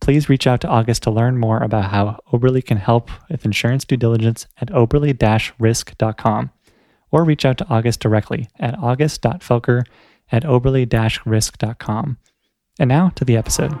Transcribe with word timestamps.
please 0.00 0.28
reach 0.28 0.46
out 0.46 0.60
to 0.62 0.68
August 0.68 1.02
to 1.04 1.10
learn 1.10 1.38
more 1.38 1.58
about 1.62 1.90
how 1.90 2.20
Oberle 2.32 2.64
can 2.64 2.78
help 2.78 3.10
with 3.30 3.44
insurance 3.44 3.84
due 3.84 3.96
diligence 3.96 4.46
at 4.60 4.68
oberle-risk.com 4.68 6.50
or 7.10 7.24
reach 7.24 7.44
out 7.44 7.58
to 7.58 7.66
August 7.68 8.00
directly 8.00 8.48
at 8.58 8.78
august.felker 8.78 9.84
at 10.30 10.42
oberle-risk.com. 10.44 12.18
And 12.78 12.88
now 12.88 13.08
to 13.10 13.24
the 13.24 13.36
episode. 13.36 13.72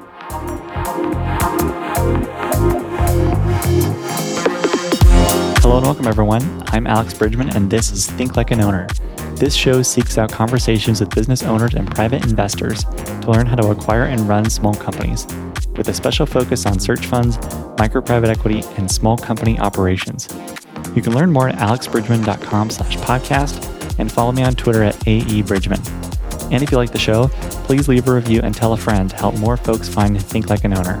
Hello 5.60 5.76
and 5.76 5.86
welcome, 5.86 6.06
everyone. 6.06 6.62
I'm 6.68 6.86
Alex 6.86 7.12
Bridgman, 7.14 7.50
and 7.50 7.70
this 7.70 7.92
is 7.92 8.06
Think 8.06 8.36
Like 8.36 8.50
an 8.50 8.60
Owner. 8.60 8.88
This 9.38 9.54
show 9.54 9.82
seeks 9.82 10.18
out 10.18 10.32
conversations 10.32 10.98
with 10.98 11.14
business 11.14 11.44
owners 11.44 11.74
and 11.74 11.88
private 11.88 12.24
investors 12.24 12.82
to 12.82 13.30
learn 13.30 13.46
how 13.46 13.54
to 13.54 13.68
acquire 13.68 14.02
and 14.02 14.28
run 14.28 14.50
small 14.50 14.74
companies, 14.74 15.28
with 15.76 15.88
a 15.88 15.94
special 15.94 16.26
focus 16.26 16.66
on 16.66 16.80
search 16.80 17.06
funds, 17.06 17.38
micro 17.78 18.00
private 18.00 18.30
equity, 18.30 18.64
and 18.76 18.90
small 18.90 19.16
company 19.16 19.56
operations. 19.60 20.28
You 20.96 21.02
can 21.02 21.14
learn 21.14 21.30
more 21.30 21.48
at 21.48 21.54
alexbridgman.com 21.54 22.70
slash 22.70 22.96
podcast 22.96 24.00
and 24.00 24.10
follow 24.10 24.32
me 24.32 24.42
on 24.42 24.56
Twitter 24.56 24.82
at 24.82 24.96
aebridgman. 25.06 25.86
And 26.52 26.60
if 26.60 26.72
you 26.72 26.76
like 26.76 26.90
the 26.90 26.98
show, 26.98 27.28
please 27.64 27.88
leave 27.88 28.08
a 28.08 28.14
review 28.14 28.40
and 28.42 28.52
tell 28.52 28.72
a 28.72 28.76
friend 28.76 29.08
to 29.10 29.16
help 29.16 29.38
more 29.38 29.56
folks 29.56 29.88
find 29.88 30.20
Think 30.20 30.50
Like 30.50 30.64
an 30.64 30.76
Owner. 30.76 31.00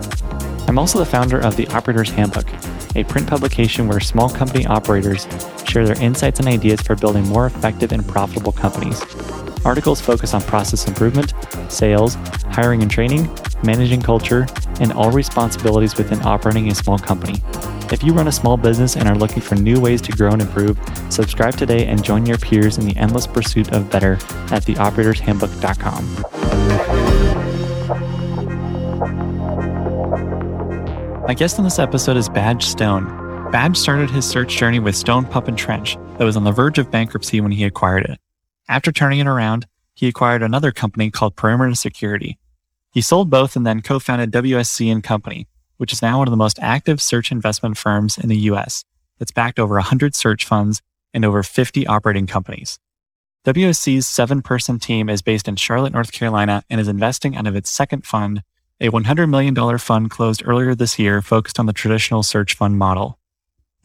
I'm 0.68 0.78
also 0.78 0.98
the 0.98 1.06
founder 1.06 1.38
of 1.38 1.56
the 1.56 1.66
Operator's 1.68 2.10
Handbook, 2.10 2.46
a 2.94 3.02
print 3.04 3.26
publication 3.26 3.88
where 3.88 4.00
small 4.00 4.28
company 4.28 4.66
operators 4.66 5.26
share 5.66 5.86
their 5.86 5.98
insights 6.02 6.40
and 6.40 6.48
ideas 6.48 6.82
for 6.82 6.94
building 6.94 7.26
more 7.26 7.46
effective 7.46 7.90
and 7.90 8.06
profitable 8.06 8.52
companies. 8.52 9.02
Articles 9.64 9.98
focus 9.98 10.34
on 10.34 10.42
process 10.42 10.86
improvement, 10.86 11.32
sales, 11.70 12.16
hiring 12.50 12.82
and 12.82 12.90
training, 12.90 13.34
managing 13.62 14.02
culture, 14.02 14.46
and 14.80 14.92
all 14.92 15.10
responsibilities 15.10 15.96
within 15.96 16.20
operating 16.26 16.70
a 16.70 16.74
small 16.74 16.98
company. 16.98 17.40
If 17.90 18.04
you 18.04 18.12
run 18.12 18.28
a 18.28 18.32
small 18.32 18.58
business 18.58 18.94
and 18.94 19.08
are 19.08 19.16
looking 19.16 19.40
for 19.40 19.54
new 19.54 19.80
ways 19.80 20.02
to 20.02 20.12
grow 20.12 20.32
and 20.32 20.42
improve, 20.42 20.78
subscribe 21.08 21.56
today 21.56 21.86
and 21.86 22.04
join 22.04 22.26
your 22.26 22.36
peers 22.36 22.76
in 22.76 22.86
the 22.86 22.94
endless 22.98 23.26
pursuit 23.26 23.72
of 23.72 23.90
better 23.90 24.18
at 24.52 24.64
theoperatorshandbook.com. 24.64 27.27
My 31.28 31.34
guest 31.34 31.58
on 31.58 31.64
this 31.66 31.78
episode 31.78 32.16
is 32.16 32.30
Badge 32.30 32.64
Stone. 32.64 33.04
Badge 33.52 33.76
started 33.76 34.08
his 34.08 34.24
search 34.24 34.56
journey 34.56 34.78
with 34.78 34.96
Stone 34.96 35.26
Pump 35.26 35.46
and 35.46 35.58
Trench 35.58 35.98
that 36.16 36.24
was 36.24 36.38
on 36.38 36.44
the 36.44 36.52
verge 36.52 36.78
of 36.78 36.90
bankruptcy 36.90 37.42
when 37.42 37.52
he 37.52 37.64
acquired 37.64 38.06
it. 38.06 38.18
After 38.66 38.90
turning 38.90 39.18
it 39.18 39.26
around, 39.26 39.66
he 39.94 40.08
acquired 40.08 40.42
another 40.42 40.72
company 40.72 41.10
called 41.10 41.36
Perimeter 41.36 41.74
Security. 41.74 42.38
He 42.94 43.02
sold 43.02 43.28
both 43.28 43.56
and 43.56 43.66
then 43.66 43.82
co-founded 43.82 44.32
WSC 44.32 44.90
and 44.90 45.04
Company, 45.04 45.46
which 45.76 45.92
is 45.92 46.00
now 46.00 46.16
one 46.16 46.28
of 46.28 46.30
the 46.30 46.38
most 46.38 46.58
active 46.62 46.98
search 47.02 47.30
investment 47.30 47.76
firms 47.76 48.16
in 48.16 48.30
the 48.30 48.38
US. 48.52 48.86
It's 49.20 49.30
backed 49.30 49.58
over 49.58 49.74
100 49.74 50.14
search 50.14 50.46
funds 50.46 50.80
and 51.12 51.26
over 51.26 51.42
50 51.42 51.86
operating 51.86 52.26
companies. 52.26 52.78
WSC's 53.44 54.06
seven 54.06 54.40
person 54.40 54.78
team 54.78 55.10
is 55.10 55.20
based 55.20 55.46
in 55.46 55.56
Charlotte, 55.56 55.92
North 55.92 56.10
Carolina, 56.10 56.62
and 56.70 56.80
is 56.80 56.88
investing 56.88 57.36
out 57.36 57.46
of 57.46 57.54
its 57.54 57.68
second 57.68 58.06
fund 58.06 58.42
a 58.80 58.90
$100 58.90 59.28
million 59.28 59.78
fund 59.78 60.10
closed 60.10 60.42
earlier 60.44 60.74
this 60.74 60.98
year 60.98 61.20
focused 61.20 61.58
on 61.58 61.66
the 61.66 61.72
traditional 61.72 62.22
search 62.22 62.54
fund 62.54 62.78
model. 62.78 63.18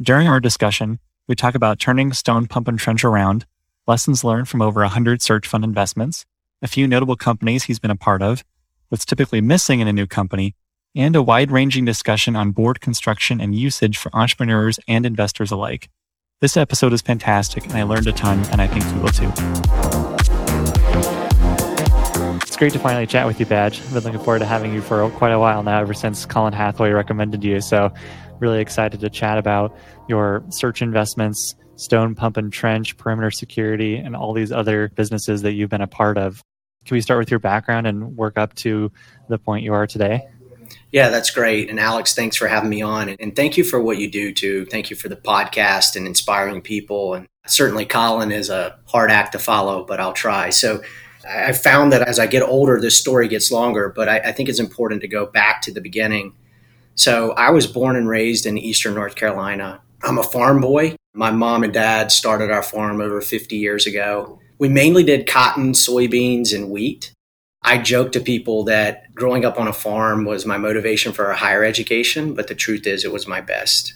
During 0.01 0.27
our 0.27 0.39
discussion, 0.39 0.99
we 1.27 1.35
talk 1.35 1.55
about 1.55 1.79
turning 1.79 2.13
Stone 2.13 2.47
Pump 2.47 2.67
and 2.67 2.77
Trench 2.77 3.03
around, 3.03 3.45
lessons 3.87 4.23
learned 4.23 4.49
from 4.49 4.61
over 4.61 4.81
100 4.81 5.21
search 5.21 5.47
fund 5.47 5.63
investments, 5.63 6.25
a 6.61 6.67
few 6.67 6.87
notable 6.87 7.15
companies 7.15 7.63
he's 7.63 7.79
been 7.79 7.91
a 7.91 7.95
part 7.95 8.21
of, 8.21 8.43
what's 8.89 9.05
typically 9.05 9.41
missing 9.41 9.79
in 9.79 9.87
a 9.87 9.93
new 9.93 10.05
company, 10.05 10.55
and 10.95 11.15
a 11.15 11.23
wide 11.23 11.49
ranging 11.49 11.85
discussion 11.85 12.35
on 12.35 12.51
board 12.51 12.79
construction 12.79 13.41
and 13.41 13.55
usage 13.55 13.97
for 13.97 14.15
entrepreneurs 14.15 14.79
and 14.87 15.05
investors 15.05 15.51
alike. 15.51 15.89
This 16.39 16.55
episode 16.55 16.93
is 16.93 17.01
fantastic, 17.01 17.65
and 17.65 17.73
I 17.73 17.83
learned 17.83 18.07
a 18.07 18.11
ton, 18.11 18.45
and 18.51 18.61
I 18.61 18.67
think 18.67 18.85
you 18.85 19.01
will 19.01 19.09
too. 19.09 20.12
It's 22.53 22.59
great 22.59 22.73
to 22.73 22.77
finally 22.77 23.07
chat 23.07 23.25
with 23.25 23.39
you, 23.39 23.47
Badge. 23.47 23.81
I've 23.81 23.93
been 23.95 24.03
looking 24.03 24.19
forward 24.19 24.37
to 24.37 24.45
having 24.45 24.75
you 24.75 24.81
for 24.83 25.09
quite 25.09 25.31
a 25.31 25.39
while 25.39 25.63
now, 25.63 25.81
ever 25.81 25.95
since 25.95 26.23
Colin 26.23 26.53
Hathaway 26.53 26.91
recommended 26.91 27.43
you. 27.43 27.59
So, 27.61 27.91
really 28.39 28.61
excited 28.61 28.99
to 28.99 29.09
chat 29.09 29.39
about 29.39 29.75
your 30.07 30.43
search 30.49 30.83
investments, 30.83 31.55
Stone 31.77 32.13
Pump 32.13 32.37
and 32.37 32.53
Trench, 32.53 32.95
Perimeter 32.95 33.31
Security, 33.31 33.95
and 33.95 34.15
all 34.15 34.33
these 34.33 34.51
other 34.51 34.89
businesses 34.89 35.41
that 35.41 35.53
you've 35.53 35.71
been 35.71 35.81
a 35.81 35.87
part 35.87 36.19
of. 36.19 36.43
Can 36.85 36.93
we 36.93 37.01
start 37.01 37.17
with 37.17 37.31
your 37.31 37.39
background 37.39 37.87
and 37.87 38.15
work 38.15 38.37
up 38.37 38.53
to 38.57 38.91
the 39.29 39.39
point 39.39 39.63
you 39.63 39.73
are 39.73 39.87
today? 39.87 40.21
Yeah, 40.91 41.09
that's 41.09 41.31
great. 41.31 41.71
And 41.71 41.79
Alex, 41.79 42.13
thanks 42.13 42.37
for 42.37 42.47
having 42.47 42.69
me 42.69 42.83
on. 42.83 43.09
And 43.09 43.35
thank 43.35 43.57
you 43.57 43.63
for 43.63 43.81
what 43.81 43.97
you 43.97 44.11
do 44.11 44.31
too. 44.31 44.65
Thank 44.65 44.91
you 44.91 44.95
for 44.95 45.09
the 45.09 45.15
podcast 45.15 45.95
and 45.95 46.05
inspiring 46.05 46.61
people. 46.61 47.15
And 47.15 47.27
certainly 47.47 47.85
Colin 47.85 48.31
is 48.31 48.51
a 48.51 48.77
hard 48.85 49.09
act 49.09 49.31
to 49.31 49.39
follow, 49.39 49.83
but 49.83 49.99
I'll 49.99 50.13
try. 50.13 50.51
So 50.51 50.83
I 51.27 51.53
found 51.53 51.91
that 51.93 52.07
as 52.07 52.19
I 52.19 52.27
get 52.27 52.43
older, 52.43 52.79
this 52.79 52.97
story 52.97 53.27
gets 53.27 53.51
longer, 53.51 53.93
but 53.95 54.09
I, 54.09 54.19
I, 54.19 54.31
think 54.33 54.49
it's 54.49 54.59
important 54.59 55.01
to 55.01 55.07
go 55.07 55.25
back 55.25 55.61
to 55.61 55.71
the 55.71 55.79
beginning. 55.79 56.33
So 56.95 57.31
I 57.31 57.51
was 57.51 57.65
born 57.65 57.95
and 57.95 58.07
raised 58.07 58.45
in 58.45 58.57
Eastern 58.57 58.93
North 58.93 59.15
Carolina. 59.15 59.81
I'm 60.03 60.17
a 60.17 60.23
farm 60.23 60.59
boy. 60.59 60.95
My 61.13 61.31
mom 61.31 61.63
and 61.63 61.73
dad 61.73 62.11
started 62.11 62.51
our 62.51 62.63
farm 62.63 62.99
over 62.99 63.21
50 63.21 63.55
years 63.55 63.87
ago. 63.87 64.39
We 64.59 64.67
mainly 64.67 65.03
did 65.03 65.27
cotton, 65.27 65.71
soybeans, 65.73 66.53
and 66.53 66.69
wheat. 66.69 67.13
I 67.61 67.77
joke 67.77 68.11
to 68.11 68.19
people 68.19 68.65
that 68.65 69.13
growing 69.15 69.45
up 69.45 69.59
on 69.59 69.67
a 69.67 69.73
farm 69.73 70.25
was 70.25 70.45
my 70.45 70.57
motivation 70.57 71.13
for 71.13 71.29
a 71.29 71.35
higher 71.35 71.63
education, 71.63 72.33
but 72.33 72.47
the 72.47 72.55
truth 72.55 72.85
is 72.85 73.05
it 73.05 73.13
was 73.13 73.27
my 73.27 73.39
best. 73.39 73.93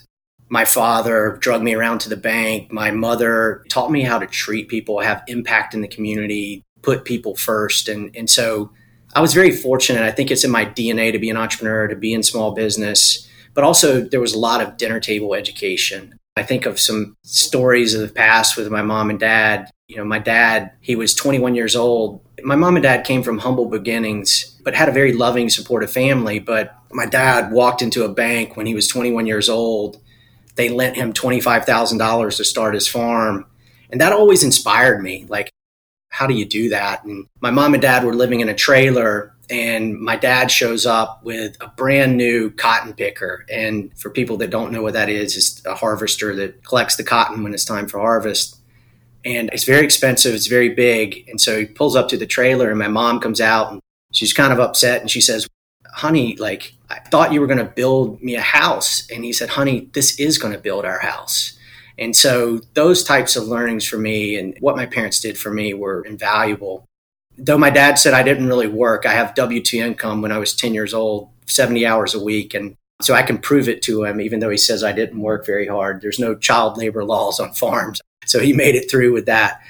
My 0.48 0.64
father 0.64 1.36
drug 1.40 1.62
me 1.62 1.74
around 1.74 1.98
to 2.00 2.08
the 2.08 2.16
bank. 2.16 2.72
My 2.72 2.90
mother 2.90 3.64
taught 3.68 3.90
me 3.90 4.02
how 4.02 4.18
to 4.18 4.26
treat 4.26 4.68
people, 4.68 5.00
have 5.00 5.22
impact 5.26 5.74
in 5.74 5.82
the 5.82 5.88
community, 5.88 6.64
put 6.82 7.04
people 7.04 7.36
first. 7.36 7.88
And, 7.88 8.14
and 8.16 8.28
so 8.28 8.70
I 9.14 9.20
was 9.20 9.34
very 9.34 9.52
fortunate. 9.52 10.02
I 10.02 10.10
think 10.10 10.30
it's 10.30 10.44
in 10.44 10.50
my 10.50 10.64
DNA 10.64 11.12
to 11.12 11.18
be 11.18 11.30
an 11.30 11.36
entrepreneur, 11.36 11.88
to 11.88 11.96
be 11.96 12.12
in 12.12 12.22
small 12.22 12.52
business, 12.52 13.28
but 13.54 13.64
also 13.64 14.00
there 14.00 14.20
was 14.20 14.34
a 14.34 14.38
lot 14.38 14.60
of 14.60 14.76
dinner 14.76 15.00
table 15.00 15.34
education. 15.34 16.18
I 16.36 16.42
think 16.44 16.66
of 16.66 16.78
some 16.78 17.16
stories 17.22 17.94
of 17.94 18.00
the 18.00 18.14
past 18.14 18.56
with 18.56 18.70
my 18.70 18.82
mom 18.82 19.10
and 19.10 19.18
dad. 19.18 19.70
You 19.88 19.96
know, 19.96 20.04
my 20.04 20.20
dad, 20.20 20.70
he 20.80 20.94
was 20.94 21.14
21 21.14 21.54
years 21.54 21.74
old. 21.74 22.20
My 22.42 22.54
mom 22.54 22.76
and 22.76 22.82
dad 22.82 23.04
came 23.04 23.22
from 23.22 23.38
humble 23.38 23.66
beginnings, 23.66 24.56
but 24.62 24.74
had 24.74 24.88
a 24.88 24.92
very 24.92 25.12
loving, 25.12 25.48
supportive 25.48 25.90
family. 25.90 26.38
But 26.38 26.76
my 26.92 27.06
dad 27.06 27.50
walked 27.50 27.82
into 27.82 28.04
a 28.04 28.08
bank 28.08 28.56
when 28.56 28.66
he 28.66 28.74
was 28.74 28.86
21 28.86 29.26
years 29.26 29.48
old. 29.48 30.00
They 30.54 30.68
lent 30.68 30.96
him 30.96 31.12
$25,000 31.12 32.36
to 32.36 32.44
start 32.44 32.74
his 32.74 32.86
farm. 32.86 33.46
And 33.90 34.00
that 34.00 34.12
always 34.12 34.44
inspired 34.44 35.02
me. 35.02 35.24
Like, 35.28 35.50
how 36.18 36.26
do 36.26 36.34
you 36.34 36.44
do 36.44 36.68
that? 36.70 37.04
And 37.04 37.26
my 37.40 37.52
mom 37.52 37.74
and 37.74 37.80
dad 37.80 38.02
were 38.02 38.12
living 38.12 38.40
in 38.40 38.48
a 38.48 38.54
trailer 38.54 39.36
and 39.48 39.98
my 39.98 40.16
dad 40.16 40.50
shows 40.50 40.84
up 40.84 41.22
with 41.22 41.56
a 41.60 41.68
brand 41.68 42.16
new 42.16 42.50
cotton 42.50 42.92
picker. 42.92 43.46
And 43.48 43.96
for 43.96 44.10
people 44.10 44.36
that 44.38 44.50
don't 44.50 44.72
know 44.72 44.82
what 44.82 44.94
that 44.94 45.08
is, 45.08 45.36
it's 45.36 45.64
a 45.64 45.76
harvester 45.76 46.34
that 46.34 46.64
collects 46.64 46.96
the 46.96 47.04
cotton 47.04 47.44
when 47.44 47.54
it's 47.54 47.64
time 47.64 47.86
for 47.86 48.00
harvest. 48.00 48.58
And 49.24 49.48
it's 49.52 49.64
very 49.64 49.84
expensive, 49.84 50.34
it's 50.34 50.48
very 50.48 50.70
big. 50.70 51.28
And 51.28 51.40
so 51.40 51.60
he 51.60 51.66
pulls 51.66 51.94
up 51.94 52.08
to 52.08 52.16
the 52.16 52.26
trailer, 52.26 52.68
and 52.70 52.78
my 52.78 52.88
mom 52.88 53.20
comes 53.20 53.40
out 53.40 53.70
and 53.70 53.80
she's 54.12 54.32
kind 54.32 54.52
of 54.52 54.60
upset. 54.60 55.00
And 55.00 55.10
she 55.10 55.20
says, 55.20 55.46
Honey, 55.86 56.36
like, 56.36 56.74
I 56.90 56.98
thought 56.98 57.32
you 57.32 57.40
were 57.40 57.46
going 57.46 57.58
to 57.58 57.64
build 57.64 58.20
me 58.22 58.34
a 58.34 58.40
house. 58.40 59.08
And 59.10 59.24
he 59.24 59.32
said, 59.32 59.50
Honey, 59.50 59.88
this 59.92 60.18
is 60.18 60.36
going 60.36 60.52
to 60.52 60.58
build 60.58 60.84
our 60.84 60.98
house. 60.98 61.57
And 61.98 62.14
so 62.14 62.60
those 62.74 63.02
types 63.02 63.34
of 63.34 63.48
learnings 63.48 63.84
for 63.84 63.98
me 63.98 64.36
and 64.36 64.56
what 64.60 64.76
my 64.76 64.86
parents 64.86 65.20
did 65.20 65.36
for 65.36 65.50
me 65.50 65.74
were 65.74 66.02
invaluable. 66.02 66.84
Though 67.36 67.58
my 67.58 67.70
dad 67.70 67.98
said 67.98 68.14
I 68.14 68.22
didn't 68.22 68.46
really 68.46 68.68
work, 68.68 69.04
I 69.04 69.12
have 69.12 69.34
W 69.34 69.62
2 69.62 69.78
income 69.78 70.22
when 70.22 70.32
I 70.32 70.38
was 70.38 70.54
10 70.54 70.74
years 70.74 70.94
old, 70.94 71.30
70 71.46 71.84
hours 71.86 72.14
a 72.14 72.22
week. 72.22 72.54
And 72.54 72.76
so 73.00 73.14
I 73.14 73.22
can 73.22 73.38
prove 73.38 73.68
it 73.68 73.82
to 73.82 74.04
him, 74.04 74.20
even 74.20 74.40
though 74.40 74.50
he 74.50 74.58
says 74.58 74.82
I 74.82 74.92
didn't 74.92 75.20
work 75.20 75.46
very 75.46 75.66
hard. 75.66 76.00
There's 76.00 76.18
no 76.18 76.34
child 76.34 76.76
labor 76.76 77.04
laws 77.04 77.40
on 77.40 77.52
farms. 77.52 78.00
So 78.26 78.40
he 78.40 78.52
made 78.52 78.74
it 78.74 78.90
through 78.90 79.12
with 79.12 79.26
that. 79.26 79.60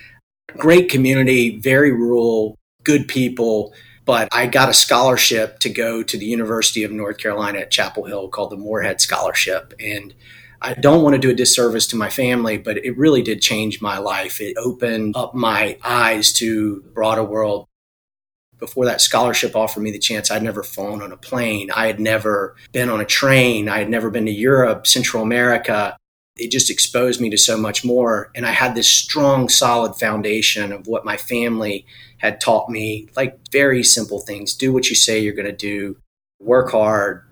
Great 0.56 0.90
community, 0.90 1.58
very 1.58 1.92
rural, 1.92 2.56
good 2.84 3.06
people. 3.06 3.72
But 4.06 4.28
I 4.32 4.46
got 4.46 4.70
a 4.70 4.74
scholarship 4.74 5.58
to 5.60 5.68
go 5.68 6.02
to 6.02 6.16
the 6.16 6.24
University 6.24 6.82
of 6.84 6.90
North 6.90 7.18
Carolina 7.18 7.58
at 7.58 7.70
Chapel 7.70 8.04
Hill 8.04 8.28
called 8.28 8.50
the 8.50 8.56
Morehead 8.56 9.02
Scholarship. 9.02 9.74
And 9.78 10.14
I 10.60 10.74
don't 10.74 11.02
want 11.02 11.14
to 11.14 11.20
do 11.20 11.30
a 11.30 11.34
disservice 11.34 11.86
to 11.88 11.96
my 11.96 12.10
family, 12.10 12.58
but 12.58 12.78
it 12.78 12.96
really 12.96 13.22
did 13.22 13.40
change 13.40 13.80
my 13.80 13.98
life. 13.98 14.40
It 14.40 14.56
opened 14.56 15.16
up 15.16 15.34
my 15.34 15.78
eyes 15.84 16.32
to 16.34 16.82
the 16.84 16.90
broader 16.90 17.22
world. 17.22 17.66
Before 18.58 18.84
that 18.86 19.00
scholarship 19.00 19.54
offered 19.54 19.82
me 19.82 19.92
the 19.92 20.00
chance, 20.00 20.30
I'd 20.30 20.42
never 20.42 20.64
flown 20.64 21.00
on 21.00 21.12
a 21.12 21.16
plane. 21.16 21.70
I 21.70 21.86
had 21.86 22.00
never 22.00 22.56
been 22.72 22.90
on 22.90 23.00
a 23.00 23.04
train. 23.04 23.68
I 23.68 23.78
had 23.78 23.88
never 23.88 24.10
been 24.10 24.26
to 24.26 24.32
Europe, 24.32 24.86
Central 24.86 25.22
America. 25.22 25.96
It 26.36 26.50
just 26.50 26.70
exposed 26.70 27.20
me 27.20 27.30
to 27.30 27.38
so 27.38 27.56
much 27.56 27.84
more. 27.84 28.32
And 28.34 28.44
I 28.44 28.50
had 28.50 28.74
this 28.74 28.88
strong, 28.88 29.48
solid 29.48 29.94
foundation 29.94 30.72
of 30.72 30.88
what 30.88 31.04
my 31.04 31.16
family 31.16 31.86
had 32.18 32.40
taught 32.40 32.68
me, 32.68 33.08
like 33.14 33.38
very 33.52 33.84
simple 33.84 34.20
things 34.20 34.54
do 34.54 34.72
what 34.72 34.88
you 34.88 34.96
say 34.96 35.20
you're 35.20 35.34
going 35.34 35.46
to 35.46 35.52
do, 35.52 35.96
work 36.40 36.72
hard, 36.72 37.22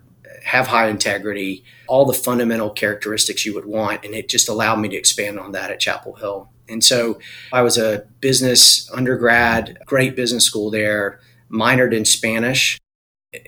have 0.47 0.65
high 0.65 0.87
integrity, 0.87 1.61
all 1.87 2.05
the 2.05 2.13
fundamental 2.13 2.69
characteristics 2.69 3.45
you 3.45 3.53
would 3.53 3.65
want. 3.65 4.05
And 4.05 4.15
it 4.15 4.29
just 4.29 4.47
allowed 4.47 4.77
me 4.79 4.87
to 4.87 4.95
expand 4.95 5.37
on 5.37 5.51
that 5.51 5.71
at 5.71 5.81
Chapel 5.81 6.15
Hill. 6.15 6.49
And 6.69 6.81
so 6.81 7.19
I 7.51 7.61
was 7.63 7.77
a 7.77 8.07
business 8.21 8.89
undergrad, 8.91 9.77
great 9.85 10.15
business 10.15 10.45
school 10.45 10.71
there, 10.71 11.19
minored 11.51 11.93
in 11.93 12.05
Spanish. 12.05 12.79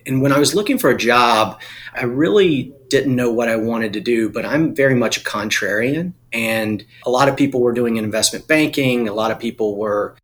And 0.06 0.22
when 0.22 0.34
I 0.34 0.40
was 0.40 0.54
looking 0.54 0.78
for 0.78 0.90
a 0.90 0.98
job, 0.98 1.62
I 1.94 2.04
really 2.04 2.74
didn't 2.90 3.16
know 3.16 3.32
what 3.32 3.48
I 3.48 3.56
wanted 3.56 3.94
to 3.94 4.02
do, 4.02 4.30
but 4.30 4.46
I'm 4.46 4.76
very 4.76 4.94
much 4.94 5.16
a 5.16 5.22
contrarian. 5.22 6.12
And 6.34 6.86
a 7.06 7.10
lot 7.10 7.30
of 7.30 7.38
people 7.38 7.62
were 7.62 7.72
doing 7.72 7.96
investment 7.96 8.46
banking, 8.46 9.08
a 9.08 9.14
lot 9.14 9.32
of 9.32 9.40
people 9.40 9.78
were 9.78 10.18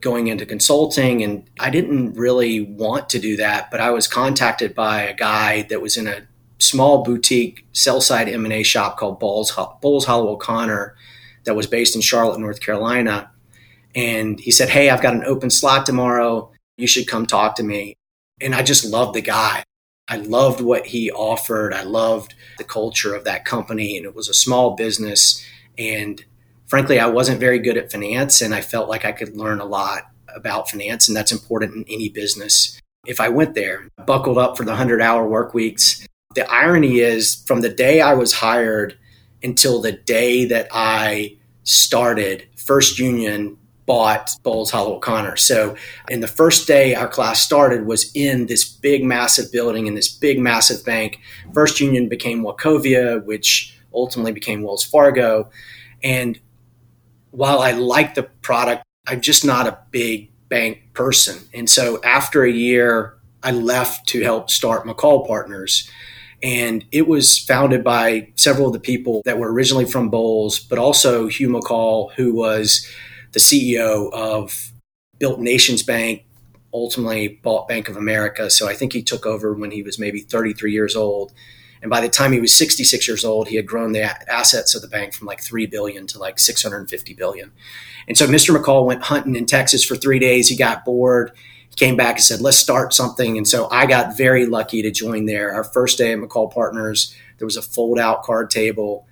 going 0.00 0.28
into 0.28 0.46
consulting 0.46 1.22
and 1.24 1.48
I 1.58 1.70
didn't 1.70 2.14
really 2.14 2.60
want 2.60 3.08
to 3.10 3.18
do 3.18 3.36
that, 3.36 3.70
but 3.70 3.80
I 3.80 3.90
was 3.90 4.06
contacted 4.06 4.74
by 4.74 5.02
a 5.02 5.14
guy 5.14 5.62
that 5.62 5.82
was 5.82 5.96
in 5.96 6.06
a 6.06 6.26
small 6.58 7.02
boutique 7.02 7.66
sell 7.72 8.00
side 8.00 8.28
M&A 8.28 8.62
shop 8.62 8.96
called 8.96 9.18
Bowles, 9.18 9.52
Bowles 9.80 10.04
Hollowell 10.04 10.36
Conner 10.36 10.94
that 11.44 11.56
was 11.56 11.66
based 11.66 11.96
in 11.96 12.00
Charlotte, 12.00 12.38
North 12.38 12.60
Carolina. 12.60 13.30
And 13.94 14.38
he 14.38 14.50
said, 14.50 14.68
Hey, 14.68 14.90
I've 14.90 15.02
got 15.02 15.14
an 15.14 15.24
open 15.24 15.50
slot 15.50 15.86
tomorrow. 15.86 16.52
You 16.76 16.86
should 16.86 17.08
come 17.08 17.26
talk 17.26 17.56
to 17.56 17.62
me. 17.64 17.96
And 18.40 18.54
I 18.54 18.62
just 18.62 18.84
loved 18.84 19.14
the 19.14 19.20
guy. 19.20 19.64
I 20.06 20.16
loved 20.16 20.60
what 20.60 20.86
he 20.86 21.10
offered. 21.10 21.74
I 21.74 21.82
loved 21.82 22.34
the 22.56 22.64
culture 22.64 23.14
of 23.14 23.24
that 23.24 23.44
company. 23.44 23.96
And 23.96 24.06
it 24.06 24.14
was 24.14 24.28
a 24.28 24.34
small 24.34 24.76
business. 24.76 25.44
And 25.76 26.24
frankly, 26.68 27.00
I 27.00 27.06
wasn't 27.06 27.40
very 27.40 27.58
good 27.58 27.76
at 27.76 27.90
finance 27.90 28.40
and 28.40 28.54
I 28.54 28.60
felt 28.60 28.88
like 28.88 29.04
I 29.04 29.12
could 29.12 29.36
learn 29.36 29.60
a 29.60 29.64
lot 29.64 30.10
about 30.34 30.70
finance, 30.70 31.08
and 31.08 31.16
that's 31.16 31.32
important 31.32 31.74
in 31.74 31.84
any 31.88 32.08
business. 32.08 32.78
If 33.06 33.20
I 33.20 33.28
went 33.28 33.54
there, 33.54 33.88
buckled 34.06 34.38
up 34.38 34.56
for 34.56 34.64
the 34.64 34.72
100 34.72 35.00
hour 35.00 35.26
work 35.26 35.54
weeks, 35.54 36.06
the 36.34 36.50
irony 36.50 36.98
is 36.98 37.42
from 37.46 37.62
the 37.62 37.70
day 37.70 38.00
I 38.00 38.14
was 38.14 38.34
hired 38.34 38.98
until 39.42 39.80
the 39.80 39.92
day 39.92 40.44
that 40.46 40.68
I 40.72 41.36
started, 41.64 42.46
First 42.56 42.98
Union 42.98 43.56
bought 43.86 44.30
Bowles 44.42 44.70
Hollowell 44.70 45.00
Conner. 45.00 45.36
So, 45.36 45.74
in 46.10 46.20
the 46.20 46.28
first 46.28 46.66
day 46.66 46.94
our 46.94 47.08
class 47.08 47.40
started 47.40 47.86
was 47.86 48.12
in 48.14 48.46
this 48.46 48.68
big, 48.68 49.02
massive 49.02 49.50
building 49.50 49.86
in 49.86 49.94
this 49.94 50.08
big, 50.08 50.38
massive 50.38 50.84
bank. 50.84 51.18
First 51.54 51.80
Union 51.80 52.08
became 52.08 52.42
Wachovia, 52.42 53.24
which 53.24 53.74
ultimately 53.94 54.32
became 54.32 54.62
Wells 54.62 54.84
Fargo. 54.84 55.50
And 56.02 56.38
while 57.38 57.60
I 57.60 57.70
like 57.70 58.16
the 58.16 58.24
product, 58.24 58.82
I'm 59.06 59.20
just 59.20 59.44
not 59.44 59.68
a 59.68 59.78
big 59.92 60.32
bank 60.48 60.92
person. 60.92 61.38
And 61.54 61.70
so 61.70 62.02
after 62.02 62.42
a 62.42 62.50
year, 62.50 63.16
I 63.44 63.52
left 63.52 64.08
to 64.08 64.22
help 64.24 64.50
start 64.50 64.84
McCall 64.84 65.24
Partners. 65.24 65.88
And 66.42 66.84
it 66.90 67.06
was 67.06 67.38
founded 67.38 67.84
by 67.84 68.32
several 68.34 68.66
of 68.66 68.72
the 68.72 68.80
people 68.80 69.22
that 69.24 69.38
were 69.38 69.52
originally 69.52 69.84
from 69.84 70.08
Bowles, 70.08 70.58
but 70.58 70.80
also 70.80 71.28
Hugh 71.28 71.50
McCall, 71.50 72.12
who 72.14 72.34
was 72.34 72.84
the 73.30 73.40
CEO 73.40 74.12
of 74.12 74.72
Built 75.20 75.38
Nations 75.38 75.84
Bank, 75.84 76.24
ultimately 76.74 77.28
bought 77.28 77.68
Bank 77.68 77.88
of 77.88 77.96
America. 77.96 78.50
So 78.50 78.68
I 78.68 78.74
think 78.74 78.92
he 78.92 79.02
took 79.02 79.26
over 79.26 79.54
when 79.54 79.70
he 79.70 79.84
was 79.84 79.96
maybe 79.96 80.18
33 80.22 80.72
years 80.72 80.96
old. 80.96 81.32
And 81.82 81.90
by 81.90 82.00
the 82.00 82.08
time 82.08 82.32
he 82.32 82.40
was 82.40 82.56
66 82.56 83.06
years 83.06 83.24
old, 83.24 83.48
he 83.48 83.56
had 83.56 83.66
grown 83.66 83.92
the 83.92 84.02
assets 84.30 84.74
of 84.74 84.82
the 84.82 84.88
bank 84.88 85.14
from 85.14 85.26
like 85.26 85.40
3 85.40 85.66
billion 85.66 86.06
to 86.08 86.18
like 86.18 86.38
650 86.38 87.14
billion. 87.14 87.52
And 88.06 88.16
so 88.16 88.26
Mr. 88.26 88.56
McCall 88.56 88.86
went 88.86 89.02
hunting 89.02 89.36
in 89.36 89.46
Texas 89.46 89.84
for 89.84 89.96
three 89.96 90.18
days. 90.18 90.48
He 90.48 90.56
got 90.56 90.84
bored. 90.84 91.32
He 91.70 91.76
came 91.76 91.96
back 91.96 92.16
and 92.16 92.24
said, 92.24 92.40
let's 92.40 92.58
start 92.58 92.94
something. 92.94 93.36
And 93.36 93.46
so 93.46 93.68
I 93.70 93.86
got 93.86 94.16
very 94.16 94.46
lucky 94.46 94.82
to 94.82 94.90
join 94.90 95.26
there. 95.26 95.52
Our 95.52 95.64
first 95.64 95.98
day 95.98 96.12
at 96.12 96.18
McCall 96.18 96.52
Partners, 96.52 97.14
there 97.38 97.46
was 97.46 97.56
a 97.56 97.62
fold 97.62 97.98
out 97.98 98.22
card 98.22 98.50
table 98.50 99.06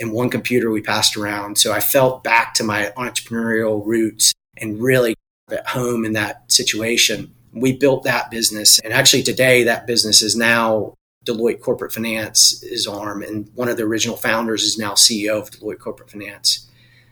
and 0.00 0.12
one 0.12 0.30
computer 0.30 0.70
we 0.70 0.80
passed 0.80 1.16
around. 1.16 1.58
So 1.58 1.72
I 1.72 1.80
felt 1.80 2.24
back 2.24 2.54
to 2.54 2.64
my 2.64 2.92
entrepreneurial 2.96 3.84
roots 3.84 4.32
and 4.56 4.80
really 4.80 5.14
at 5.50 5.66
home 5.68 6.04
in 6.04 6.14
that 6.14 6.50
situation. 6.50 7.34
We 7.52 7.72
built 7.72 8.04
that 8.04 8.30
business. 8.30 8.78
And 8.78 8.92
actually, 8.92 9.22
today, 9.22 9.64
that 9.64 9.86
business 9.86 10.22
is 10.22 10.34
now 10.34 10.94
Deloitte 11.24 11.60
Corporate 11.60 11.92
Finance's 11.92 12.86
arm, 12.86 13.22
and 13.22 13.50
one 13.54 13.68
of 13.68 13.76
the 13.76 13.84
original 13.84 14.16
founders 14.16 14.62
is 14.62 14.78
now 14.78 14.92
CEO 14.92 15.40
of 15.40 15.50
Deloitte 15.50 15.78
Corporate 15.78 16.10
Finance. 16.10 16.68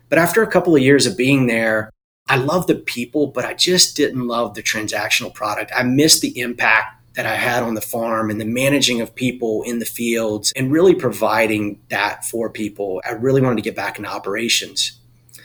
But 0.08 0.18
after 0.18 0.42
a 0.42 0.50
couple 0.50 0.74
of 0.74 0.82
years 0.82 1.06
of 1.06 1.16
being 1.16 1.46
there, 1.46 1.90
I 2.28 2.36
love 2.36 2.66
the 2.66 2.76
people, 2.76 3.28
but 3.28 3.44
I 3.44 3.54
just 3.54 3.96
didn't 3.96 4.26
love 4.26 4.54
the 4.54 4.62
transactional 4.62 5.32
product. 5.34 5.72
I 5.74 5.82
missed 5.82 6.20
the 6.22 6.38
impact 6.38 7.00
that 7.14 7.26
I 7.26 7.34
had 7.34 7.62
on 7.62 7.74
the 7.74 7.80
farm 7.80 8.30
and 8.30 8.40
the 8.40 8.44
managing 8.44 9.00
of 9.00 9.14
people 9.14 9.62
in 9.62 9.80
the 9.80 9.84
fields 9.84 10.52
and 10.54 10.70
really 10.70 10.94
providing 10.94 11.80
that 11.88 12.24
for 12.24 12.48
people. 12.48 13.02
I 13.04 13.12
really 13.12 13.40
wanted 13.40 13.56
to 13.56 13.62
get 13.62 13.74
back 13.74 13.98
into 13.98 14.10
operations. 14.10 14.92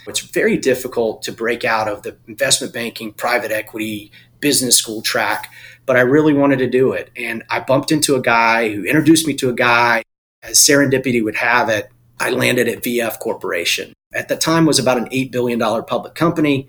It's 0.07 0.19
very 0.19 0.57
difficult 0.57 1.23
to 1.23 1.31
break 1.31 1.65
out 1.65 1.87
of 1.87 2.03
the 2.03 2.17
investment 2.27 2.73
banking, 2.73 3.13
private 3.13 3.51
equity, 3.51 4.11
business 4.39 4.77
school 4.77 5.01
track 5.01 5.51
but 5.85 5.95
I 5.97 6.01
really 6.01 6.33
wanted 6.33 6.59
to 6.59 6.69
do 6.69 6.93
it. 6.93 7.11
And 7.15 7.43
I 7.49 7.59
bumped 7.59 7.91
into 7.91 8.15
a 8.15 8.21
guy 8.21 8.69
who 8.69 8.83
introduced 8.83 9.27
me 9.27 9.33
to 9.35 9.49
a 9.49 9.53
guy. 9.53 10.03
As 10.43 10.59
serendipity 10.59 11.23
would 11.23 11.35
have 11.35 11.69
it, 11.69 11.89
I 12.19 12.29
landed 12.29 12.67
at 12.67 12.83
VF 12.83 13.19
Corporation. 13.19 13.93
At 14.13 14.27
the 14.27 14.35
time 14.35 14.65
was 14.65 14.79
about 14.79 14.97
an 14.97 15.09
$8 15.09 15.31
billion 15.31 15.59
public 15.59 16.15
company. 16.15 16.67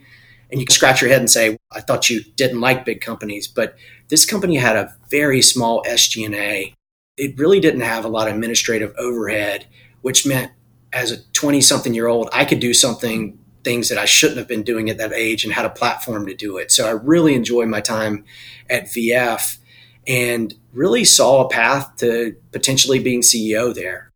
And 0.50 0.60
you 0.60 0.66
can 0.66 0.74
scratch 0.74 1.00
your 1.00 1.10
head 1.10 1.20
and 1.20 1.30
say, 1.30 1.56
I 1.72 1.80
thought 1.80 2.08
you 2.08 2.22
didn't 2.36 2.60
like 2.60 2.84
big 2.84 3.00
companies, 3.00 3.48
but 3.48 3.76
this 4.08 4.24
company 4.24 4.56
had 4.56 4.76
a 4.76 4.94
very 5.10 5.42
small 5.42 5.82
SG&A. 5.84 6.72
It 7.16 7.38
really 7.38 7.58
didn't 7.58 7.80
have 7.80 8.04
a 8.04 8.08
lot 8.08 8.28
of 8.28 8.34
administrative 8.34 8.94
overhead, 8.96 9.66
which 10.02 10.26
meant 10.26 10.52
as 10.92 11.10
a 11.10 11.22
20 11.32 11.60
something 11.60 11.94
year 11.94 12.06
old, 12.06 12.28
I 12.32 12.44
could 12.44 12.60
do 12.60 12.72
something 12.72 13.38
things 13.66 13.88
that 13.88 13.98
I 13.98 14.04
shouldn't 14.04 14.38
have 14.38 14.46
been 14.46 14.62
doing 14.62 14.88
at 14.88 14.98
that 14.98 15.12
age 15.12 15.42
and 15.42 15.52
had 15.52 15.64
a 15.64 15.70
platform 15.70 16.24
to 16.26 16.34
do 16.34 16.56
it. 16.56 16.70
So 16.70 16.86
I 16.86 16.92
really 16.92 17.34
enjoyed 17.34 17.66
my 17.66 17.80
time 17.80 18.24
at 18.70 18.84
VF 18.84 19.58
and 20.06 20.54
really 20.72 21.04
saw 21.04 21.44
a 21.44 21.48
path 21.48 21.96
to 21.96 22.36
potentially 22.52 23.00
being 23.00 23.22
CEO 23.22 23.74
there. 23.74 24.12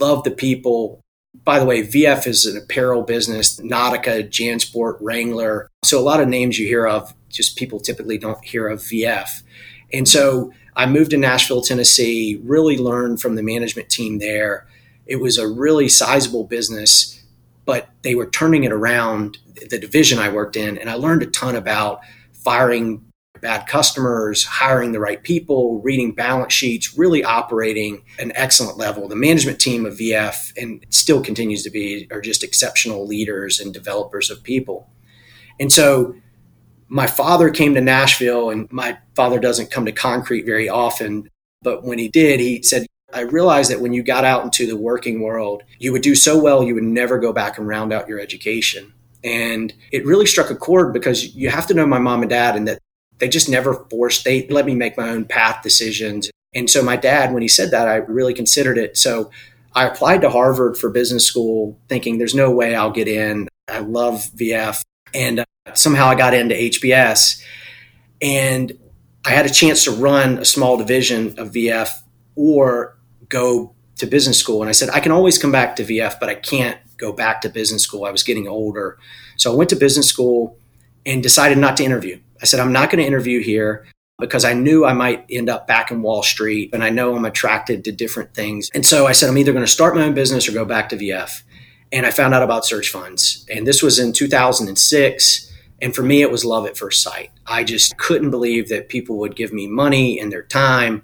Love 0.00 0.24
the 0.24 0.30
people. 0.30 1.02
By 1.44 1.58
the 1.58 1.66
way, 1.66 1.86
VF 1.86 2.26
is 2.26 2.46
an 2.46 2.56
apparel 2.56 3.02
business, 3.02 3.60
Nautica, 3.60 4.26
Jansport, 4.26 4.96
Wrangler. 5.02 5.68
So 5.84 6.00
a 6.00 6.02
lot 6.02 6.20
of 6.20 6.28
names 6.28 6.58
you 6.58 6.66
hear 6.66 6.86
of, 6.86 7.12
just 7.28 7.58
people 7.58 7.80
typically 7.80 8.16
don't 8.16 8.42
hear 8.42 8.68
of 8.68 8.80
VF. 8.80 9.42
And 9.92 10.08
so 10.08 10.50
I 10.74 10.86
moved 10.86 11.10
to 11.10 11.18
Nashville, 11.18 11.60
Tennessee, 11.60 12.40
really 12.42 12.78
learned 12.78 13.20
from 13.20 13.34
the 13.34 13.42
management 13.42 13.90
team 13.90 14.18
there. 14.18 14.66
It 15.04 15.16
was 15.16 15.36
a 15.36 15.46
really 15.46 15.90
sizable 15.90 16.44
business, 16.44 17.22
but 17.64 17.88
they 18.02 18.14
were 18.14 18.26
turning 18.26 18.64
it 18.64 18.72
around, 18.72 19.38
the 19.70 19.78
division 19.78 20.18
I 20.18 20.28
worked 20.28 20.56
in, 20.56 20.78
and 20.78 20.90
I 20.90 20.94
learned 20.94 21.22
a 21.22 21.26
ton 21.26 21.56
about 21.56 22.00
firing 22.32 23.04
bad 23.40 23.66
customers, 23.66 24.44
hiring 24.44 24.92
the 24.92 25.00
right 25.00 25.22
people, 25.22 25.80
reading 25.82 26.12
balance 26.12 26.52
sheets, 26.52 26.96
really 26.96 27.22
operating 27.22 28.02
an 28.18 28.32
excellent 28.34 28.78
level. 28.78 29.06
The 29.06 29.16
management 29.16 29.60
team 29.60 29.84
of 29.84 29.98
VF, 29.98 30.52
and 30.56 30.84
still 30.88 31.22
continues 31.22 31.62
to 31.64 31.70
be, 31.70 32.08
are 32.10 32.22
just 32.22 32.42
exceptional 32.42 33.06
leaders 33.06 33.60
and 33.60 33.72
developers 33.72 34.30
of 34.30 34.42
people. 34.42 34.88
And 35.60 35.70
so 35.70 36.14
my 36.88 37.06
father 37.06 37.50
came 37.50 37.74
to 37.74 37.80
Nashville, 37.80 38.50
and 38.50 38.70
my 38.72 38.98
father 39.14 39.38
doesn't 39.38 39.70
come 39.70 39.84
to 39.84 39.92
concrete 39.92 40.46
very 40.46 40.68
often. 40.68 41.28
But 41.60 41.84
when 41.84 41.98
he 41.98 42.08
did, 42.08 42.40
he 42.40 42.62
said, 42.62 42.86
I 43.14 43.20
realized 43.20 43.70
that 43.70 43.80
when 43.80 43.92
you 43.92 44.02
got 44.02 44.24
out 44.24 44.44
into 44.44 44.66
the 44.66 44.76
working 44.76 45.20
world, 45.20 45.62
you 45.78 45.92
would 45.92 46.02
do 46.02 46.14
so 46.14 46.40
well, 46.40 46.62
you 46.64 46.74
would 46.74 46.84
never 46.84 47.18
go 47.18 47.32
back 47.32 47.58
and 47.58 47.68
round 47.68 47.92
out 47.92 48.08
your 48.08 48.18
education. 48.18 48.92
And 49.22 49.72
it 49.92 50.04
really 50.04 50.26
struck 50.26 50.50
a 50.50 50.56
chord 50.56 50.92
because 50.92 51.34
you 51.34 51.48
have 51.48 51.66
to 51.68 51.74
know 51.74 51.86
my 51.86 51.98
mom 51.98 52.22
and 52.22 52.30
dad, 52.30 52.56
and 52.56 52.68
that 52.68 52.80
they 53.18 53.28
just 53.28 53.48
never 53.48 53.74
forced, 53.88 54.24
they 54.24 54.46
let 54.48 54.66
me 54.66 54.74
make 54.74 54.96
my 54.96 55.08
own 55.08 55.24
path 55.24 55.62
decisions. 55.62 56.30
And 56.54 56.68
so 56.68 56.82
my 56.82 56.96
dad, 56.96 57.32
when 57.32 57.42
he 57.42 57.48
said 57.48 57.70
that, 57.70 57.88
I 57.88 57.96
really 57.96 58.34
considered 58.34 58.76
it. 58.76 58.96
So 58.96 59.30
I 59.74 59.86
applied 59.86 60.20
to 60.22 60.30
Harvard 60.30 60.76
for 60.76 60.90
business 60.90 61.26
school, 61.26 61.78
thinking 61.88 62.18
there's 62.18 62.34
no 62.34 62.50
way 62.50 62.74
I'll 62.74 62.90
get 62.90 63.08
in. 63.08 63.48
I 63.68 63.78
love 63.78 64.28
VF. 64.36 64.82
And 65.14 65.40
uh, 65.40 65.44
somehow 65.74 66.06
I 66.06 66.16
got 66.16 66.34
into 66.34 66.54
HBS. 66.54 67.42
And 68.20 68.78
I 69.24 69.30
had 69.30 69.46
a 69.46 69.50
chance 69.50 69.84
to 69.84 69.90
run 69.90 70.38
a 70.38 70.44
small 70.44 70.76
division 70.76 71.38
of 71.38 71.52
VF 71.52 71.90
or 72.36 72.96
go 73.34 73.74
to 73.96 74.06
business 74.06 74.38
school. 74.38 74.62
And 74.62 74.68
I 74.68 74.72
said, 74.72 74.90
I 74.90 75.00
can 75.00 75.12
always 75.12 75.38
come 75.38 75.50
back 75.50 75.76
to 75.76 75.84
VF, 75.84 76.20
but 76.20 76.28
I 76.28 76.36
can't 76.36 76.78
go 76.96 77.12
back 77.12 77.40
to 77.42 77.48
business 77.48 77.82
school. 77.82 78.04
I 78.04 78.12
was 78.12 78.22
getting 78.22 78.46
older. 78.46 78.96
So 79.36 79.52
I 79.52 79.56
went 79.56 79.70
to 79.70 79.76
business 79.76 80.06
school 80.06 80.56
and 81.04 81.22
decided 81.22 81.58
not 81.58 81.76
to 81.78 81.84
interview. 81.84 82.20
I 82.40 82.46
said, 82.46 82.60
I'm 82.60 82.72
not 82.72 82.90
going 82.90 83.02
to 83.02 83.06
interview 83.06 83.42
here 83.42 83.86
because 84.20 84.44
I 84.44 84.52
knew 84.52 84.84
I 84.84 84.92
might 84.92 85.24
end 85.28 85.48
up 85.48 85.66
back 85.66 85.90
in 85.90 86.02
Wall 86.02 86.22
Street 86.22 86.70
and 86.72 86.84
I 86.84 86.90
know 86.90 87.16
I'm 87.16 87.24
attracted 87.24 87.84
to 87.84 87.92
different 87.92 88.34
things. 88.34 88.70
And 88.72 88.86
so 88.86 89.06
I 89.06 89.12
said, 89.12 89.28
I'm 89.28 89.38
either 89.38 89.52
going 89.52 89.64
to 89.64 89.70
start 89.70 89.96
my 89.96 90.04
own 90.04 90.14
business 90.14 90.48
or 90.48 90.52
go 90.52 90.64
back 90.64 90.88
to 90.90 90.96
VF. 90.96 91.42
And 91.90 92.06
I 92.06 92.10
found 92.10 92.34
out 92.34 92.42
about 92.42 92.64
search 92.64 92.90
funds. 92.90 93.44
And 93.52 93.66
this 93.66 93.82
was 93.82 93.98
in 93.98 94.12
2006. 94.12 95.52
And 95.82 95.94
for 95.94 96.02
me, 96.02 96.22
it 96.22 96.30
was 96.30 96.44
love 96.44 96.66
at 96.66 96.76
first 96.76 97.02
sight. 97.02 97.30
I 97.46 97.64
just 97.64 97.96
couldn't 97.98 98.30
believe 98.30 98.68
that 98.68 98.88
people 98.88 99.18
would 99.18 99.36
give 99.36 99.52
me 99.52 99.66
money 99.66 100.20
and 100.20 100.30
their 100.30 100.42
time, 100.42 101.02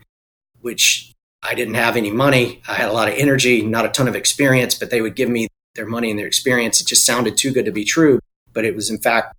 which 0.60 1.09
I 1.42 1.54
didn't 1.54 1.74
have 1.74 1.96
any 1.96 2.10
money. 2.10 2.62
I 2.68 2.74
had 2.74 2.88
a 2.88 2.92
lot 2.92 3.08
of 3.08 3.14
energy, 3.14 3.62
not 3.62 3.86
a 3.86 3.88
ton 3.88 4.08
of 4.08 4.16
experience, 4.16 4.74
but 4.74 4.90
they 4.90 5.00
would 5.00 5.16
give 5.16 5.28
me 5.28 5.48
their 5.74 5.86
money 5.86 6.10
and 6.10 6.18
their 6.18 6.26
experience. 6.26 6.80
It 6.80 6.86
just 6.86 7.06
sounded 7.06 7.36
too 7.36 7.52
good 7.52 7.64
to 7.64 7.72
be 7.72 7.84
true, 7.84 8.20
but 8.52 8.64
it 8.64 8.74
was 8.74 8.90
in 8.90 8.98
fact 8.98 9.34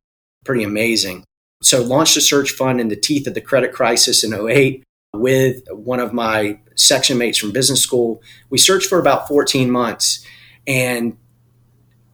pretty 0.46 0.64
amazing. 0.64 1.24
So 1.62 1.84
launched 1.84 2.18
a 2.18 2.22
search 2.22 2.52
fund 2.52 2.82
in 2.82 2.88
the 2.88 2.96
teeth 2.96 3.28
of 3.28 3.36
the 3.36 3.42
credit 3.42 3.74
crisis 3.74 4.24
in 4.24 4.34
08 4.34 4.84
with 5.14 5.62
one 5.72 6.00
of 6.00 6.14
my 6.14 6.60
section 6.76 7.18
mates 7.18 7.38
from 7.38 7.52
business 7.52 7.82
school. 7.82 8.22
We 8.50 8.58
searched 8.58 8.88
for 8.88 9.00
about 9.00 9.28
14 9.28 9.70
months 9.70 10.26
and 10.66 11.18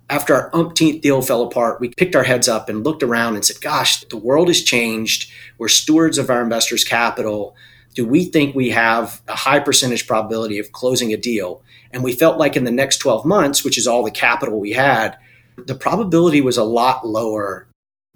after 0.10 0.34
our 0.34 0.50
umpteenth 0.56 1.02
deal 1.02 1.22
fell 1.22 1.44
apart, 1.44 1.82
we 1.82 1.90
picked 1.90 2.16
our 2.16 2.24
heads 2.24 2.48
up 2.48 2.70
and 2.70 2.84
looked 2.84 3.04
around 3.04 3.36
and 3.36 3.44
said, 3.44 3.60
Gosh, 3.62 4.02
the 4.06 4.18
world 4.18 4.48
has 4.48 4.62
changed. 4.62 5.30
We're 5.58 5.68
stewards 5.68 6.18
of 6.18 6.30
our 6.30 6.42
investors' 6.42 6.86
capital. 6.86 7.56
Do 7.98 8.06
we 8.06 8.26
think 8.26 8.56
we 8.56 8.70
have 8.70 9.24
a 9.28 9.36
high 9.36 9.60
percentage 9.60 10.06
probability 10.06 10.60
of 10.60 10.72
closing 10.72 11.12
a 11.14 11.18
deal? 11.18 11.64
And 11.90 12.04
we 12.04 12.14
felt 12.14 12.38
like 12.38 12.56
in 12.56 12.64
the 12.64 12.70
next 12.70 13.00
12 13.00 13.26
months, 13.26 13.64
which 13.64 13.76
is 13.76 13.88
all 13.88 14.04
the 14.04 14.12
capital 14.12 14.60
we 14.60 14.74
had, 14.74 15.18
the 15.58 15.74
probability 15.74 16.40
was 16.40 16.58
a 16.58 16.64
lot 16.64 17.08
lower 17.08 17.68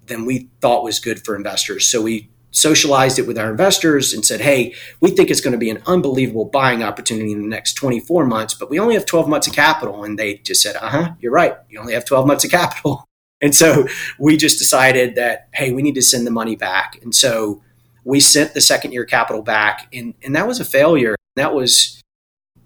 than 0.06 0.24
we 0.24 0.50
thought 0.60 0.84
was 0.84 1.00
good 1.00 1.24
for 1.24 1.34
investors. 1.34 1.90
So 1.90 2.00
we 2.00 2.30
socialized 2.52 3.18
it 3.18 3.26
with 3.26 3.36
our 3.36 3.50
investors 3.50 4.12
and 4.12 4.24
said, 4.24 4.40
hey, 4.40 4.72
we 5.00 5.10
think 5.10 5.32
it's 5.32 5.40
going 5.40 5.50
to 5.50 5.58
be 5.58 5.70
an 5.70 5.82
unbelievable 5.84 6.44
buying 6.44 6.84
opportunity 6.84 7.32
in 7.32 7.42
the 7.42 7.48
next 7.48 7.74
24 7.74 8.24
months, 8.24 8.54
but 8.54 8.70
we 8.70 8.78
only 8.78 8.94
have 8.94 9.04
12 9.04 9.28
months 9.28 9.48
of 9.48 9.52
capital. 9.52 10.04
And 10.04 10.16
they 10.16 10.36
just 10.44 10.62
said, 10.62 10.76
uh 10.76 10.90
huh, 10.90 11.14
you're 11.18 11.32
right. 11.32 11.56
You 11.68 11.80
only 11.80 11.94
have 11.94 12.04
12 12.04 12.24
months 12.24 12.44
of 12.44 12.52
capital. 12.52 13.04
And 13.44 13.56
so 13.56 13.88
we 14.20 14.36
just 14.36 14.60
decided 14.60 15.16
that, 15.16 15.48
hey, 15.52 15.72
we 15.72 15.82
need 15.82 15.96
to 15.96 16.00
send 16.02 16.28
the 16.28 16.30
money 16.30 16.54
back. 16.54 17.00
And 17.02 17.12
so 17.12 17.60
we 18.04 18.20
sent 18.20 18.54
the 18.54 18.60
second 18.60 18.92
year 18.92 19.04
capital 19.04 19.42
back. 19.42 19.88
And, 19.92 20.14
and 20.22 20.34
that 20.36 20.46
was 20.46 20.60
a 20.60 20.64
failure. 20.64 21.16
That 21.36 21.54
was, 21.54 22.00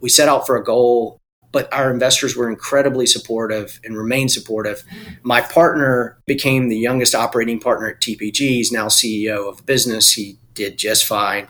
we 0.00 0.08
set 0.08 0.28
out 0.28 0.46
for 0.46 0.56
a 0.56 0.64
goal 0.64 1.20
but 1.56 1.72
our 1.72 1.90
investors 1.90 2.36
were 2.36 2.50
incredibly 2.50 3.06
supportive 3.06 3.80
and 3.82 3.96
remain 3.96 4.28
supportive. 4.28 4.84
My 5.22 5.40
partner 5.40 6.18
became 6.26 6.68
the 6.68 6.76
youngest 6.76 7.14
operating 7.14 7.60
partner 7.60 7.88
at 7.88 8.02
TPG. 8.02 8.36
He's 8.36 8.70
now 8.70 8.88
CEO 8.88 9.48
of 9.48 9.56
the 9.56 9.62
business. 9.62 10.12
He 10.12 10.38
did 10.52 10.76
just 10.76 11.06
fine. 11.06 11.48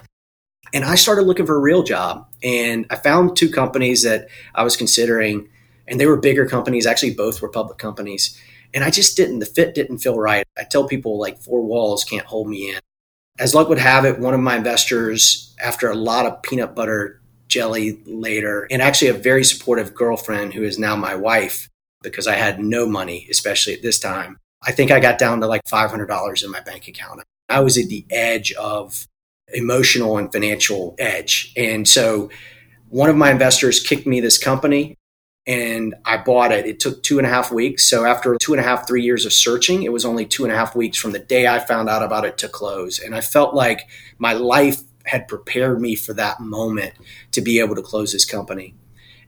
And 0.73 0.85
I 0.85 0.95
started 0.95 1.23
looking 1.23 1.45
for 1.45 1.57
a 1.57 1.61
real 1.61 1.83
job. 1.83 2.29
And 2.41 2.87
I 2.89 2.95
found 2.95 3.37
two 3.37 3.51
companies 3.51 4.05
that 4.05 4.29
I 4.55 4.63
was 4.63 4.77
considering, 4.77 5.49
and 5.89 5.99
they 5.99 6.07
were 6.07 6.17
bigger 6.17 6.47
companies. 6.47 6.87
Actually, 6.87 7.15
both 7.15 7.43
were 7.43 7.49
public 7.49 7.79
companies. 7.79 8.41
And 8.75 8.85
I 8.85 8.91
just 8.91 9.17
didn't, 9.17 9.41
the 9.41 9.47
fit 9.47 9.75
didn't 9.75 9.99
feel 9.99 10.21
right. 10.21 10.47
I 10.57 10.63
tell 10.63 10.87
people 10.87 11.19
like 11.19 11.39
four 11.41 11.63
walls 11.63 12.05
can't 12.05 12.27
hold 12.27 12.49
me 12.49 12.71
in. 12.71 12.81
As 13.39 13.55
luck 13.55 13.69
would 13.69 13.79
have 13.79 14.05
it, 14.05 14.19
one 14.19 14.35
of 14.35 14.41
my 14.41 14.57
investors, 14.57 15.55
after 15.63 15.91
a 15.91 15.95
lot 15.95 16.27
of 16.27 16.43
peanut 16.43 16.75
butter 16.75 17.21
jelly 17.49 18.01
later, 18.07 18.67
and 18.71 18.83
actually 18.83 19.09
a 19.09 19.15
very 19.15 19.45
supportive 19.45 19.95
girlfriend 19.95 20.55
who 20.55 20.63
is 20.63 20.79
now 20.79 20.97
my 20.97 21.15
wife 21.15 21.69
because 22.03 22.27
I 22.27 22.35
had 22.35 22.61
no 22.61 22.87
money, 22.87 23.27
especially 23.31 23.75
at 23.75 23.83
this 23.83 23.99
time. 23.99 24.39
I 24.63 24.73
think 24.73 24.91
I 24.91 25.01
got 25.01 25.19
down 25.19 25.41
to 25.41 25.47
like 25.47 25.65
$500 25.65 26.45
in 26.45 26.51
my 26.51 26.61
bank 26.61 26.89
account. 26.89 27.23
I 27.49 27.61
was 27.61 27.79
at 27.79 27.89
the 27.89 28.05
edge 28.11 28.53
of 28.53 29.07
emotional 29.53 30.19
and 30.19 30.33
financial 30.33 30.95
edge. 30.99 31.53
And 31.57 31.87
so 31.87 32.31
one 32.89 33.11
of 33.11 33.17
my 33.17 33.31
investors 33.31 33.81
kicked 33.81 34.07
me 34.07 34.21
this 34.21 34.39
company 34.39 34.97
and 35.47 35.95
I 36.05 36.17
bought 36.17 36.51
it. 36.51 36.67
It 36.67 36.81
took 36.81 37.03
two 37.03 37.19
and 37.19 37.27
a 37.27 37.31
half 37.31 37.53
weeks. 37.53 37.85
So 37.89 38.05
after 38.05 38.37
two 38.37 38.53
and 38.53 38.61
a 38.61 38.65
half, 38.65 38.87
three 38.87 39.03
years 39.03 39.25
of 39.25 39.33
searching, 39.33 39.85
it 39.85 39.93
was 39.93 40.05
only 40.05 40.27
two 40.27 40.45
and 40.45 40.53
a 40.53 40.57
half 40.57 40.75
weeks 40.75 40.99
from 40.99 41.13
the 41.13 41.19
day 41.21 41.47
I 41.47 41.61
found 41.61 41.89
out 41.89 42.03
about 42.03 42.25
it 42.25 42.37
to 42.39 42.49
close. 42.49 42.99
And 42.99 43.15
I 43.15 43.21
felt 43.21 43.55
like 43.55 43.89
my 44.19 44.33
life 44.33 44.83
had 45.05 45.29
prepared 45.29 45.81
me 45.81 45.95
for 45.95 46.13
that 46.15 46.41
moment 46.41 46.95
to 47.31 47.41
be 47.41 47.61
able 47.61 47.77
to 47.77 47.83
close 47.83 48.13
this 48.13 48.25
company. 48.25 48.75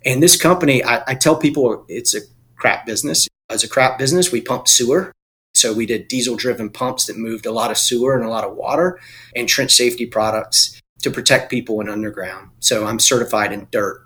And 0.04 0.22
this 0.22 0.40
company, 0.40 0.82
I, 0.82 1.02
I 1.06 1.14
tell 1.14 1.36
people 1.36 1.84
it's 1.88 2.14
a 2.14 2.20
crap 2.56 2.84
business. 2.84 3.28
As 3.48 3.62
a 3.62 3.68
crap 3.68 3.98
business, 3.98 4.32
we 4.32 4.40
pump 4.40 4.66
sewer. 4.66 5.12
So 5.54 5.72
we 5.72 5.86
did 5.86 6.08
diesel 6.08 6.36
driven 6.36 6.70
pumps 6.70 7.06
that 7.06 7.16
moved 7.16 7.46
a 7.46 7.52
lot 7.52 7.70
of 7.70 7.78
sewer 7.78 8.14
and 8.14 8.24
a 8.24 8.28
lot 8.28 8.44
of 8.44 8.54
water 8.54 9.00
and 9.34 9.48
trench 9.48 9.72
safety 9.72 10.06
products 10.06 10.80
to 11.02 11.10
protect 11.10 11.50
people 11.50 11.80
in 11.80 11.88
underground. 11.88 12.50
So 12.58 12.86
I'm 12.86 12.98
certified 12.98 13.52
in 13.52 13.68
dirt. 13.70 14.04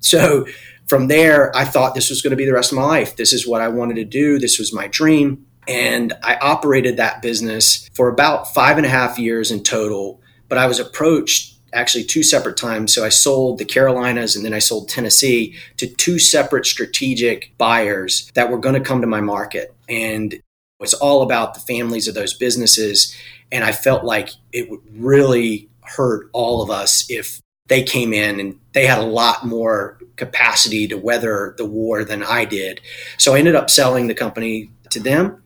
So 0.00 0.46
from 0.90 1.08
there, 1.08 1.56
I 1.56 1.64
thought 1.64 1.94
this 1.94 2.10
was 2.10 2.20
going 2.20 2.32
to 2.32 2.36
be 2.36 2.44
the 2.44 2.52
rest 2.52 2.72
of 2.72 2.76
my 2.76 2.84
life. 2.84 3.16
This 3.16 3.32
is 3.32 3.46
what 3.46 3.62
I 3.62 3.68
wanted 3.68 3.94
to 3.94 4.04
do. 4.04 4.38
This 4.38 4.58
was 4.58 4.74
my 4.74 4.88
dream. 4.88 5.46
And 5.66 6.12
I 6.22 6.36
operated 6.36 6.98
that 6.98 7.22
business 7.22 7.88
for 7.94 8.08
about 8.08 8.52
five 8.52 8.76
and 8.76 8.84
a 8.84 8.90
half 8.90 9.18
years 9.18 9.50
in 9.50 9.62
total 9.62 10.20
but 10.50 10.58
I 10.58 10.66
was 10.66 10.78
approached 10.78 11.54
actually 11.72 12.04
two 12.04 12.24
separate 12.24 12.58
times. 12.58 12.92
So 12.92 13.04
I 13.04 13.08
sold 13.08 13.58
the 13.58 13.64
Carolinas 13.64 14.36
and 14.36 14.44
then 14.44 14.52
I 14.52 14.58
sold 14.58 14.88
Tennessee 14.88 15.56
to 15.78 15.86
two 15.86 16.18
separate 16.18 16.66
strategic 16.66 17.56
buyers 17.56 18.30
that 18.34 18.50
were 18.50 18.58
going 18.58 18.74
to 18.74 18.80
come 18.80 19.00
to 19.00 19.06
my 19.06 19.20
market. 19.20 19.72
And 19.88 20.42
it's 20.80 20.94
all 20.94 21.22
about 21.22 21.54
the 21.54 21.60
families 21.60 22.08
of 22.08 22.14
those 22.14 22.34
businesses. 22.34 23.16
And 23.52 23.62
I 23.62 23.70
felt 23.70 24.04
like 24.04 24.30
it 24.52 24.68
would 24.68 24.80
really 24.92 25.68
hurt 25.82 26.28
all 26.32 26.60
of 26.62 26.70
us 26.70 27.08
if 27.08 27.40
they 27.68 27.84
came 27.84 28.12
in 28.12 28.40
and 28.40 28.58
they 28.72 28.86
had 28.86 28.98
a 28.98 29.06
lot 29.06 29.46
more 29.46 29.99
capacity 30.20 30.86
to 30.86 30.96
weather 30.96 31.54
the 31.56 31.64
war 31.64 32.04
than 32.04 32.22
I 32.22 32.44
did. 32.44 32.80
So 33.18 33.34
I 33.34 33.38
ended 33.38 33.56
up 33.56 33.70
selling 33.70 34.06
the 34.06 34.14
company 34.14 34.70
to 34.90 35.00
them. 35.00 35.42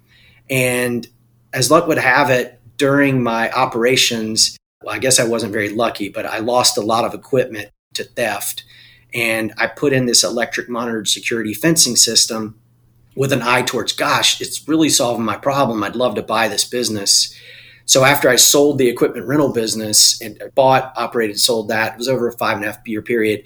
And 0.50 1.06
as 1.54 1.70
luck 1.70 1.86
would 1.86 1.98
have 1.98 2.28
it, 2.28 2.60
during 2.76 3.22
my 3.22 3.50
operations, 3.52 4.58
well, 4.82 4.94
I 4.94 4.98
guess 4.98 5.20
I 5.20 5.24
wasn't 5.24 5.52
very 5.52 5.70
lucky, 5.70 6.08
but 6.08 6.26
I 6.26 6.38
lost 6.40 6.76
a 6.76 6.82
lot 6.82 7.04
of 7.04 7.14
equipment 7.14 7.70
to 7.94 8.04
theft. 8.04 8.64
And 9.14 9.54
I 9.56 9.68
put 9.68 9.92
in 9.92 10.06
this 10.06 10.24
electric 10.24 10.68
monitored 10.68 11.08
security 11.08 11.54
fencing 11.54 11.94
system 11.94 12.58
with 13.14 13.32
an 13.32 13.42
eye 13.42 13.62
towards, 13.62 13.92
gosh, 13.92 14.40
it's 14.40 14.66
really 14.68 14.88
solving 14.88 15.24
my 15.24 15.36
problem. 15.36 15.84
I'd 15.84 15.94
love 15.94 16.16
to 16.16 16.22
buy 16.22 16.48
this 16.48 16.64
business. 16.64 17.32
So 17.86 18.02
after 18.02 18.28
I 18.28 18.36
sold 18.36 18.78
the 18.78 18.88
equipment 18.88 19.28
rental 19.28 19.52
business 19.52 20.20
and 20.20 20.42
bought, 20.56 20.92
operated, 20.96 21.38
sold 21.38 21.68
that, 21.68 21.92
it 21.92 21.98
was 21.98 22.08
over 22.08 22.26
a 22.26 22.32
five 22.32 22.56
and 22.56 22.64
a 22.64 22.72
half 22.72 22.88
year 22.88 23.02
period, 23.02 23.44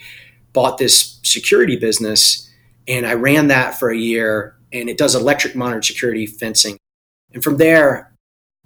bought 0.52 0.78
this 0.78 1.20
security 1.22 1.76
business 1.76 2.48
and 2.86 3.06
I 3.06 3.14
ran 3.14 3.48
that 3.48 3.78
for 3.78 3.90
a 3.90 3.96
year 3.96 4.56
and 4.72 4.88
it 4.88 4.98
does 4.98 5.14
electric 5.14 5.54
monitored 5.54 5.84
security 5.84 6.26
fencing. 6.26 6.78
And 7.32 7.44
from 7.44 7.58
there, 7.58 8.12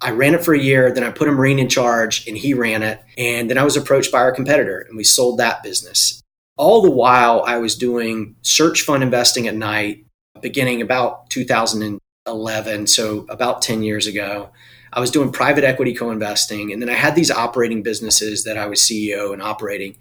I 0.01 0.11
ran 0.11 0.33
it 0.33 0.43
for 0.43 0.53
a 0.53 0.59
year, 0.59 0.91
then 0.91 1.03
I 1.03 1.11
put 1.11 1.27
a 1.27 1.31
Marine 1.31 1.59
in 1.59 1.69
charge 1.69 2.27
and 2.27 2.37
he 2.37 2.53
ran 2.53 2.83
it. 2.83 3.01
And 3.17 3.49
then 3.49 3.57
I 3.57 3.63
was 3.63 3.77
approached 3.77 4.11
by 4.11 4.19
our 4.19 4.31
competitor 4.31 4.79
and 4.79 4.97
we 4.97 5.03
sold 5.03 5.39
that 5.39 5.63
business. 5.63 6.21
All 6.57 6.81
the 6.81 6.91
while, 6.91 7.43
I 7.45 7.57
was 7.57 7.75
doing 7.75 8.35
search 8.41 8.81
fund 8.81 9.01
investing 9.01 9.47
at 9.47 9.55
night, 9.55 10.05
beginning 10.41 10.81
about 10.81 11.29
2011, 11.29 12.87
so 12.87 13.25
about 13.29 13.61
10 13.61 13.81
years 13.81 14.05
ago. 14.07 14.51
I 14.91 14.99
was 14.99 15.09
doing 15.09 15.31
private 15.31 15.63
equity 15.63 15.95
co 15.95 16.11
investing, 16.11 16.71
and 16.71 16.79
then 16.79 16.89
I 16.89 16.93
had 16.93 17.15
these 17.15 17.31
operating 17.31 17.81
businesses 17.81 18.43
that 18.43 18.57
I 18.57 18.67
was 18.67 18.79
CEO 18.79 19.33
and 19.33 19.41
operating. 19.41 19.97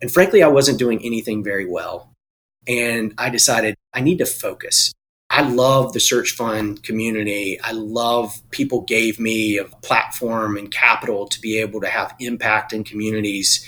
And 0.00 0.10
frankly, 0.10 0.42
I 0.42 0.48
wasn't 0.48 0.78
doing 0.78 1.04
anything 1.04 1.42
very 1.42 1.66
well. 1.66 2.10
And 2.68 3.14
I 3.18 3.30
decided 3.30 3.76
I 3.94 4.00
need 4.00 4.18
to 4.18 4.26
focus. 4.26 4.92
I 5.30 5.42
love 5.42 5.92
the 5.92 6.00
search 6.00 6.32
fund 6.32 6.82
community. 6.82 7.60
I 7.60 7.72
love 7.72 8.40
people 8.50 8.82
gave 8.82 9.18
me 9.18 9.58
a 9.58 9.64
platform 9.64 10.56
and 10.56 10.70
capital 10.70 11.26
to 11.28 11.40
be 11.40 11.58
able 11.58 11.80
to 11.80 11.88
have 11.88 12.14
impact 12.20 12.72
in 12.72 12.84
communities. 12.84 13.66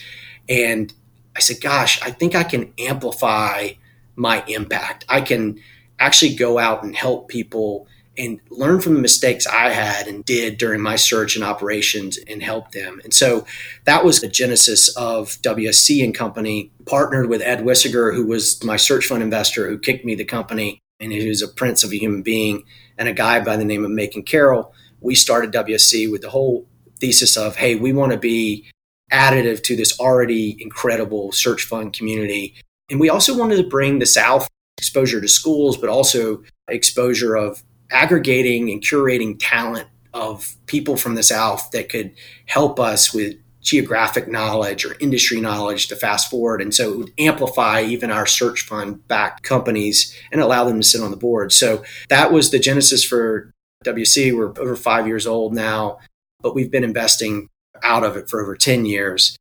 And 0.49 0.93
I 1.37 1.41
said, 1.41 1.61
gosh, 1.61 2.01
I 2.03 2.11
think 2.11 2.35
I 2.35 2.45
can 2.45 2.73
amplify 2.79 3.71
my 4.17 4.45
impact. 4.47 5.05
I 5.09 5.21
can 5.21 5.61
actually 5.99 6.35
go 6.35 6.59
out 6.59 6.83
and 6.83 6.95
help 6.95 7.29
people 7.29 7.87
and 8.19 8.41
learn 8.51 8.81
from 8.81 8.95
the 8.95 9.01
mistakes 9.01 9.47
I 9.47 9.71
had 9.71 10.09
and 10.09 10.25
did 10.25 10.59
during 10.59 10.81
my 10.81 10.97
search 10.97 11.37
and 11.37 11.45
operations 11.45 12.19
and 12.27 12.43
help 12.43 12.73
them. 12.73 13.01
And 13.05 13.15
so 13.15 13.47
that 13.85 14.05
was 14.05 14.21
the 14.21 14.29
genesis 14.29 14.89
of 14.97 15.29
WSC 15.43 16.03
and 16.03 16.15
Company, 16.15 16.73
partnered 16.85 17.29
with 17.29 17.43
Ed 17.43 17.61
Wissinger, 17.61 18.15
who 18.15 18.27
was 18.27 18.63
my 18.65 18.77
search 18.77 19.07
fund 19.07 19.23
investor 19.23 19.69
who 19.69 19.79
kicked 19.79 20.05
me 20.05 20.15
the 20.15 20.25
company 20.25 20.81
and 21.01 21.13
he 21.13 21.29
was 21.29 21.43
a 21.43 21.49
prince 21.49 21.85
of 21.85 21.93
a 21.93 21.97
human 21.97 22.23
being, 22.23 22.65
and 22.97 23.09
a 23.09 23.13
guy 23.13 23.41
by 23.41 23.57
the 23.57 23.65
name 23.65 23.85
of 23.85 23.91
Macon 23.91 24.23
Carroll. 24.23 24.75
We 25.01 25.15
started 25.15 25.53
WSC 25.53 26.11
with 26.11 26.23
the 26.23 26.31
whole 26.31 26.67
thesis 26.99 27.37
of, 27.37 27.57
hey, 27.57 27.77
we 27.77 27.93
want 27.93 28.13
to 28.13 28.19
be 28.19 28.69
additive 29.13 29.63
to 29.63 29.77
this 29.77 29.99
already 30.01 30.61
incredible 30.61 31.33
search 31.33 31.63
fund 31.63 31.93
community. 31.93 32.55
And 32.91 32.99
we 32.99 33.09
also 33.09 33.39
wanted 33.39 33.57
to 33.57 33.69
bring 33.69 34.01
the 34.01 34.07
South 34.07 34.49
exposure 34.77 35.21
to 35.21 35.29
schools, 35.29 35.77
but 35.77 35.89
also 35.89 36.43
exposure 36.69 37.37
of 37.37 37.63
aggregating 37.91 38.71
and 38.71 38.83
curating 38.83 39.37
talent 39.39 39.89
of 40.15 40.57
people 40.67 40.97
from 40.97 41.15
the 41.15 41.23
South 41.23 41.71
that 41.73 41.89
could 41.89 42.13
help 42.47 42.81
us 42.81 43.13
with 43.13 43.37
geographic 43.61 44.29
knowledge 44.29 44.85
or 44.85 44.97
industry 44.99 45.41
knowledge 45.41 45.89
to 45.89 45.97
fast 45.97 46.31
forward. 46.31 46.63
And 46.63 46.75
so 46.75 46.91
it 46.91 46.99
would 46.99 47.13
amplify 47.19 47.83
even 47.83 48.11
our 48.11 48.27
search 48.27 48.63
fund 48.63 49.07
backed 49.09 49.43
companies 49.43 50.17
and 50.33 50.41
allow 50.41 50.65
them 50.65 50.81
to 50.81 50.87
sit 50.87 51.03
on 51.03 51.11
the 51.11 51.17
board. 51.17 51.53
So 51.53 51.85
that 52.09 52.33
was 52.33 52.51
the 52.51 52.59
genesis 52.59 53.05
for 53.05 53.51
WC. 53.85 54.35
We're 54.37 54.59
over 54.61 54.77
five 54.77 55.07
years 55.07 55.27
old 55.27 55.55
now, 55.55 55.99
but 56.41 56.55
we've 56.55 56.71
been 56.71 56.85
investing 56.85 57.49
out 57.83 58.05
of 58.05 58.17
it 58.17 58.31
for 58.31 58.41
over 58.41 58.57
10 58.57 58.87
years. 58.87 59.37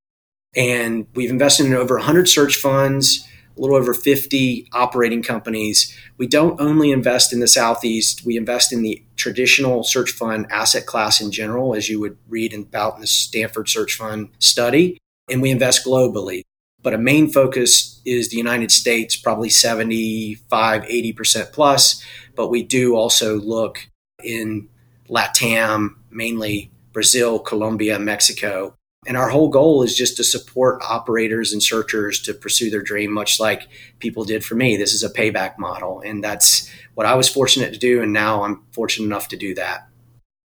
And 0.55 1.07
we've 1.13 1.29
invested 1.29 1.67
in 1.67 1.73
over 1.73 1.95
100 1.95 2.27
search 2.27 2.55
funds 2.57 3.25
a 3.57 3.61
little 3.61 3.75
over 3.75 3.93
50 3.93 4.69
operating 4.73 5.23
companies. 5.23 5.95
We 6.17 6.27
don't 6.27 6.59
only 6.61 6.91
invest 6.91 7.33
in 7.33 7.39
the 7.39 7.47
Southeast, 7.47 8.25
we 8.25 8.37
invest 8.37 8.71
in 8.71 8.81
the 8.81 9.03
traditional 9.15 9.83
search 9.83 10.11
fund 10.11 10.45
asset 10.51 10.85
class 10.85 11.19
in 11.19 11.31
general, 11.31 11.75
as 11.75 11.89
you 11.89 11.99
would 11.99 12.17
read 12.27 12.53
about 12.53 12.95
in 12.95 13.01
the 13.01 13.07
Stanford 13.07 13.67
Search 13.69 13.95
Fund 13.95 14.29
study, 14.39 14.97
and 15.29 15.41
we 15.41 15.51
invest 15.51 15.85
globally. 15.85 16.43
But 16.83 16.93
a 16.93 16.99
main 16.99 17.29
focus 17.29 17.99
is 18.05 18.29
the 18.29 18.37
United 18.37 18.71
States, 18.71 19.15
probably 19.15 19.49
75, 19.49 20.83
80% 20.83 21.51
plus. 21.51 22.03
But 22.35 22.49
we 22.49 22.63
do 22.63 22.95
also 22.95 23.35
look 23.39 23.89
in 24.23 24.69
LATAM, 25.09 25.95
mainly 26.11 26.71
Brazil, 26.93 27.39
Colombia, 27.39 27.99
Mexico, 27.99 28.76
and 29.07 29.15
our 29.15 29.29
whole 29.29 29.47
goal 29.47 29.83
is 29.83 29.95
just 29.95 30.17
to 30.17 30.23
support 30.23 30.81
operators 30.83 31.53
and 31.53 31.63
searchers 31.63 32.19
to 32.23 32.33
pursue 32.33 32.69
their 32.69 32.81
dream, 32.81 33.11
much 33.11 33.39
like 33.39 33.69
people 33.99 34.25
did 34.25 34.43
for 34.43 34.55
me. 34.55 34.75
This 34.75 34.93
is 34.93 35.01
a 35.01 35.09
payback 35.09 35.57
model. 35.57 36.01
And 36.01 36.21
that's 36.21 36.69
what 36.93 37.07
I 37.07 37.15
was 37.15 37.29
fortunate 37.29 37.71
to 37.73 37.79
do. 37.79 38.01
And 38.01 38.11
now 38.11 38.43
I'm 38.43 38.63
fortunate 38.73 39.05
enough 39.05 39.29
to 39.29 39.37
do 39.37 39.55
that. 39.55 39.87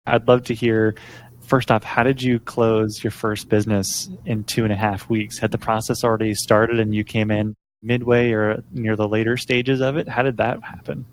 I'd 0.05 0.27
love 0.27 0.43
to 0.45 0.53
hear 0.53 0.93
first 1.41 1.71
off, 1.71 1.83
how 1.83 2.03
did 2.03 2.21
you 2.21 2.39
close 2.39 3.03
your 3.03 3.11
first 3.11 3.49
business 3.49 4.09
in 4.25 4.43
two 4.43 4.63
and 4.63 4.71
a 4.71 4.77
half 4.77 5.09
weeks? 5.09 5.39
Had 5.39 5.51
the 5.51 5.57
process 5.57 6.03
already 6.03 6.35
started 6.35 6.79
and 6.79 6.93
you 6.93 7.03
came 7.03 7.31
in 7.31 7.55
midway 7.81 8.31
or 8.31 8.63
near 8.71 8.95
the 8.95 9.07
later 9.07 9.35
stages 9.35 9.81
of 9.81 9.97
it? 9.97 10.07
How 10.07 10.21
did 10.21 10.37
that 10.37 10.61
happen? 10.63 11.05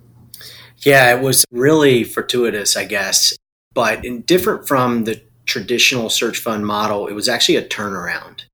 Yeah, 0.79 1.17
it 1.17 1.23
was 1.23 1.45
really 1.51 2.05
fortuitous, 2.05 2.77
I 2.77 2.85
guess, 2.85 3.35
but 3.73 4.05
in 4.05 4.23
different 4.23 4.69
from 4.69 5.05
the 5.05 5.23
traditional 5.51 6.09
search 6.09 6.39
fund 6.39 6.65
model, 6.65 7.09
it 7.09 7.13
was 7.13 7.29
actually 7.29 7.57
a 7.57 7.69
turnaround. 7.69 8.45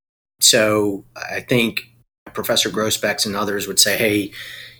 So 0.40 1.04
I 1.14 1.40
think 1.40 1.82
Professor 2.32 2.70
Grousbeck 2.70 3.26
and 3.26 3.36
others 3.36 3.68
would 3.68 3.78
say, 3.78 3.98
hey, 3.98 4.32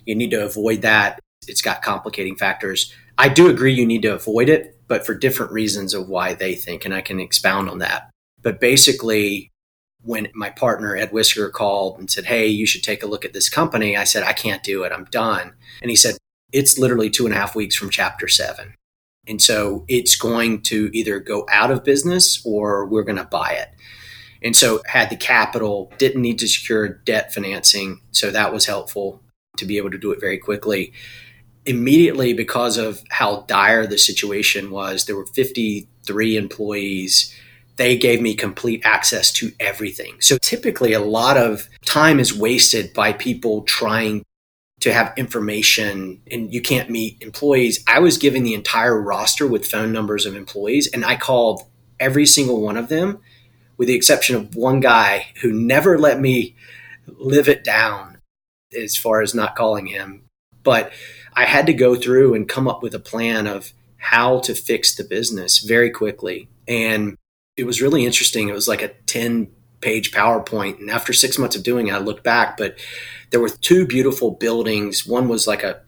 you 0.05 0.15
need 0.15 0.31
to 0.31 0.43
avoid 0.43 0.81
that. 0.81 1.19
It's 1.47 1.61
got 1.61 1.83
complicating 1.83 2.35
factors. 2.35 2.91
I 3.19 3.29
do 3.29 3.49
agree 3.49 3.73
you 3.73 3.85
need 3.85 4.01
to 4.01 4.13
avoid 4.15 4.49
it, 4.49 4.79
but 4.87 5.05
for 5.05 5.13
different 5.13 5.51
reasons 5.51 5.93
of 5.93 6.09
why 6.09 6.33
they 6.33 6.55
think, 6.55 6.85
and 6.85 6.93
I 6.93 7.01
can 7.01 7.19
expound 7.19 7.69
on 7.69 7.77
that. 7.79 8.09
But 8.41 8.59
basically, 8.59 9.51
when 10.01 10.27
my 10.33 10.49
partner 10.49 10.95
Ed 10.95 11.11
Wissinger 11.11 11.51
called 11.51 11.99
and 11.99 12.09
said, 12.09 12.25
Hey, 12.25 12.47
you 12.47 12.65
should 12.65 12.83
take 12.83 13.03
a 13.03 13.07
look 13.07 13.25
at 13.25 13.33
this 13.33 13.49
company, 13.49 13.95
I 13.95 14.05
said, 14.05 14.23
I 14.23 14.33
can't 14.33 14.63
do 14.63 14.83
it. 14.83 14.91
I'm 14.91 15.05
done. 15.05 15.53
And 15.81 15.91
he 15.91 15.95
said, 15.95 16.17
It's 16.51 16.79
literally 16.79 17.09
two 17.09 17.25
and 17.25 17.33
a 17.33 17.37
half 17.37 17.55
weeks 17.55 17.75
from 17.75 17.89
chapter 17.89 18.27
seven. 18.27 18.73
And 19.27 19.41
so 19.41 19.85
it's 19.87 20.15
going 20.15 20.61
to 20.63 20.89
either 20.93 21.19
go 21.19 21.45
out 21.51 21.71
of 21.71 21.83
business 21.83 22.41
or 22.45 22.85
we're 22.85 23.03
going 23.03 23.17
to 23.17 23.25
buy 23.25 23.51
it. 23.51 23.69
And 24.41 24.55
so 24.55 24.81
had 24.85 25.09
the 25.09 25.15
capital, 25.15 25.91
didn't 25.97 26.21
need 26.21 26.39
to 26.39 26.47
secure 26.47 26.87
debt 26.87 27.33
financing. 27.33 28.01
So 28.11 28.31
that 28.31 28.53
was 28.53 28.65
helpful 28.65 29.21
to 29.57 29.65
be 29.65 29.77
able 29.77 29.91
to 29.91 29.97
do 29.97 30.11
it 30.11 30.21
very 30.21 30.37
quickly. 30.37 30.93
Immediately, 31.65 32.33
because 32.33 32.77
of 32.77 33.03
how 33.09 33.41
dire 33.47 33.85
the 33.87 33.97
situation 33.97 34.71
was, 34.71 35.05
there 35.05 35.15
were 35.15 35.25
53 35.25 36.37
employees. 36.37 37.35
They 37.75 37.97
gave 37.97 38.21
me 38.21 38.35
complete 38.35 38.81
access 38.85 39.31
to 39.33 39.51
everything. 39.59 40.15
So 40.21 40.37
typically, 40.37 40.93
a 40.93 40.99
lot 40.99 41.35
of 41.35 41.67
time 41.85 42.19
is 42.19 42.33
wasted 42.33 42.93
by 42.93 43.13
people 43.13 43.63
trying 43.63 44.23
to 44.79 44.93
have 44.93 45.13
information 45.17 46.21
and 46.29 46.53
you 46.53 46.61
can't 46.61 46.89
meet 46.89 47.21
employees. 47.21 47.83
I 47.87 47.99
was 47.99 48.17
given 48.17 48.43
the 48.43 48.53
entire 48.53 48.99
roster 48.99 49.47
with 49.47 49.65
phone 49.65 49.91
numbers 49.91 50.25
of 50.25 50.35
employees 50.35 50.87
and 50.93 51.03
I 51.03 51.15
called 51.15 51.63
every 51.99 52.25
single 52.25 52.61
one 52.61 52.77
of 52.77 52.89
them 52.89 53.19
with 53.77 53.87
the 53.87 53.95
exception 53.95 54.35
of 54.35 54.55
one 54.55 54.79
guy 54.79 55.27
who 55.41 55.51
never 55.51 55.97
let 55.97 56.19
me 56.19 56.55
live 57.07 57.47
it 57.47 57.63
down 57.63 58.17
as 58.75 58.97
far 58.97 59.21
as 59.21 59.33
not 59.33 59.55
calling 59.55 59.87
him. 59.87 60.23
But 60.63 60.91
I 61.33 61.45
had 61.45 61.67
to 61.67 61.73
go 61.73 61.95
through 61.95 62.33
and 62.33 62.49
come 62.49 62.67
up 62.67 62.83
with 62.83 62.93
a 62.93 62.99
plan 62.99 63.47
of 63.47 63.71
how 63.97 64.39
to 64.39 64.53
fix 64.53 64.95
the 64.95 65.03
business 65.03 65.59
very 65.59 65.89
quickly. 65.89 66.49
And 66.67 67.17
it 67.55 67.65
was 67.65 67.81
really 67.81 68.05
interesting. 68.05 68.49
It 68.49 68.53
was 68.53 68.67
like 68.67 68.81
a 68.81 68.89
10 68.89 69.47
page 69.81 70.11
PowerPoint. 70.11 70.79
And 70.79 70.89
after 70.89 71.13
six 71.13 71.37
months 71.37 71.55
of 71.55 71.63
doing 71.63 71.87
it, 71.87 71.93
I 71.93 71.99
looked 71.99 72.23
back, 72.23 72.57
but 72.57 72.77
there 73.31 73.39
were 73.39 73.49
two 73.49 73.85
beautiful 73.85 74.31
buildings. 74.31 75.05
One 75.05 75.27
was 75.27 75.47
like 75.47 75.63
a 75.63 75.81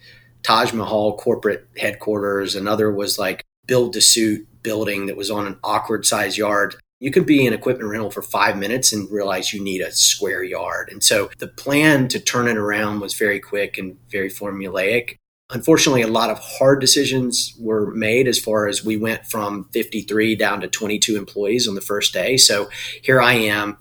Taj 0.43 0.73
Mahal 0.73 1.17
corporate 1.17 1.67
headquarters. 1.78 2.56
Another 2.56 2.91
was 2.91 3.19
like 3.19 3.43
build 3.65 3.93
to 3.93 4.02
suit 4.02 4.47
building 4.63 5.06
that 5.08 5.17
was 5.17 5.32
on 5.32 5.47
an 5.47 5.58
awkward 5.63 6.06
size 6.06 6.38
yard. 6.38 6.75
You 6.99 7.12
could 7.12 7.25
be 7.25 7.45
in 7.45 7.54
equipment 7.54 7.89
rental 7.89 8.12
for 8.12 8.21
five 8.21 8.58
minutes 8.58 8.91
and 8.91 9.10
realize 9.10 9.54
you 9.54 9.63
need 9.63 9.82
a 9.82 9.91
square 9.91 10.43
yard. 10.43 10.89
And 10.91 11.02
so 11.04 11.30
the 11.38 11.47
plan 11.47 12.10
to 12.10 12.19
turn 12.19 12.47
it 12.47 12.58
around 12.58 12.99
was 12.99 13.13
very 13.13 13.39
quick 13.39 13.78
and 13.78 13.97
very 14.10 14.30
formulaic. 14.30 15.15
Unfortunately, 15.52 16.02
a 16.02 16.08
lot 16.08 16.30
of 16.30 16.39
hard 16.39 16.82
decisions 16.82 17.56
were 17.58 17.89
made 17.91 18.28
as 18.28 18.38
far 18.38 18.67
as 18.67 18.84
we 18.84 18.97
went 18.97 19.25
from 19.25 19.67
53 19.73 20.36
down 20.36 20.62
to 20.62 20.67
22 20.67 21.17
employees 21.17 21.67
on 21.67 21.75
the 21.75 21.82
first 21.82 22.13
day. 22.13 22.38
So 22.38 22.69
here 23.02 23.21
I 23.21 23.34
am 23.34 23.78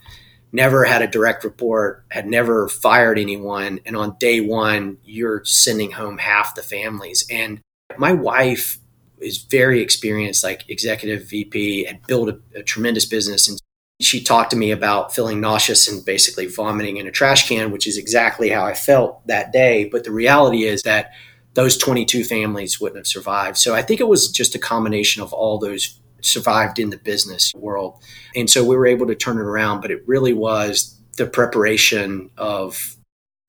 never 0.53 0.85
had 0.85 1.03
a 1.03 1.07
direct 1.07 1.45
report, 1.45 2.05
had 2.11 2.27
never 2.27 2.69
fired 2.69 3.19
anyone. 3.19 3.81
And 3.85 3.97
on 3.97 4.17
day 4.19 4.41
one, 4.41 4.99
you're 5.05 5.45
sending 5.45 5.93
home 5.93 6.19
half 6.19 6.55
the 6.55 6.63
families. 6.63 7.27
And 7.31 7.61
my 7.97 8.13
wife 8.13 8.79
is 9.21 9.39
very 9.39 9.81
experienced, 9.81 10.45
like 10.45 10.69
executive 10.69 11.29
VP, 11.29 11.87
and 11.87 12.03
built 12.07 12.29
a, 12.29 12.41
a 12.55 12.63
tremendous 12.63 13.05
business. 13.05 13.49
And 13.49 13.61
she 14.01 14.23
talked 14.23 14.51
to 14.53 14.57
me 14.57 14.71
about 14.71 15.15
feeling 15.15 15.41
nauseous 15.41 15.89
and 15.89 16.05
basically 16.05 16.47
vomiting 16.47 16.99
in 16.99 17.07
a 17.07 17.11
trash 17.11 17.49
can, 17.49 17.71
which 17.71 17.87
is 17.87 17.99
exactly 17.99 18.49
how 18.49 18.65
I 18.65 18.75
felt 18.75 19.27
that 19.27 19.53
day. 19.53 19.89
But 19.91 20.05
the 20.05 20.13
reality 20.13 20.65
is 20.65 20.83
that 20.83 21.13
those 21.55 21.77
22 21.77 22.25
families 22.25 22.81
wouldn't 22.81 22.99
have 22.99 23.07
survived. 23.07 23.57
So 23.57 23.75
I 23.75 23.83
think 23.83 24.01
it 24.01 24.09
was 24.09 24.31
just 24.31 24.55
a 24.55 24.61
combination 24.61 25.23
of 25.23 25.33
all 25.33 25.59
those 25.59 25.99
survived 26.21 26.79
in 26.79 26.91
the 26.91 26.99
business 26.99 27.53
world. 27.55 28.03
And 28.35 28.49
so 28.51 28.65
we 28.65 28.77
were 28.77 28.87
able 28.87 29.07
to 29.07 29.15
turn 29.15 29.39
it 29.39 29.43
around, 29.43 29.81
but 29.81 29.91
it 29.91 30.03
really 30.07 30.33
was 30.33 30.99
the 31.17 31.27
preparation 31.27 32.31
of 32.37 32.97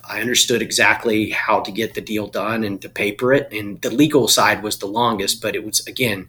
I 0.07 0.21
understood 0.21 0.61
exactly 0.61 1.29
how 1.29 1.59
to 1.61 1.71
get 1.71 1.93
the 1.93 2.01
deal 2.01 2.27
done 2.27 2.63
and 2.63 2.81
to 2.81 2.89
paper 2.89 3.33
it. 3.33 3.51
And 3.51 3.81
the 3.81 3.91
legal 3.91 4.27
side 4.27 4.63
was 4.63 4.79
the 4.79 4.87
longest, 4.87 5.41
but 5.41 5.55
it 5.55 5.63
was, 5.63 5.85
again, 5.87 6.27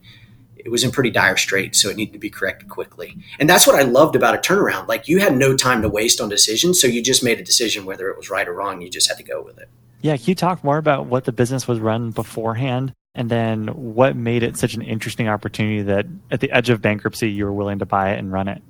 it 0.57 0.71
was 0.71 0.85
in 0.85 0.91
pretty 0.91 1.11
dire 1.11 1.37
straits. 1.37 1.81
So 1.81 1.89
it 1.89 1.97
needed 1.97 2.13
to 2.13 2.19
be 2.19 2.29
corrected 2.29 2.69
quickly. 2.69 3.17
And 3.39 3.49
that's 3.49 3.67
what 3.67 3.77
I 3.77 3.83
loved 3.83 4.17
about 4.17 4.35
a 4.35 4.39
turnaround. 4.39 4.89
Like 4.89 5.09
you 5.09 5.19
had 5.19 5.37
no 5.37 5.57
time 5.57 5.81
to 5.83 5.89
waste 5.89 6.21
on 6.21 6.29
decisions. 6.29 6.81
So 6.81 6.87
you 6.87 7.03
just 7.03 7.25
made 7.25 7.39
a 7.39 7.45
decision 7.45 7.87
whether 7.87 8.11
it 8.11 8.19
was 8.19 8.29
right 8.29 8.47
or 8.47 8.53
wrong. 8.53 8.83
You 8.83 8.91
just 8.91 9.09
had 9.09 9.17
to 9.17 9.25
go 9.25 9.43
with 9.43 9.59
it. 9.59 9.69
Yeah. 10.03 10.17
Can 10.17 10.27
you 10.27 10.35
talk 10.35 10.63
more 10.63 10.79
about 10.79 11.07
what 11.07 11.25
the 11.25 11.33
business 11.33 11.67
was 11.67 11.79
run 11.79 12.11
beforehand? 12.11 12.93
And 13.15 13.29
then 13.29 13.69
what 13.69 14.17
made 14.17 14.43
it 14.43 14.57
such 14.57 14.75
an 14.75 14.83
interesting 14.83 15.29
opportunity 15.29 15.83
that 15.83 16.07
at 16.31 16.41
the 16.41 16.51
edge 16.53 16.71
of 16.71 16.81
bankruptcy, 16.81 17.31
you 17.31 17.45
were 17.45 17.53
willing 17.53 17.81
to 17.81 17.87
buy 17.87 18.13
it 18.13 18.19
and 18.19 18.33
run 18.33 18.49
it? 18.49 18.63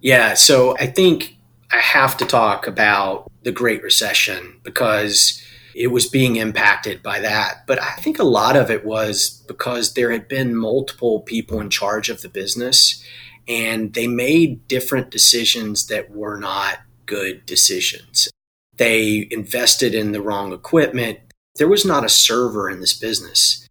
Yeah. 0.00 0.34
So 0.34 0.76
I 0.78 0.86
think 0.86 1.36
I 1.70 1.78
have 1.78 2.16
to 2.18 2.24
talk 2.24 2.66
about 2.66 3.30
the 3.42 3.52
Great 3.52 3.82
Recession 3.82 4.60
because 4.62 5.42
it 5.74 5.88
was 5.88 6.08
being 6.08 6.36
impacted 6.36 7.02
by 7.02 7.20
that. 7.20 7.66
But 7.66 7.82
I 7.82 7.92
think 7.96 8.18
a 8.18 8.24
lot 8.24 8.56
of 8.56 8.70
it 8.70 8.84
was 8.84 9.42
because 9.48 9.94
there 9.94 10.10
had 10.10 10.28
been 10.28 10.54
multiple 10.56 11.20
people 11.20 11.60
in 11.60 11.70
charge 11.70 12.08
of 12.08 12.22
the 12.22 12.28
business 12.28 13.02
and 13.48 13.92
they 13.94 14.06
made 14.06 14.66
different 14.68 15.10
decisions 15.10 15.86
that 15.86 16.10
were 16.10 16.38
not 16.38 16.78
good 17.06 17.44
decisions. 17.46 18.30
They 18.76 19.28
invested 19.30 19.94
in 19.94 20.12
the 20.12 20.22
wrong 20.22 20.52
equipment. 20.52 21.18
There 21.56 21.68
was 21.68 21.84
not 21.84 22.04
a 22.04 22.08
server 22.08 22.70
in 22.70 22.80
this 22.80 22.98
business. 22.98 23.61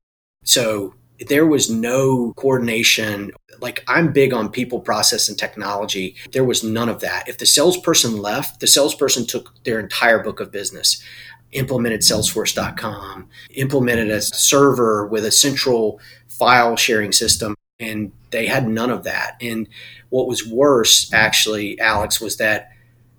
So 0.43 0.95
there 1.27 1.45
was 1.45 1.69
no 1.69 2.33
coordination. 2.33 3.31
Like 3.59 3.83
I'm 3.87 4.11
big 4.11 4.33
on 4.33 4.49
people, 4.49 4.79
process, 4.79 5.29
and 5.29 5.37
technology. 5.37 6.15
There 6.31 6.43
was 6.43 6.63
none 6.63 6.89
of 6.89 6.99
that. 7.01 7.27
If 7.27 7.37
the 7.37 7.45
salesperson 7.45 8.17
left, 8.17 8.59
the 8.59 8.67
salesperson 8.67 9.25
took 9.27 9.53
their 9.63 9.79
entire 9.79 10.19
book 10.19 10.39
of 10.39 10.51
business, 10.51 11.03
implemented 11.51 12.01
Salesforce.com, 12.01 13.29
implemented 13.51 14.09
a 14.09 14.21
server 14.21 15.05
with 15.07 15.25
a 15.25 15.31
central 15.31 15.99
file 16.27 16.75
sharing 16.75 17.11
system, 17.11 17.55
and 17.79 18.11
they 18.31 18.47
had 18.47 18.67
none 18.67 18.89
of 18.89 19.03
that. 19.03 19.37
And 19.41 19.67
what 20.09 20.27
was 20.27 20.47
worse, 20.47 21.11
actually, 21.13 21.79
Alex, 21.79 22.19
was 22.19 22.37
that 22.37 22.71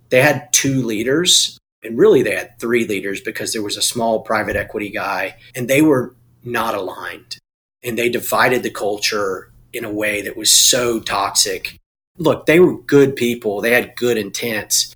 they 0.09 0.21
had 0.21 0.53
two 0.53 0.83
leaders. 0.83 1.59
And 1.85 1.99
really, 1.99 2.23
they 2.23 2.37
had 2.37 2.59
three 2.61 2.87
leaders 2.87 3.21
because 3.21 3.53
there 3.53 3.63
was 3.63 3.77
a 3.77 3.83
small 3.83 4.21
private 4.21 4.55
equity 4.55 4.89
guy, 4.89 5.37
and 5.55 5.69
they 5.69 5.83
were 5.83 6.15
not 6.45 6.75
aligned 6.75 7.39
and 7.83 7.99
they 7.99 8.09
divided 8.09 8.63
the 8.63 8.71
culture 8.71 9.51
in 9.73 9.85
a 9.85 9.93
way 9.93 10.23
that 10.23 10.37
was 10.37 10.55
so 10.55 11.01
toxic. 11.01 11.79
Look, 12.19 12.47
they 12.47 12.61
were 12.61 12.79
good 12.79 13.17
people, 13.17 13.61
they 13.61 13.73
had 13.73 13.97
good 13.97 14.19
intents. 14.19 14.95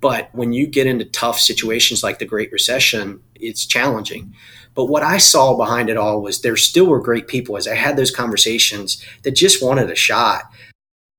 But 0.00 0.28
when 0.32 0.52
you 0.52 0.66
get 0.66 0.86
into 0.86 1.04
tough 1.04 1.40
situations 1.40 2.02
like 2.02 2.18
the 2.18 2.26
Great 2.26 2.52
Recession, 2.52 3.20
it's 3.34 3.66
challenging. 3.66 4.34
But 4.74 4.86
what 4.86 5.02
I 5.02 5.16
saw 5.16 5.56
behind 5.56 5.88
it 5.88 5.96
all 5.96 6.20
was 6.20 6.42
there 6.42 6.56
still 6.56 6.86
were 6.86 7.00
great 7.00 7.28
people 7.28 7.56
as 7.56 7.66
I 7.66 7.74
had 7.74 7.96
those 7.96 8.10
conversations 8.10 9.02
that 9.22 9.30
just 9.32 9.62
wanted 9.62 9.90
a 9.90 9.94
shot 9.94 10.44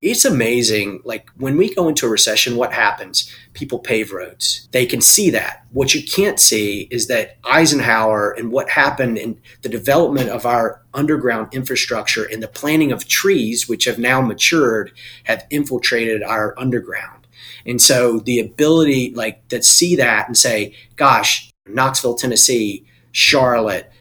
it's 0.01 0.25
amazing. 0.25 1.01
Like 1.03 1.29
when 1.37 1.57
we 1.57 1.73
go 1.73 1.87
into 1.87 2.05
a 2.05 2.09
recession, 2.09 2.55
what 2.55 2.71
happens? 2.71 3.33
People 3.53 3.79
pave 3.79 4.11
roads. 4.11 4.67
They 4.71 4.85
can 4.85 5.01
see 5.01 5.31
that. 5.31 5.65
What 5.71 5.95
you 5.95 6.03
can't 6.03 6.39
see 6.39 6.87
is 6.91 7.07
that 7.07 7.37
Eisenhower 7.43 8.31
and 8.31 8.51
what 8.51 8.69
happened 8.69 9.17
in 9.17 9.41
the 9.63 9.69
development 9.69 10.29
of 10.29 10.45
our 10.45 10.83
underground 10.93 11.53
infrastructure 11.53 12.25
and 12.25 12.43
the 12.43 12.47
planting 12.47 12.91
of 12.91 13.07
trees, 13.07 13.67
which 13.67 13.85
have 13.85 13.97
now 13.97 14.21
matured, 14.21 14.91
have 15.23 15.45
infiltrated 15.49 16.21
our 16.21 16.53
underground. 16.59 17.27
And 17.65 17.81
so 17.81 18.19
the 18.19 18.39
ability, 18.39 19.13
like, 19.15 19.47
to 19.49 19.61
see 19.61 19.95
that 19.97 20.27
and 20.27 20.37
say, 20.37 20.75
gosh, 20.95 21.51
Knoxville, 21.67 22.15
Tennessee, 22.15 22.85
Charlotte, 23.11 23.91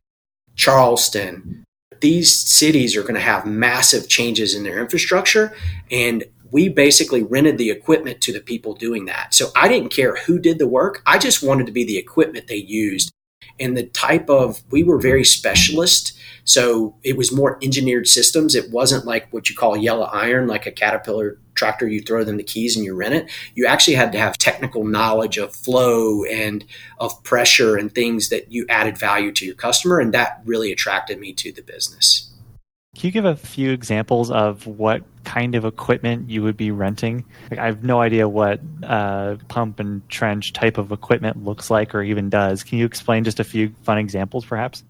Charleston, 0.54 1.65
these 2.00 2.32
cities 2.32 2.96
are 2.96 3.02
going 3.02 3.14
to 3.14 3.20
have 3.20 3.46
massive 3.46 4.08
changes 4.08 4.54
in 4.54 4.62
their 4.62 4.78
infrastructure 4.78 5.54
and 5.90 6.24
we 6.50 6.68
basically 6.68 7.22
rented 7.22 7.58
the 7.58 7.70
equipment 7.70 8.20
to 8.22 8.32
the 8.32 8.40
people 8.40 8.74
doing 8.74 9.06
that. 9.06 9.34
So 9.34 9.48
I 9.56 9.68
didn't 9.68 9.90
care 9.90 10.16
who 10.16 10.38
did 10.38 10.58
the 10.58 10.68
work. 10.68 11.02
I 11.04 11.18
just 11.18 11.42
wanted 11.42 11.66
to 11.66 11.72
be 11.72 11.84
the 11.84 11.98
equipment 11.98 12.46
they 12.46 12.56
used. 12.56 13.12
And 13.58 13.76
the 13.76 13.86
type 13.86 14.28
of, 14.28 14.62
we 14.70 14.82
were 14.82 14.98
very 14.98 15.24
specialist. 15.24 16.18
So 16.44 16.94
it 17.02 17.16
was 17.16 17.32
more 17.32 17.58
engineered 17.62 18.06
systems. 18.06 18.54
It 18.54 18.70
wasn't 18.70 19.04
like 19.04 19.32
what 19.32 19.50
you 19.50 19.56
call 19.56 19.76
yellow 19.76 20.06
iron, 20.06 20.46
like 20.46 20.66
a 20.66 20.70
Caterpillar 20.72 21.38
tractor, 21.56 21.88
you 21.88 22.00
throw 22.00 22.22
them 22.22 22.36
the 22.36 22.42
keys 22.42 22.76
and 22.76 22.84
you 22.84 22.94
rent 22.94 23.14
it. 23.14 23.30
You 23.54 23.66
actually 23.66 23.94
had 23.94 24.12
to 24.12 24.18
have 24.18 24.38
technical 24.38 24.84
knowledge 24.84 25.38
of 25.38 25.54
flow 25.54 26.24
and 26.24 26.64
of 26.98 27.22
pressure 27.24 27.76
and 27.76 27.92
things 27.92 28.28
that 28.28 28.52
you 28.52 28.66
added 28.68 28.96
value 28.96 29.32
to 29.32 29.44
your 29.44 29.54
customer. 29.54 29.98
And 29.98 30.14
that 30.14 30.40
really 30.44 30.70
attracted 30.70 31.18
me 31.18 31.32
to 31.32 31.50
the 31.50 31.62
business. 31.62 32.30
Can 32.96 33.08
you 33.08 33.12
give 33.12 33.26
a 33.26 33.36
few 33.36 33.72
examples 33.72 34.30
of 34.30 34.66
what 34.66 35.02
kind 35.24 35.54
of 35.54 35.66
equipment 35.66 36.30
you 36.30 36.42
would 36.42 36.56
be 36.56 36.70
renting? 36.70 37.26
Like, 37.50 37.60
I 37.60 37.66
have 37.66 37.84
no 37.84 38.00
idea 38.00 38.26
what 38.26 38.60
uh, 38.82 39.36
pump 39.48 39.80
and 39.80 40.08
trench 40.08 40.54
type 40.54 40.78
of 40.78 40.92
equipment 40.92 41.44
looks 41.44 41.70
like 41.70 41.94
or 41.94 42.02
even 42.02 42.30
does. 42.30 42.64
Can 42.64 42.78
you 42.78 42.86
explain 42.86 43.22
just 43.22 43.38
a 43.38 43.44
few 43.44 43.74
fun 43.82 43.98
examples, 43.98 44.46
perhaps? 44.46 44.82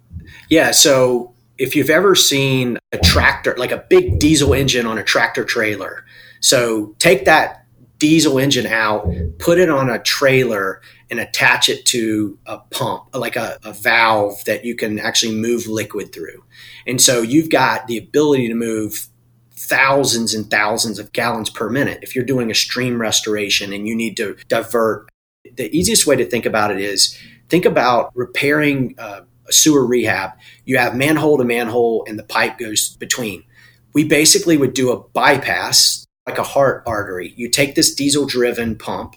Yeah. 0.49 0.71
So, 0.71 1.35
if 1.59 1.75
you've 1.75 1.91
ever 1.91 2.15
seen 2.15 2.79
a 2.93 2.99
tractor, 2.99 3.57
like 3.59 3.73
a 3.73 3.85
big 3.91 4.21
diesel 4.21 4.55
engine 4.55 4.87
on 4.87 4.99
a 4.99 5.03
tractor 5.03 5.45
trailer, 5.45 6.05
so 6.39 6.95
take 7.01 7.25
that 7.25 7.66
diesel 7.99 8.39
engine 8.39 8.67
out, 8.67 9.09
put 9.39 9.59
it 9.59 9.71
on 9.71 9.91
a 9.91 9.99
trailer, 9.99 10.81
and 11.11 11.21
attach 11.21 11.69
it 11.69 11.85
to 11.87 12.39
a 12.47 12.59
pump, 12.59 13.05
like 13.15 13.37
a, 13.37 13.59
a, 13.65 13.73
valve 13.73 14.45
that 14.45 14.65
you 14.65 14.75
can 14.75 14.99
actually 14.99 15.35
move 15.35 15.67
liquid 15.67 16.13
through. 16.13 16.43
And 16.87 17.01
so 17.01 17.23
you've 17.23 17.51
got 17.51 17.87
the 17.87 17.97
ability 17.97 18.49
to 18.49 18.55
move 18.55 19.09
thousands 19.53 20.35
and 20.35 20.51
thousands 20.51 20.99
of 20.99 21.13
gallons 21.13 21.49
per 21.49 21.71
minute. 21.71 22.01
If 22.03 22.15
you're 22.15 22.25
doing 22.25 22.51
a 22.51 22.55
stream 22.55 23.01
restoration 23.01 23.73
and 23.73 23.87
you 23.87 23.95
need 23.95 24.17
to 24.17 24.37
divert, 24.49 25.09
the 25.57 25.75
easiest 25.77 26.07
way 26.07 26.17
to 26.17 26.25
think 26.25 26.45
about 26.45 26.73
it 26.73 26.81
is 26.81 27.17
think 27.49 27.65
about 27.65 28.11
repairing 28.15 28.97
uh, 28.99 29.21
a 29.49 29.53
sewer 29.53 29.87
rehab. 29.87 30.33
You 30.65 30.79
have 30.79 30.97
manhole 30.97 31.39
to 31.39 31.45
manhole 31.45 32.05
and 32.09 32.19
the 32.19 32.25
pipe 32.25 32.59
goes 32.59 32.97
between. 32.97 33.45
We 33.93 34.05
basically 34.05 34.57
would 34.57 34.75
do 34.75 34.91
a 34.91 34.99
bypass 34.99 36.06
like 36.27 36.39
a 36.39 36.43
heart 36.43 36.83
artery. 36.87 37.33
You 37.37 37.49
take 37.49 37.75
this 37.75 37.95
diesel 37.95 38.27
driven 38.27 38.77
pump 38.77 39.15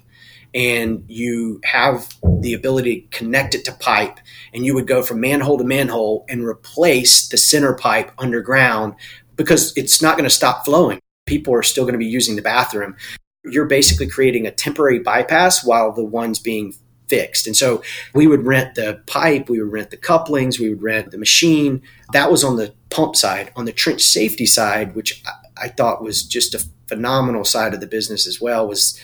and 0.53 1.03
you 1.07 1.59
have 1.63 2.15
the 2.41 2.53
ability 2.53 3.01
to 3.01 3.17
connect 3.17 3.55
it 3.55 3.65
to 3.65 3.71
pipe 3.73 4.19
and 4.53 4.65
you 4.65 4.73
would 4.75 4.87
go 4.87 5.01
from 5.01 5.19
manhole 5.19 5.57
to 5.57 5.63
manhole 5.63 6.25
and 6.29 6.45
replace 6.45 7.27
the 7.27 7.37
center 7.37 7.73
pipe 7.73 8.11
underground 8.17 8.95
because 9.35 9.75
it's 9.75 10.01
not 10.01 10.17
going 10.17 10.29
to 10.29 10.35
stop 10.35 10.65
flowing. 10.65 10.99
People 11.25 11.53
are 11.53 11.63
still 11.63 11.83
going 11.83 11.93
to 11.93 11.99
be 11.99 12.05
using 12.05 12.35
the 12.35 12.41
bathroom. 12.41 12.95
You're 13.43 13.65
basically 13.65 14.07
creating 14.07 14.45
a 14.45 14.51
temporary 14.51 14.99
bypass 14.99 15.63
while 15.63 15.91
the 15.91 16.03
one's 16.03 16.39
being 16.39 16.73
fixed. 17.07 17.47
And 17.47 17.55
so 17.55 17.81
we 18.13 18.27
would 18.27 18.45
rent 18.45 18.75
the 18.75 19.01
pipe, 19.07 19.49
we 19.49 19.59
would 19.61 19.71
rent 19.71 19.89
the 19.89 19.97
couplings, 19.97 20.59
we 20.59 20.69
would 20.69 20.83
rent 20.83 21.09
the 21.09 21.17
machine. 21.17 21.81
That 22.13 22.31
was 22.31 22.43
on 22.43 22.57
the 22.57 22.73
pump 22.91 23.15
side. 23.15 23.51
On 23.55 23.65
the 23.65 23.71
trench 23.71 24.01
safety 24.01 24.45
side, 24.45 24.95
which 24.95 25.23
I 25.57 25.69
thought 25.69 26.03
was 26.03 26.23
just 26.23 26.53
a 26.53 26.63
phenomenal 26.89 27.45
side 27.45 27.73
of 27.73 27.79
the 27.79 27.87
business 27.87 28.27
as 28.27 28.41
well, 28.41 28.67
was 28.67 29.03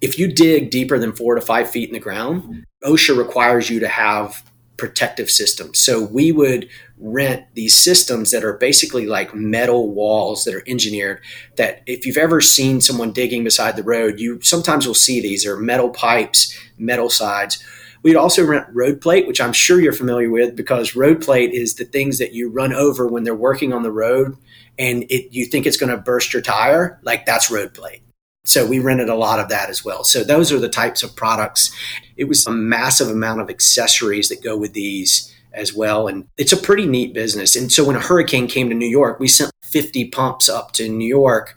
if 0.00 0.18
you 0.18 0.32
dig 0.32 0.70
deeper 0.70 0.98
than 0.98 1.12
four 1.12 1.34
to 1.34 1.40
five 1.40 1.70
feet 1.70 1.88
in 1.88 1.94
the 1.94 2.00
ground, 2.00 2.64
OSHA 2.84 3.16
requires 3.16 3.70
you 3.70 3.80
to 3.80 3.88
have 3.88 4.42
protective 4.80 5.30
systems. 5.30 5.78
So 5.78 6.02
we 6.02 6.32
would 6.32 6.68
rent 6.96 7.44
these 7.54 7.76
systems 7.76 8.30
that 8.30 8.44
are 8.44 8.54
basically 8.54 9.06
like 9.06 9.34
metal 9.34 9.90
walls 9.90 10.44
that 10.44 10.54
are 10.54 10.64
engineered 10.66 11.20
that 11.56 11.82
if 11.86 12.06
you've 12.06 12.16
ever 12.16 12.40
seen 12.40 12.80
someone 12.80 13.12
digging 13.12 13.44
beside 13.44 13.76
the 13.76 13.82
road, 13.82 14.18
you 14.18 14.40
sometimes 14.40 14.86
will 14.86 14.94
see 14.94 15.20
these 15.20 15.44
are 15.44 15.58
metal 15.58 15.90
pipes, 15.90 16.58
metal 16.78 17.10
sides. 17.10 17.62
We'd 18.02 18.16
also 18.16 18.46
rent 18.46 18.66
road 18.72 19.02
plate, 19.02 19.26
which 19.26 19.40
I'm 19.40 19.52
sure 19.52 19.80
you're 19.80 19.92
familiar 19.92 20.30
with 20.30 20.56
because 20.56 20.96
road 20.96 21.20
plate 21.20 21.52
is 21.52 21.74
the 21.74 21.84
things 21.84 22.18
that 22.18 22.32
you 22.32 22.48
run 22.48 22.72
over 22.72 23.06
when 23.06 23.24
they're 23.24 23.34
working 23.34 23.74
on 23.74 23.82
the 23.82 23.92
road 23.92 24.34
and 24.80 25.04
it, 25.10 25.28
you 25.30 25.44
think 25.44 25.66
it's 25.66 25.76
going 25.76 25.94
to 25.94 25.98
burst 25.98 26.32
your 26.32 26.40
tire. 26.40 26.98
Like 27.02 27.26
that's 27.26 27.50
road 27.50 27.74
plate. 27.74 28.02
So 28.46 28.66
we 28.66 28.78
rented 28.78 29.10
a 29.10 29.14
lot 29.14 29.38
of 29.38 29.50
that 29.50 29.68
as 29.68 29.84
well. 29.84 30.02
So 30.02 30.24
those 30.24 30.50
are 30.50 30.58
the 30.58 30.70
types 30.70 31.02
of 31.02 31.14
products. 31.14 31.70
It 32.16 32.24
was 32.24 32.46
a 32.46 32.50
massive 32.50 33.08
amount 33.08 33.42
of 33.42 33.50
accessories 33.50 34.30
that 34.30 34.42
go 34.42 34.56
with 34.56 34.72
these 34.72 35.32
as 35.52 35.74
well. 35.74 36.08
And 36.08 36.26
it's 36.38 36.52
a 36.52 36.56
pretty 36.56 36.86
neat 36.86 37.12
business. 37.12 37.54
And 37.54 37.70
so 37.70 37.84
when 37.84 37.94
a 37.94 38.00
hurricane 38.00 38.46
came 38.46 38.70
to 38.70 38.74
New 38.74 38.88
York, 38.88 39.20
we 39.20 39.28
sent 39.28 39.52
50 39.64 40.08
pumps 40.08 40.48
up 40.48 40.72
to 40.72 40.88
New 40.88 41.06
York 41.06 41.56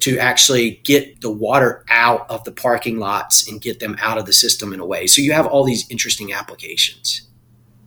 to 0.00 0.18
actually 0.18 0.80
get 0.82 1.20
the 1.20 1.30
water 1.30 1.84
out 1.90 2.28
of 2.30 2.42
the 2.44 2.52
parking 2.52 2.98
lots 2.98 3.46
and 3.46 3.60
get 3.60 3.80
them 3.80 3.96
out 4.00 4.16
of 4.16 4.24
the 4.24 4.32
system 4.32 4.72
in 4.72 4.80
a 4.80 4.86
way. 4.86 5.06
So 5.06 5.20
you 5.20 5.32
have 5.32 5.46
all 5.46 5.62
these 5.62 5.88
interesting 5.90 6.32
applications. 6.32 7.28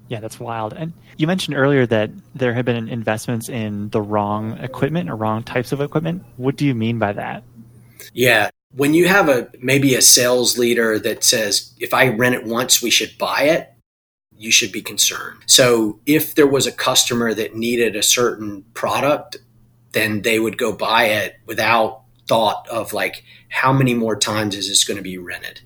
Yeah, 0.07 0.19
that's 0.19 0.39
wild. 0.39 0.73
And 0.73 0.93
you 1.17 1.25
mentioned 1.25 1.57
earlier 1.57 1.85
that 1.87 2.11
there 2.35 2.53
have 2.53 2.65
been 2.65 2.89
investments 2.89 3.49
in 3.49 3.89
the 3.89 4.01
wrong 4.01 4.57
equipment 4.59 5.09
or 5.09 5.15
wrong 5.15 5.43
types 5.43 5.71
of 5.71 5.81
equipment. 5.81 6.23
What 6.37 6.57
do 6.57 6.65
you 6.65 6.75
mean 6.75 6.99
by 6.99 7.13
that? 7.13 7.43
Yeah. 8.13 8.49
When 8.75 8.93
you 8.93 9.07
have 9.07 9.29
a 9.29 9.49
maybe 9.59 9.95
a 9.95 10.01
sales 10.01 10.57
leader 10.57 10.99
that 10.99 11.23
says, 11.23 11.73
if 11.79 11.93
I 11.93 12.09
rent 12.09 12.35
it 12.35 12.45
once, 12.45 12.81
we 12.81 12.91
should 12.91 13.17
buy 13.17 13.43
it, 13.43 13.71
you 14.37 14.51
should 14.51 14.71
be 14.71 14.81
concerned. 14.81 15.39
So 15.47 15.99
if 16.05 16.35
there 16.35 16.45
was 16.45 16.67
a 16.67 16.71
customer 16.71 17.33
that 17.33 17.55
needed 17.55 17.95
a 17.95 18.03
certain 18.03 18.63
product, 18.73 19.37
then 19.93 20.23
they 20.23 20.39
would 20.39 20.57
go 20.57 20.73
buy 20.73 21.05
it 21.05 21.35
without 21.45 22.01
thought 22.27 22.67
of 22.67 22.91
like, 22.91 23.23
how 23.49 23.71
many 23.71 23.93
more 23.93 24.17
times 24.17 24.55
is 24.55 24.67
this 24.67 24.83
going 24.83 24.97
to 24.97 25.03
be 25.03 25.17
rented? 25.17 25.61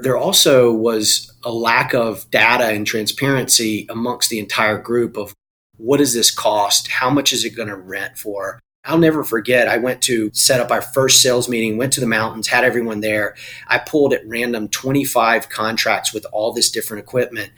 There 0.00 0.16
also 0.16 0.72
was 0.72 1.32
a 1.44 1.52
lack 1.52 1.94
of 1.94 2.30
data 2.30 2.66
and 2.66 2.86
transparency 2.86 3.86
amongst 3.88 4.30
the 4.30 4.38
entire 4.38 4.78
group 4.78 5.16
of 5.16 5.34
what 5.76 5.98
does 5.98 6.12
this 6.12 6.30
cost? 6.30 6.88
How 6.88 7.10
much 7.10 7.32
is 7.32 7.44
it 7.44 7.56
going 7.56 7.68
to 7.68 7.76
rent 7.76 8.18
for? 8.18 8.60
I'll 8.84 8.98
never 8.98 9.22
forget. 9.22 9.68
I 9.68 9.76
went 9.76 10.02
to 10.02 10.30
set 10.32 10.60
up 10.60 10.70
our 10.70 10.80
first 10.80 11.20
sales 11.20 11.48
meeting, 11.48 11.76
went 11.76 11.92
to 11.94 12.00
the 12.00 12.06
mountains, 12.06 12.48
had 12.48 12.64
everyone 12.64 13.00
there. 13.00 13.36
I 13.66 13.78
pulled 13.78 14.14
at 14.14 14.26
random 14.26 14.68
25 14.68 15.48
contracts 15.48 16.14
with 16.14 16.26
all 16.32 16.52
this 16.52 16.70
different 16.70 17.02
equipment. 17.02 17.52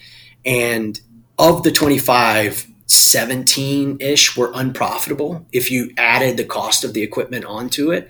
And 0.45 1.01
of 1.39 1.63
the 1.63 1.71
25, 1.71 2.67
17 2.87 3.99
ish 4.01 4.37
were 4.37 4.51
unprofitable 4.55 5.47
if 5.53 5.71
you 5.71 5.93
added 5.97 6.37
the 6.37 6.45
cost 6.45 6.83
of 6.83 6.95
the 6.95 7.03
equipment 7.03 7.45
onto 7.45 7.93
it. 7.93 8.09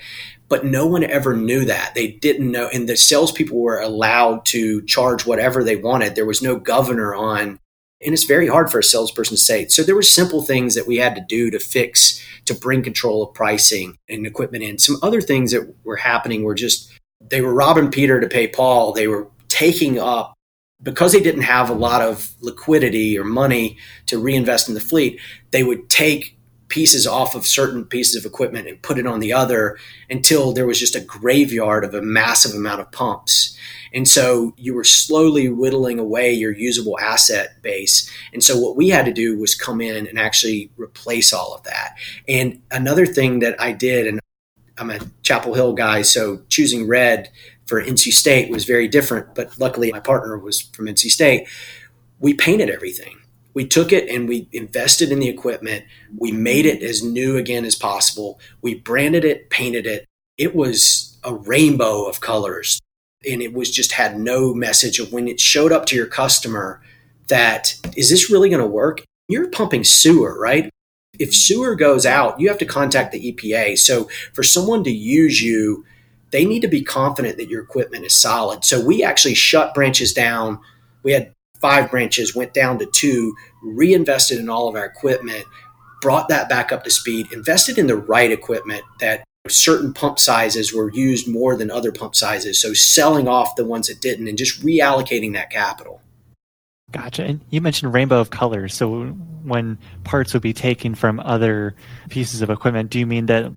But 0.51 0.67
no 0.67 0.87
one 0.87 1.05
ever 1.05 1.35
knew 1.35 1.65
that. 1.65 1.95
They 1.95 2.09
didn't 2.09 2.51
know. 2.51 2.69
And 2.69 2.87
the 2.87 2.97
salespeople 2.97 3.59
were 3.59 3.81
allowed 3.81 4.45
to 4.47 4.83
charge 4.83 5.25
whatever 5.25 5.65
they 5.65 5.77
wanted. 5.77 6.15
There 6.15 6.27
was 6.27 6.43
no 6.43 6.57
governor 6.57 7.15
on. 7.15 7.59
And 8.05 8.13
it's 8.13 8.25
very 8.25 8.49
hard 8.49 8.71
for 8.71 8.81
a 8.81 8.85
salesperson 8.85 9.37
to 9.37 9.43
say. 9.43 9.67
So 9.69 9.83
there 9.83 9.95
were 9.95 10.03
simple 10.03 10.43
things 10.43 10.75
that 10.75 10.87
we 10.87 10.99
had 10.99 11.15
to 11.15 11.25
do 11.27 11.51
to 11.51 11.59
fix 11.59 12.23
to 12.45 12.55
bring 12.55 12.83
control 12.83 13.23
of 13.23 13.33
pricing 13.33 13.97
and 14.09 14.27
equipment 14.27 14.65
in. 14.65 14.79
Some 14.79 14.99
other 15.03 15.23
things 15.23 15.53
that 15.53 15.75
were 15.85 15.97
happening 15.97 16.43
were 16.43 16.55
just 16.55 16.91
they 17.21 17.41
were 17.41 17.55
robbing 17.55 17.91
Peter 17.91 18.21
to 18.21 18.29
pay 18.29 18.47
Paul. 18.47 18.93
They 18.93 19.07
were 19.07 19.29
taking 19.49 19.99
up 19.99 20.35
because 20.83 21.13
they 21.13 21.21
didn't 21.21 21.43
have 21.43 21.69
a 21.69 21.75
lot 21.75 22.03
of 22.03 22.33
liquidity 22.41 23.19
or 23.19 23.25
money 23.25 23.77
to 24.07 24.19
reinvest 24.19 24.69
in 24.69 24.75
the 24.75 24.81
fleet, 24.81 25.21
they 25.51 25.63
would 25.63 25.89
take 25.89 26.39
pieces 26.71 27.07
off 27.07 27.35
of 27.35 27.47
certain 27.47 27.85
pieces 27.85 28.17
of 28.17 28.25
equipment 28.25 28.67
and 28.67 28.81
put 28.81 28.97
it 28.97 29.07
on 29.07 29.21
the 29.21 29.33
other 29.33 29.77
until 30.09 30.53
there 30.53 30.67
was 30.67 30.79
just 30.79 30.97
a 30.97 31.01
graveyard 31.01 31.85
of 31.85 31.93
a 31.93 32.01
massive 32.01 32.55
amount 32.55 32.81
of 32.81 32.91
pumps. 32.93 33.57
And 33.93 34.09
so 34.09 34.55
you 34.57 34.73
were 34.73 34.85
slowly 34.85 35.49
whittling 35.49 35.99
away 35.99 36.33
your 36.33 36.53
usable 36.53 36.99
asset 37.01 37.61
base. 37.61 38.09
And 38.33 38.43
so 38.43 38.57
what 38.57 38.77
we 38.77 38.89
had 38.89 39.05
to 39.05 39.13
do 39.13 39.37
was 39.39 39.55
come 39.55 39.81
in 39.81 40.07
and 40.07 40.19
actually 40.19 40.71
replace 40.77 41.33
all 41.33 41.53
of 41.53 41.65
that. 41.65 41.97
And 42.29 42.63
another 42.71 43.05
thing 43.05 43.41
that 43.41 43.61
I 43.61 43.73
did, 43.73 44.07
and 44.07 44.21
I'm 44.79 44.91
a 44.91 45.01
Chapel 45.23 45.55
Hill 45.55 45.75
guy, 45.75 46.03
so 46.03 46.43
choosing 46.49 46.87
red 46.87 47.31
for 47.67 47.83
NC 47.83 48.13
State 48.13 48.51
was 48.51 48.65
very 48.65 48.89
different. 48.89 49.35
But 49.35 49.59
luckily, 49.59 49.93
my 49.93 50.01
partner 50.01 50.39
was 50.39 50.61
from 50.61 50.87
NC 50.87 51.11
State. 51.11 51.49
We 52.21 52.33
painted 52.33 52.71
everything. 52.71 53.20
We 53.61 53.67
took 53.67 53.93
it 53.93 54.09
and 54.09 54.27
we 54.27 54.49
invested 54.53 55.13
in 55.13 55.19
the 55.19 55.29
equipment. 55.29 55.85
We 56.17 56.33
made 56.33 56.65
it 56.65 56.83
as 56.83 57.03
new 57.03 57.37
again 57.37 57.67
as 57.67 57.75
possible. 57.75 58.41
We 58.63 58.77
branded 58.77 59.23
it, 59.23 59.51
painted 59.51 59.87
it. 59.87 60.07
It 60.39 60.57
was 60.57 61.19
a 61.25 61.35
rainbow 61.35 62.07
of 62.07 62.23
colors. 62.23 62.81
And 63.31 63.43
it 63.43 63.53
was 63.53 63.71
just 63.71 63.93
had 63.93 64.19
no 64.19 64.55
message 64.55 64.99
of 64.99 65.13
when 65.13 65.29
it 65.29 65.39
showed 65.41 65.73
up 65.73 65.85
to 65.87 65.95
your 65.95 66.07
customer 66.07 66.81
that 67.29 67.75
is 67.99 68.09
this 68.09 68.31
really 68.31 68.49
going 68.49 68.63
to 68.63 68.67
work? 68.67 69.05
You're 69.29 69.51
pumping 69.51 69.85
sewer, 69.85 70.41
right? 70.41 70.71
If 71.19 71.37
sewer 71.37 71.75
goes 71.75 72.07
out, 72.07 72.41
you 72.41 72.49
have 72.49 72.57
to 72.61 72.65
contact 72.65 73.13
the 73.13 73.31
EPA. 73.31 73.77
So 73.77 74.09
for 74.33 74.43
someone 74.43 74.85
to 74.85 74.91
use 74.91 75.43
you 75.43 75.85
they 76.31 76.47
need 76.47 76.63
to 76.63 76.69
be 76.69 76.83
confident 76.83 77.37
that 77.37 77.51
your 77.51 77.63
equipment 77.63 78.07
is 78.07 78.17
solid. 78.17 78.65
So 78.65 78.83
we 78.83 79.03
actually 79.03 79.35
shut 79.35 79.75
branches 79.75 80.15
down. 80.15 80.61
We 81.03 81.13
had 81.13 81.35
five 81.61 81.91
branches, 81.91 82.35
went 82.35 82.55
down 82.55 82.79
to 82.79 82.87
two, 82.87 83.35
reinvested 83.63 84.39
in 84.39 84.49
all 84.49 84.69
of 84.69 84.77
our 84.77 84.85
equipment, 84.85 85.45
brought 86.01 86.29
that 86.29 86.49
back 86.49 86.73
up 86.73 86.85
to 86.85 86.91
speed, 86.91 87.33
invested 87.33 87.79
in 87.79 87.87
the 87.87 87.97
right 87.97 88.31
equipment 88.31 88.83
that 89.01 89.25
certain 89.49 89.93
pump 89.95 90.19
sizes 90.19 90.73
were 90.73 90.93
used 90.93 91.29
more 91.29 91.57
than 91.57 91.71
other 91.71 91.93
pump 91.93 92.15
sizes. 92.15 92.61
So 92.61 92.75
selling 92.75 93.29
off 93.29 93.57
the 93.57 93.65
ones 93.65 93.89
that 93.89 94.01
didn't 94.01 94.29
and 94.29 94.37
just 94.37 94.63
reallocating 94.63 95.33
that 95.35 95.51
capital. 95.51 96.01
Gotcha. 96.93 97.25
And 97.25 97.41
you 97.51 97.61
mentioned 97.61 97.95
rainbow 97.95 98.21
of 98.21 98.31
colors. 98.31 98.75
So 98.75 99.05
when 99.45 99.79
parts 100.05 100.33
would 100.33 100.43
be 100.43 100.53
taken 100.53 100.95
from 100.95 101.21
other 101.21 101.75
pieces 102.09 102.43
of 102.43 102.51
equipment, 102.51 102.91
do 102.91 102.99
you 102.99 103.07
mean 103.07 103.27
that 103.27 103.53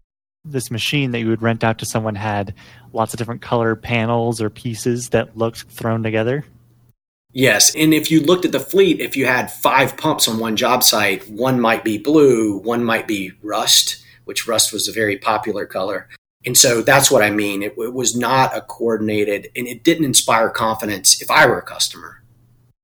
this 0.46 0.70
machine 0.70 1.12
that 1.12 1.20
you 1.20 1.30
would 1.30 1.42
rent 1.42 1.64
out 1.64 1.80
to 1.80 1.86
someone 1.86 2.16
had 2.16 2.54
lots 2.92 3.14
of 3.14 3.18
different 3.18 3.42
color 3.42 3.76
panels 3.76 4.42
or 4.42 4.50
pieces 4.50 5.10
that 5.10 5.36
looked 5.38 5.64
thrown 5.64 6.04
together? 6.04 6.46
Yes. 7.34 7.76
And 7.76 7.94
if 7.94 8.12
you 8.12 8.22
looked 8.22 8.46
at 8.46 8.52
the 8.52 8.60
fleet, 8.60 9.00
if 9.00 9.18
you 9.18 9.26
had 9.26 9.52
five 9.52 9.98
pumps 9.98 10.28
on 10.28 10.38
one 10.40 10.56
job 10.56 10.84
site, 10.84 11.28
one 11.30 11.60
might 11.60 11.84
be 11.84 11.98
blue, 11.98 12.58
one 12.60 12.84
might 12.84 13.08
be 13.08 13.32
rust, 13.42 14.04
which 14.26 14.48
rust 14.48 14.72
was 14.72 14.88
a 14.88 14.94
very 14.94 15.18
popular 15.18 15.66
color. 15.66 16.08
And 16.46 16.58
so 16.58 16.82
that's 16.82 17.10
what 17.10 17.24
I 17.24 17.32
mean. 17.32 17.64
It, 17.64 17.74
it 17.78 17.94
was 17.94 18.16
not 18.16 18.56
a 18.56 18.62
coordinated 18.62 19.50
and 19.56 19.68
it 19.68 19.84
didn't 19.84 20.06
inspire 20.06 20.50
confidence 20.50 21.22
if 21.22 21.32
I 21.32 21.48
were 21.48 21.58
a 21.58 21.64
customer. 21.64 22.22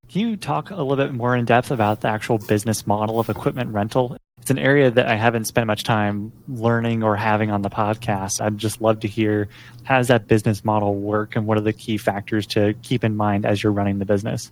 Can 0.08 0.22
you 0.22 0.38
talk 0.38 0.72
a 0.72 0.76
little 0.76 0.96
bit 0.96 1.14
more 1.14 1.36
in 1.36 1.46
depth 1.46 1.70
about 1.70 2.02
the 2.02 2.08
actual 2.08 2.40
business 2.40 2.88
model 2.88 3.20
of 3.20 3.30
equipment 3.30 3.72
rental? 3.72 4.18
It's 4.42 4.50
an 4.50 4.60
area 4.60 4.90
that 4.90 5.08
I 5.08 5.16
haven't 5.16 5.46
spent 5.46 5.68
much 5.68 5.84
time 5.84 6.32
learning 6.48 7.04
or 7.04 7.16
having 7.16 7.52
on 7.52 7.62
the 7.62 7.70
podcast. 7.70 8.42
I'd 8.42 8.58
just 8.58 8.82
love 8.82 9.00
to 9.02 9.08
hear 9.08 9.48
how 9.84 9.98
does 9.98 10.08
that 10.08 10.28
business 10.28 10.66
model 10.66 10.96
work 10.96 11.36
and 11.36 11.46
what 11.46 11.58
are 11.58 11.62
the 11.62 11.74
key 11.74 11.98
factors 11.98 12.48
to 12.48 12.74
keep 12.82 13.04
in 13.04 13.16
mind 13.16 13.46
as 13.46 13.62
you're 13.62 13.72
running 13.72 14.00
the 14.00 14.06
business? 14.06 14.52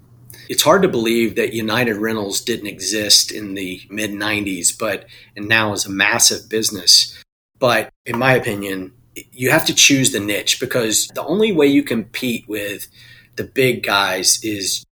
It's 0.50 0.64
hard 0.64 0.82
to 0.84 0.88
believe 0.88 1.36
that 1.36 1.54
United 1.54 1.96
Rentals 1.96 2.42
didn't 2.42 2.68
exist 2.68 3.32
in 3.32 3.54
the 3.54 3.82
mid 3.90 4.12
90s, 4.12 4.78
but 4.78 5.06
and 5.36 5.48
now 5.48 5.74
is 5.74 5.86
a 5.86 5.92
massive 5.92 6.50
business. 6.50 7.18
But 7.60 7.92
in 8.06 8.18
my 8.18 8.34
opinion, 8.34 8.94
you 9.32 9.50
have 9.50 9.66
to 9.66 9.74
choose 9.74 10.12
the 10.12 10.20
niche 10.20 10.60
because 10.60 11.08
the 11.16 11.26
only 11.26 11.52
way 11.52 11.68
you 11.68 11.84
compete 11.84 12.48
with 12.48 12.88
the 13.36 13.44
big 13.44 13.84
guys 13.84 14.40
is 14.44 14.86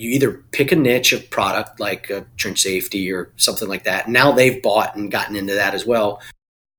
you 0.00 0.12
either 0.12 0.32
pick 0.52 0.72
a 0.72 0.76
niche 0.76 1.12
of 1.12 1.28
product 1.28 1.78
like 1.78 2.10
trench 2.38 2.62
safety 2.62 3.12
or 3.12 3.30
something 3.36 3.68
like 3.68 3.84
that. 3.84 4.08
Now 4.08 4.32
they've 4.32 4.62
bought 4.62 4.96
and 4.96 5.10
gotten 5.10 5.36
into 5.36 5.52
that 5.52 5.74
as 5.74 5.84
well. 5.84 6.22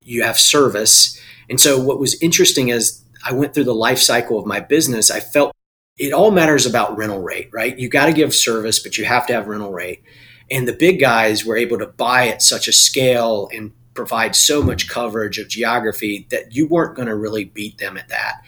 You 0.02 0.24
have 0.24 0.36
service. 0.36 1.20
And 1.48 1.60
so 1.60 1.80
what 1.80 2.00
was 2.00 2.20
interesting 2.20 2.72
as 2.72 3.04
I 3.24 3.32
went 3.32 3.54
through 3.54 3.62
the 3.62 3.76
life 3.76 4.00
cycle 4.00 4.40
of 4.40 4.46
my 4.46 4.58
business, 4.58 5.08
I 5.08 5.20
felt 5.20 5.54
it 5.98 6.12
all 6.12 6.32
matters 6.32 6.66
about 6.66 6.96
rental 6.96 7.20
rate, 7.20 7.48
right? 7.52 7.78
You 7.78 7.88
got 7.88 8.06
to 8.06 8.12
give 8.12 8.34
service, 8.34 8.82
but 8.82 8.98
you 8.98 9.04
have 9.04 9.28
to 9.28 9.34
have 9.34 9.46
rental 9.46 9.70
rate. 9.70 10.02
And 10.50 10.66
the 10.66 10.72
big 10.72 10.98
guys 10.98 11.44
were 11.44 11.56
able 11.56 11.78
to 11.78 11.86
buy 11.86 12.26
at 12.26 12.42
such 12.42 12.66
a 12.66 12.72
scale 12.72 13.48
and 13.54 13.70
provide 13.94 14.34
so 14.34 14.64
much 14.64 14.88
coverage 14.88 15.38
of 15.38 15.46
geography 15.46 16.26
that 16.30 16.56
you 16.56 16.66
weren't 16.66 16.96
going 16.96 17.06
to 17.06 17.14
really 17.14 17.44
beat 17.44 17.78
them 17.78 17.96
at 17.96 18.08
that 18.08 18.42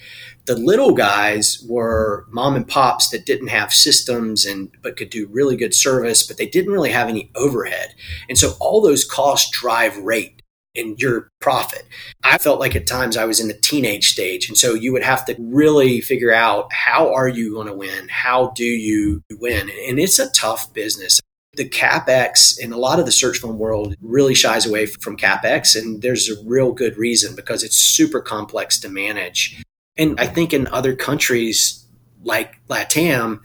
the 0.46 0.56
little 0.56 0.92
guys 0.92 1.64
were 1.68 2.26
mom 2.30 2.54
and 2.54 2.68
pops 2.68 3.08
that 3.08 3.26
didn't 3.26 3.48
have 3.48 3.72
systems 3.72 4.44
and 4.44 4.70
but 4.82 4.96
could 4.96 5.10
do 5.10 5.26
really 5.30 5.56
good 5.56 5.74
service 5.74 6.22
but 6.22 6.36
they 6.36 6.46
didn't 6.46 6.72
really 6.72 6.90
have 6.90 7.08
any 7.08 7.30
overhead. 7.34 7.94
And 8.28 8.36
so 8.36 8.52
all 8.60 8.80
those 8.80 9.04
costs 9.04 9.50
drive 9.50 9.96
rate 9.98 10.42
and 10.76 10.98
your 11.00 11.30
profit. 11.40 11.84
I 12.24 12.38
felt 12.38 12.58
like 12.58 12.74
at 12.74 12.86
times 12.86 13.16
i 13.16 13.24
was 13.24 13.40
in 13.40 13.48
the 13.48 13.54
teenage 13.54 14.08
stage 14.08 14.48
and 14.48 14.58
so 14.58 14.74
you 14.74 14.92
would 14.92 15.04
have 15.04 15.24
to 15.26 15.36
really 15.38 16.00
figure 16.00 16.32
out 16.32 16.72
how 16.72 17.12
are 17.12 17.28
you 17.28 17.54
going 17.54 17.68
to 17.68 17.74
win? 17.74 18.08
How 18.08 18.50
do 18.50 18.64
you 18.64 19.22
win? 19.38 19.70
And 19.88 19.98
it's 19.98 20.18
a 20.18 20.30
tough 20.30 20.72
business. 20.74 21.20
The 21.56 21.68
capex 21.68 22.58
in 22.58 22.72
a 22.72 22.76
lot 22.76 22.98
of 22.98 23.06
the 23.06 23.12
search 23.12 23.38
fund 23.38 23.58
world 23.58 23.94
really 24.02 24.34
shies 24.34 24.66
away 24.66 24.86
from 24.86 25.16
capex 25.16 25.80
and 25.80 26.02
there's 26.02 26.28
a 26.28 26.42
real 26.44 26.72
good 26.72 26.98
reason 26.98 27.36
because 27.36 27.62
it's 27.62 27.76
super 27.76 28.20
complex 28.20 28.78
to 28.80 28.88
manage 28.88 29.62
and 29.96 30.18
I 30.20 30.26
think 30.26 30.52
in 30.52 30.66
other 30.68 30.96
countries 30.96 31.84
like 32.22 32.58
LATAM 32.68 33.40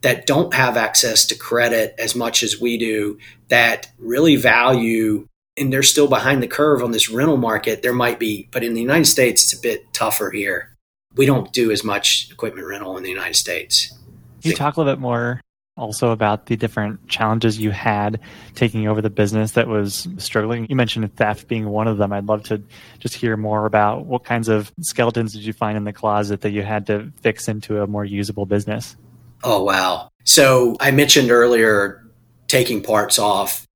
that 0.00 0.26
don't 0.26 0.52
have 0.54 0.76
access 0.76 1.26
to 1.26 1.34
credit 1.36 1.94
as 1.98 2.14
much 2.14 2.42
as 2.42 2.60
we 2.60 2.76
do, 2.76 3.18
that 3.48 3.90
really 3.98 4.36
value 4.36 5.28
and 5.56 5.72
they're 5.72 5.82
still 5.82 6.08
behind 6.08 6.42
the 6.42 6.48
curve 6.48 6.82
on 6.82 6.92
this 6.92 7.10
rental 7.10 7.36
market, 7.36 7.82
there 7.82 7.92
might 7.92 8.18
be, 8.18 8.48
but 8.50 8.64
in 8.64 8.74
the 8.74 8.80
United 8.80 9.04
States, 9.04 9.42
it's 9.42 9.52
a 9.52 9.60
bit 9.60 9.92
tougher 9.92 10.30
here. 10.30 10.74
We 11.14 11.26
don't 11.26 11.52
do 11.52 11.70
as 11.70 11.84
much 11.84 12.30
equipment 12.30 12.66
rental 12.66 12.96
in 12.96 13.02
the 13.02 13.10
United 13.10 13.36
States. 13.36 13.92
Can 14.40 14.50
you 14.50 14.56
talk 14.56 14.76
a 14.76 14.80
little 14.80 14.94
bit 14.94 15.00
more 15.00 15.40
also 15.76 16.10
about 16.10 16.46
the 16.46 16.56
different 16.56 17.08
challenges 17.08 17.58
you 17.58 17.70
had 17.70 18.20
taking 18.54 18.88
over 18.88 19.00
the 19.00 19.10
business 19.10 19.52
that 19.52 19.68
was 19.68 20.06
struggling. 20.18 20.66
You 20.68 20.76
mentioned 20.76 21.14
theft 21.16 21.48
being 21.48 21.68
one 21.68 21.88
of 21.88 21.98
them. 21.98 22.12
I'd 22.12 22.26
love 22.26 22.44
to 22.44 22.62
just 22.98 23.14
hear 23.14 23.36
more 23.36 23.64
about 23.64 24.04
what 24.04 24.24
kinds 24.24 24.48
of 24.48 24.70
skeletons 24.80 25.32
did 25.32 25.42
you 25.42 25.52
find 25.52 25.76
in 25.76 25.84
the 25.84 25.92
closet 25.92 26.42
that 26.42 26.50
you 26.50 26.62
had 26.62 26.86
to 26.88 27.10
fix 27.20 27.48
into 27.48 27.82
a 27.82 27.86
more 27.86 28.04
usable 28.04 28.44
business? 28.44 28.96
Oh, 29.42 29.62
wow. 29.64 30.10
So 30.24 30.76
I 30.78 30.90
mentioned 30.90 31.30
earlier 31.30 32.06
taking 32.48 32.82
parts 32.82 33.18
off, 33.18 33.66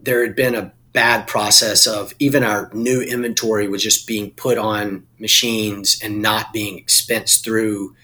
there 0.00 0.26
had 0.26 0.34
been 0.34 0.54
a 0.54 0.72
bad 0.92 1.26
process 1.26 1.86
of 1.86 2.14
even 2.18 2.44
our 2.44 2.70
new 2.72 3.00
inventory 3.00 3.68
was 3.68 3.82
just 3.82 4.06
being 4.06 4.30
put 4.32 4.58
on 4.58 5.06
machines 5.18 6.00
and 6.02 6.20
not 6.20 6.52
being 6.52 6.78
expensed 6.78 7.44
through. 7.44 7.94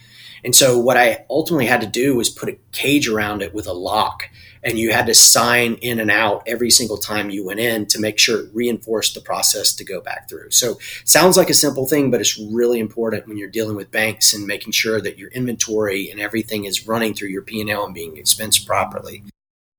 And 0.44 0.54
so 0.54 0.78
what 0.78 0.96
I 0.96 1.24
ultimately 1.28 1.66
had 1.66 1.80
to 1.80 1.86
do 1.86 2.16
was 2.16 2.30
put 2.30 2.48
a 2.48 2.58
cage 2.72 3.08
around 3.08 3.42
it 3.42 3.54
with 3.54 3.66
a 3.66 3.72
lock 3.72 4.24
and 4.62 4.78
you 4.78 4.92
had 4.92 5.06
to 5.06 5.14
sign 5.14 5.74
in 5.74 6.00
and 6.00 6.10
out 6.10 6.42
every 6.46 6.70
single 6.70 6.98
time 6.98 7.30
you 7.30 7.44
went 7.44 7.60
in 7.60 7.86
to 7.86 8.00
make 8.00 8.18
sure 8.18 8.40
it 8.40 8.50
reinforced 8.52 9.14
the 9.14 9.20
process 9.20 9.72
to 9.74 9.84
go 9.84 10.00
back 10.00 10.28
through. 10.28 10.50
So 10.50 10.78
sounds 11.04 11.36
like 11.36 11.50
a 11.50 11.54
simple 11.54 11.86
thing, 11.86 12.10
but 12.10 12.20
it's 12.20 12.38
really 12.38 12.78
important 12.78 13.26
when 13.26 13.38
you're 13.38 13.48
dealing 13.48 13.76
with 13.76 13.90
banks 13.90 14.34
and 14.34 14.46
making 14.46 14.72
sure 14.72 15.00
that 15.00 15.18
your 15.18 15.30
inventory 15.30 16.10
and 16.10 16.20
everything 16.20 16.64
is 16.64 16.86
running 16.86 17.14
through 17.14 17.28
your 17.28 17.42
P&L 17.42 17.84
and 17.84 17.94
being 17.94 18.16
expensed 18.16 18.66
properly. 18.66 19.22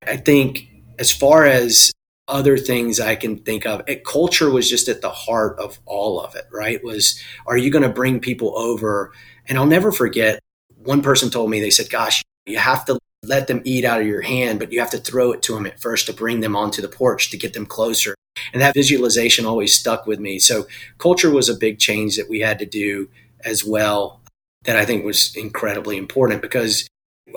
I 0.08 0.18
think 0.18 0.68
as 0.98 1.12
far 1.12 1.46
as 1.46 1.92
other 2.28 2.58
things 2.58 3.00
I 3.00 3.16
can 3.16 3.38
think 3.38 3.66
of, 3.66 3.84
it, 3.88 4.04
culture 4.04 4.50
was 4.50 4.70
just 4.70 4.88
at 4.88 5.02
the 5.02 5.10
heart 5.10 5.60
of 5.60 5.80
all 5.86 6.20
of 6.20 6.36
it, 6.36 6.46
right? 6.52 6.84
Was 6.84 7.22
are 7.46 7.58
you 7.58 7.70
going 7.70 7.84
to 7.84 7.90
bring 7.90 8.20
people 8.20 8.58
over? 8.58 9.12
And 9.48 9.58
I'll 9.58 9.66
never 9.66 9.92
forget 9.92 10.40
one 10.84 11.02
person 11.02 11.30
told 11.30 11.50
me, 11.50 11.60
they 11.60 11.70
said, 11.70 11.90
gosh, 11.90 12.24
you 12.46 12.58
have 12.58 12.86
to 12.86 12.98
let 13.24 13.48
them 13.48 13.62
eat 13.64 13.86
out 13.86 14.02
of 14.02 14.08
your 14.08 14.22
hand, 14.22 14.60
but 14.60 14.72
you 14.72 14.80
have 14.80 14.90
to 14.92 14.98
throw 14.98 15.32
it 15.32 15.42
to 15.44 15.54
them 15.54 15.66
at 15.66 15.80
first 15.80 16.08
to 16.08 16.14
bring 16.14 16.40
them 16.40 16.56
onto 16.56 16.82
the 16.82 16.88
porch 16.88 17.30
to 17.30 17.38
get 17.38 17.54
them 17.54 17.66
closer. 17.66 18.16
And 18.54 18.62
that 18.62 18.74
visualization 18.74 19.46
always 19.46 19.76
stuck 19.76 20.08
with 20.08 20.20
me. 20.20 20.40
So 20.40 20.66
culture 20.98 21.30
was 21.30 21.50
a 21.50 21.56
big 21.56 21.80
change 21.80 22.18
that 22.18 22.30
we 22.30 22.40
had 22.40 22.58
to 22.60 22.66
do 22.66 23.10
as 23.46 23.64
well 23.64 24.22
that 24.64 24.76
I 24.76 24.86
think 24.86 25.04
was 25.04 25.36
incredibly 25.36 25.98
important 25.98 26.42
because 26.42 26.88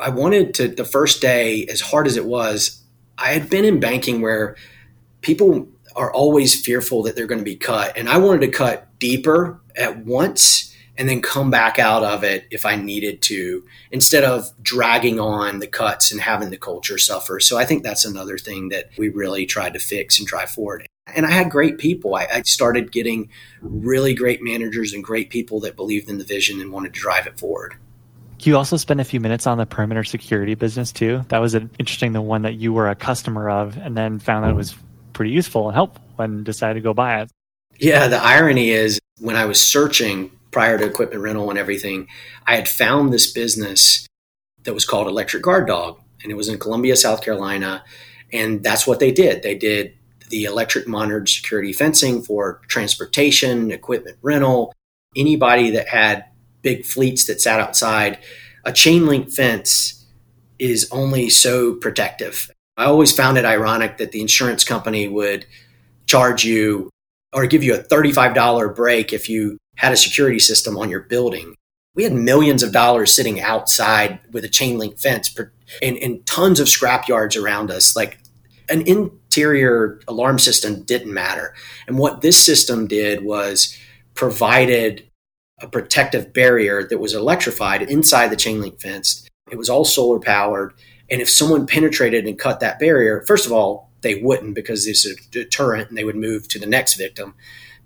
I 0.01 0.11
wanted 0.11 0.55
to 0.55 0.69
the 0.69 0.85
first 0.85 1.21
day 1.21 1.67
as 1.67 1.81
hard 1.81 2.07
as 2.07 2.17
it 2.17 2.25
was, 2.25 2.83
I 3.19 3.33
had 3.33 3.51
been 3.51 3.65
in 3.65 3.81
banking 3.81 4.21
where 4.21 4.57
people 5.21 5.69
are 5.97 6.13
always 6.13 6.65
fearful 6.65 7.03
that 7.05 7.15
they're 7.15 7.27
going 7.27 7.41
to 7.41 7.45
be 7.45 7.57
cut 7.57 7.97
and 7.97 8.09
I 8.09 8.19
wanted 8.19 8.41
to 8.41 8.49
cut 8.49 8.89
deeper 8.99 9.61
at 9.77 10.05
once 10.05 10.74
and 10.97 11.09
then 11.09 11.21
come 11.21 11.51
back 11.51 11.79
out 11.79 12.05
of 12.05 12.23
it 12.23 12.47
if 12.51 12.65
I 12.65 12.77
needed 12.77 13.23
to, 13.23 13.65
instead 13.91 14.25
of 14.25 14.51
dragging 14.63 15.19
on 15.19 15.59
the 15.59 15.67
cuts 15.67 16.13
and 16.13 16.21
having 16.21 16.51
the 16.51 16.57
culture 16.57 16.99
suffer. 16.99 17.41
So 17.41 17.59
I 17.59 17.65
think 17.65 17.83
that's 17.83 18.05
another 18.05 18.39
thing 18.39 18.69
that 18.69 18.91
we 18.97 19.09
really 19.09 19.47
tried 19.47 19.75
to 19.75 19.81
fix 19.81 20.19
and 20.19 20.27
drive 20.27 20.51
forward. 20.51 20.87
And 21.15 21.27
I 21.27 21.31
had 21.31 21.51
great 21.51 21.79
people. 21.79 22.15
I, 22.15 22.27
I 22.33 22.43
started 22.43 22.93
getting 22.93 23.29
really 23.61 24.15
great 24.15 24.43
managers 24.43 24.93
and 24.93 25.03
great 25.03 25.31
people 25.31 25.61
that 25.61 25.77
believed 25.77 26.09
in 26.09 26.19
the 26.19 26.25
vision 26.25 26.61
and 26.61 26.73
wanted 26.73 26.95
to 26.95 27.01
drive 27.01 27.27
it 27.27 27.39
forward. 27.39 27.77
You 28.41 28.57
also 28.57 28.77
spent 28.77 29.01
a 29.01 29.05
few 29.05 29.21
minutes 29.21 29.47
on 29.47 29.59
the 29.59 29.65
perimeter 29.65 30.05
security 30.05 30.55
business 30.55 30.93
too. 30.93 31.25
That 31.29 31.39
was 31.39 31.55
interesting, 31.55 32.13
the 32.13 32.21
one 32.21 32.43
that 32.43 32.55
you 32.55 32.73
were 32.73 32.89
a 32.89 32.95
customer 32.95 33.49
of 33.49 33.77
and 33.79 33.97
then 33.97 34.19
found 34.19 34.45
that 34.45 34.51
it 34.51 34.57
was 34.57 34.75
pretty 35.13 35.31
useful 35.31 35.69
and 35.69 35.75
helpful 35.75 36.03
and 36.19 36.45
decided 36.45 36.75
to 36.75 36.81
go 36.81 36.93
buy 36.93 37.23
it. 37.23 37.31
Yeah, 37.79 38.09
the 38.09 38.23
irony 38.23 38.71
is 38.71 39.01
when 39.19 39.37
I 39.37 39.47
was 39.47 39.65
searching 39.67 40.31
prior 40.55 40.79
to 40.79 40.87
equipment 40.87 41.21
rental 41.21 41.51
and 41.51 41.59
everything, 41.59 42.07
I 42.47 42.55
had 42.55 42.69
found 42.69 43.13
this 43.13 43.31
business 43.31 44.07
that 44.63 44.73
was 44.73 44.85
called 44.85 45.09
Electric 45.09 45.43
Guard 45.43 45.67
Dog, 45.67 46.01
and 46.23 46.31
it 46.31 46.37
was 46.37 46.49
in 46.49 46.61
Columbia, 46.61 46.95
South 46.95 47.23
Carolina. 47.23 47.83
And 48.33 48.63
that's 48.63 48.87
what 48.87 49.01
they 49.01 49.11
did. 49.11 49.43
They 49.43 49.57
did 49.57 49.95
the 50.31 50.45
electric 50.45 50.87
monitored 50.87 51.29
security 51.29 51.73
fencing 51.73 52.23
for 52.23 52.61
transportation, 52.69 53.73
equipment 53.73 54.17
rental, 54.23 54.73
anybody 55.17 55.71
that 55.71 55.89
had 55.89 56.25
big 56.63 56.87
fleets 56.87 57.27
that 57.27 57.41
sat 57.41 57.59
outside. 57.59 58.21
A 58.65 58.73
chain 58.73 59.07
link 59.07 59.31
fence 59.31 60.07
is 60.61 60.89
only 60.93 61.31
so 61.31 61.75
protective. 61.75 62.49
I 62.77 62.85
always 62.85 63.11
found 63.11 63.39
it 63.39 63.45
ironic 63.45 63.99
that 63.99 64.13
the 64.13 64.21
insurance 64.21 64.63
company 64.63 65.09
would 65.09 65.47
charge 66.07 66.45
you 66.45 66.91
or 67.33 67.47
give 67.49 67.65
you 67.65 67.75
a 67.75 67.83
$35 67.83 68.77
break 68.77 69.13
if 69.13 69.29
you 69.29 69.59
had 69.77 69.93
a 69.93 69.97
security 69.97 70.39
system 70.39 70.77
on 70.77 70.91
your 70.91 71.01
building. 71.01 71.55
We 71.95 72.05
had 72.05 72.13
millions 72.13 72.63
of 72.63 72.73
dollars 72.73 73.13
sitting 73.13 73.41
outside 73.41 74.21
with 74.33 74.45
a 74.45 74.49
chain 74.49 74.79
link 74.79 74.99
fence 74.99 75.35
and, 75.83 75.97
and 75.99 76.27
tons 76.27 76.61
of 76.61 76.69
scrap 76.69 77.09
yards 77.09 77.37
around 77.37 77.71
us. 77.71 77.95
Like 77.95 78.19
an 78.69 78.83
interior 78.83 80.01
alarm 80.09 80.39
system 80.39 80.83
didn't 80.83 81.13
matter. 81.13 81.55
And 81.87 81.99
what 81.99 82.21
this 82.21 82.43
system 82.43 82.87
did 82.87 83.25
was 83.25 83.77
provided 84.15 85.09
a 85.61 85.69
protective 85.69 86.33
barrier 86.33 86.87
that 86.87 86.99
was 86.99 87.15
electrified 87.15 87.83
inside 87.83 88.29
the 88.29 88.37
chain 88.37 88.61
link 88.61 88.81
fence. 88.81 89.29
It 89.51 89.59
was 89.59 89.71
all 89.71 89.85
solar 89.85 90.19
powered. 90.19 90.75
And 91.11 91.21
if 91.21 91.31
someone 91.31 91.67
penetrated 91.67 92.27
and 92.27 92.39
cut 92.39 92.61
that 92.61 92.79
barrier, 92.79 93.23
first 93.27 93.47
of 93.47 93.53
all, 93.53 93.91
they 94.01 94.17
wouldn't 94.17 94.55
because 94.55 94.87
it's 94.87 95.07
a 95.07 95.15
deterrent 95.31 95.89
and 95.89 95.99
they 95.99 96.05
would 96.05 96.17
move 96.17 96.49
to 96.49 96.59
the 96.59 96.67
next 96.67 96.95
victim. 96.95 97.35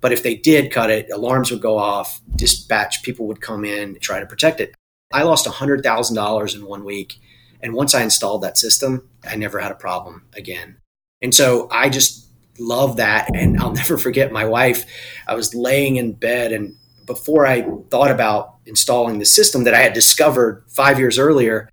But 0.01 0.13
if 0.13 0.23
they 0.23 0.35
did 0.35 0.71
cut 0.71 0.89
it, 0.89 1.09
alarms 1.11 1.51
would 1.51 1.61
go 1.61 1.77
off, 1.77 2.21
dispatch 2.35 3.03
people 3.03 3.27
would 3.27 3.41
come 3.41 3.65
in, 3.65 3.97
try 3.99 4.19
to 4.19 4.25
protect 4.25 4.59
it. 4.59 4.73
I 5.11 5.23
lost 5.23 5.47
$100,000 5.47 6.55
in 6.55 6.65
one 6.65 6.83
week. 6.83 7.19
And 7.61 7.73
once 7.73 7.93
I 7.93 8.03
installed 8.03 8.43
that 8.43 8.57
system, 8.57 9.09
I 9.27 9.35
never 9.35 9.59
had 9.59 9.71
a 9.71 9.75
problem 9.75 10.23
again. 10.33 10.77
And 11.21 11.33
so 11.33 11.67
I 11.71 11.89
just 11.89 12.27
love 12.59 12.97
that. 12.97 13.29
And 13.35 13.59
I'll 13.59 13.71
never 13.73 13.97
forget 13.97 14.31
my 14.31 14.45
wife. 14.45 14.85
I 15.27 15.35
was 15.35 15.53
laying 15.53 15.97
in 15.97 16.13
bed, 16.13 16.51
and 16.51 16.75
before 17.05 17.47
I 17.47 17.67
thought 17.89 18.11
about 18.11 18.55
installing 18.65 19.19
the 19.19 19.25
system 19.25 19.63
that 19.63 19.73
I 19.73 19.79
had 19.79 19.93
discovered 19.93 20.63
five 20.67 20.99
years 20.99 21.17
earlier, 21.17 21.69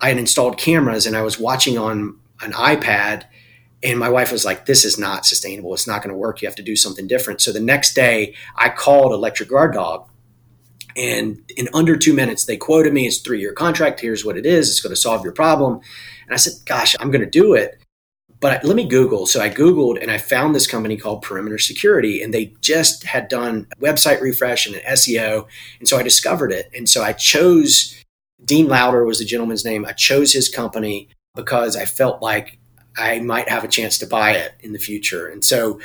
I 0.00 0.08
had 0.08 0.18
installed 0.18 0.58
cameras 0.58 1.06
and 1.06 1.16
I 1.16 1.22
was 1.22 1.38
watching 1.38 1.78
on 1.78 2.18
an 2.42 2.52
iPad 2.52 3.24
and 3.84 3.98
my 3.98 4.08
wife 4.08 4.32
was 4.32 4.46
like, 4.46 4.64
this 4.64 4.84
is 4.84 4.98
not 4.98 5.26
sustainable. 5.26 5.74
It's 5.74 5.86
not 5.86 6.02
going 6.02 6.12
to 6.12 6.18
work. 6.18 6.40
You 6.40 6.48
have 6.48 6.56
to 6.56 6.62
do 6.62 6.74
something 6.74 7.06
different. 7.06 7.42
So 7.42 7.52
the 7.52 7.60
next 7.60 7.92
day, 7.94 8.34
I 8.56 8.70
called 8.70 9.12
Electric 9.12 9.50
Guard 9.50 9.74
Dog. 9.74 10.08
And 10.96 11.42
in 11.56 11.68
under 11.74 11.96
two 11.96 12.14
minutes, 12.14 12.46
they 12.46 12.56
quoted 12.56 12.94
me, 12.94 13.06
it's 13.06 13.18
three 13.18 13.40
year 13.40 13.52
contract. 13.52 14.00
Here's 14.00 14.24
what 14.24 14.38
it 14.38 14.46
is. 14.46 14.70
It's 14.70 14.80
going 14.80 14.94
to 14.94 15.00
solve 15.00 15.22
your 15.22 15.34
problem. 15.34 15.80
And 16.24 16.32
I 16.32 16.36
said, 16.36 16.54
gosh, 16.64 16.96
I'm 16.98 17.10
going 17.10 17.24
to 17.24 17.30
do 17.30 17.52
it. 17.52 17.78
But 18.40 18.64
let 18.64 18.76
me 18.76 18.86
Google. 18.86 19.26
So 19.26 19.40
I 19.40 19.50
Googled 19.50 20.00
and 20.00 20.10
I 20.10 20.18
found 20.18 20.54
this 20.54 20.66
company 20.66 20.96
called 20.96 21.22
Perimeter 21.22 21.58
Security, 21.58 22.22
and 22.22 22.32
they 22.32 22.54
just 22.60 23.04
had 23.04 23.28
done 23.28 23.66
website 23.80 24.20
refresh 24.20 24.66
and 24.66 24.76
an 24.76 24.82
SEO. 24.82 25.46
And 25.78 25.88
so 25.88 25.98
I 25.98 26.02
discovered 26.02 26.52
it. 26.52 26.70
And 26.74 26.88
so 26.88 27.02
I 27.02 27.12
chose 27.12 28.02
Dean 28.44 28.68
Louder 28.68 29.04
was 29.04 29.18
the 29.18 29.24
gentleman's 29.24 29.64
name. 29.64 29.86
I 29.86 29.92
chose 29.92 30.32
his 30.32 30.48
company 30.48 31.08
because 31.34 31.76
I 31.76 31.84
felt 31.84 32.22
like 32.22 32.58
I 32.96 33.20
might 33.20 33.48
have 33.48 33.64
a 33.64 33.68
chance 33.68 33.98
to 33.98 34.06
buy 34.06 34.32
it 34.32 34.52
in 34.60 34.72
the 34.72 34.78
future. 34.78 35.26
And 35.26 35.44
so 35.44 35.80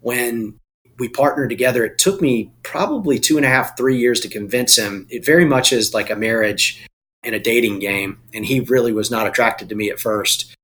when 0.00 0.58
we 0.98 1.08
partnered 1.08 1.50
together, 1.50 1.84
it 1.84 1.98
took 1.98 2.20
me 2.20 2.52
probably 2.62 3.18
two 3.18 3.36
and 3.36 3.44
a 3.44 3.48
half, 3.48 3.76
three 3.76 3.98
years 3.98 4.20
to 4.20 4.28
convince 4.28 4.76
him. 4.76 5.06
It 5.10 5.24
very 5.24 5.44
much 5.44 5.72
is 5.72 5.92
like 5.94 6.10
a 6.10 6.16
marriage 6.16 6.86
and 7.22 7.34
a 7.34 7.40
dating 7.40 7.80
game. 7.80 8.20
And 8.32 8.44
he 8.44 8.60
really 8.60 8.92
was 8.92 9.10
not 9.10 9.26
attracted 9.26 9.68
to 9.68 9.74
me 9.74 9.90
at 9.90 10.00
first. 10.00 10.54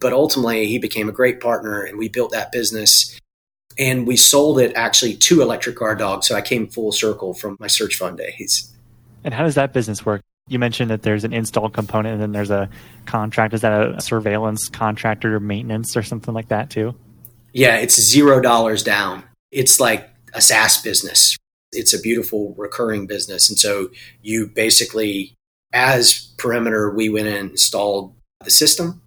But 0.00 0.12
ultimately, 0.12 0.66
he 0.66 0.78
became 0.78 1.08
a 1.08 1.12
great 1.12 1.40
partner 1.40 1.82
and 1.82 1.98
we 1.98 2.08
built 2.08 2.32
that 2.32 2.52
business. 2.52 3.18
And 3.78 4.06
we 4.06 4.16
sold 4.16 4.58
it 4.58 4.72
actually 4.74 5.14
to 5.14 5.42
Electric 5.42 5.76
Guard 5.76 5.98
Dog. 5.98 6.24
So 6.24 6.34
I 6.34 6.40
came 6.40 6.66
full 6.66 6.92
circle 6.92 7.34
from 7.34 7.56
my 7.60 7.66
search 7.66 7.96
fund 7.96 8.16
days. 8.16 8.72
And 9.22 9.34
how 9.34 9.44
does 9.44 9.56
that 9.56 9.72
business 9.72 10.06
work? 10.06 10.22
You 10.48 10.60
mentioned 10.60 10.90
that 10.90 11.02
there's 11.02 11.24
an 11.24 11.32
install 11.32 11.68
component 11.68 12.14
and 12.14 12.22
then 12.22 12.32
there's 12.32 12.50
a 12.50 12.68
contract. 13.04 13.52
Is 13.52 13.62
that 13.62 13.96
a 13.96 14.00
surveillance 14.00 14.68
contractor 14.68 15.34
or 15.34 15.40
maintenance 15.40 15.96
or 15.96 16.04
something 16.04 16.32
like 16.32 16.48
that 16.48 16.70
too? 16.70 16.94
Yeah, 17.52 17.76
it's 17.78 18.00
zero 18.00 18.40
dollars 18.40 18.84
down. 18.84 19.24
It's 19.50 19.80
like 19.80 20.08
a 20.34 20.40
SaaS 20.40 20.80
business. 20.82 21.36
It's 21.72 21.92
a 21.92 22.00
beautiful 22.00 22.54
recurring 22.56 23.08
business. 23.08 23.48
And 23.48 23.58
so 23.58 23.90
you 24.22 24.46
basically, 24.46 25.34
as 25.72 26.32
Perimeter, 26.38 26.94
we 26.94 27.08
went 27.08 27.26
and 27.26 27.50
installed 27.50 28.14
the 28.44 28.50
system 28.50 29.02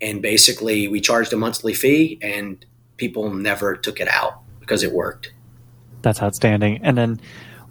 and 0.00 0.22
basically 0.22 0.88
we 0.88 1.00
charged 1.02 1.32
a 1.34 1.36
monthly 1.36 1.74
fee 1.74 2.18
and 2.22 2.64
people 2.96 3.34
never 3.34 3.76
took 3.76 4.00
it 4.00 4.08
out 4.08 4.40
because 4.60 4.82
it 4.82 4.92
worked. 4.92 5.32
That's 6.00 6.22
outstanding. 6.22 6.80
And 6.82 6.96
then 6.96 7.20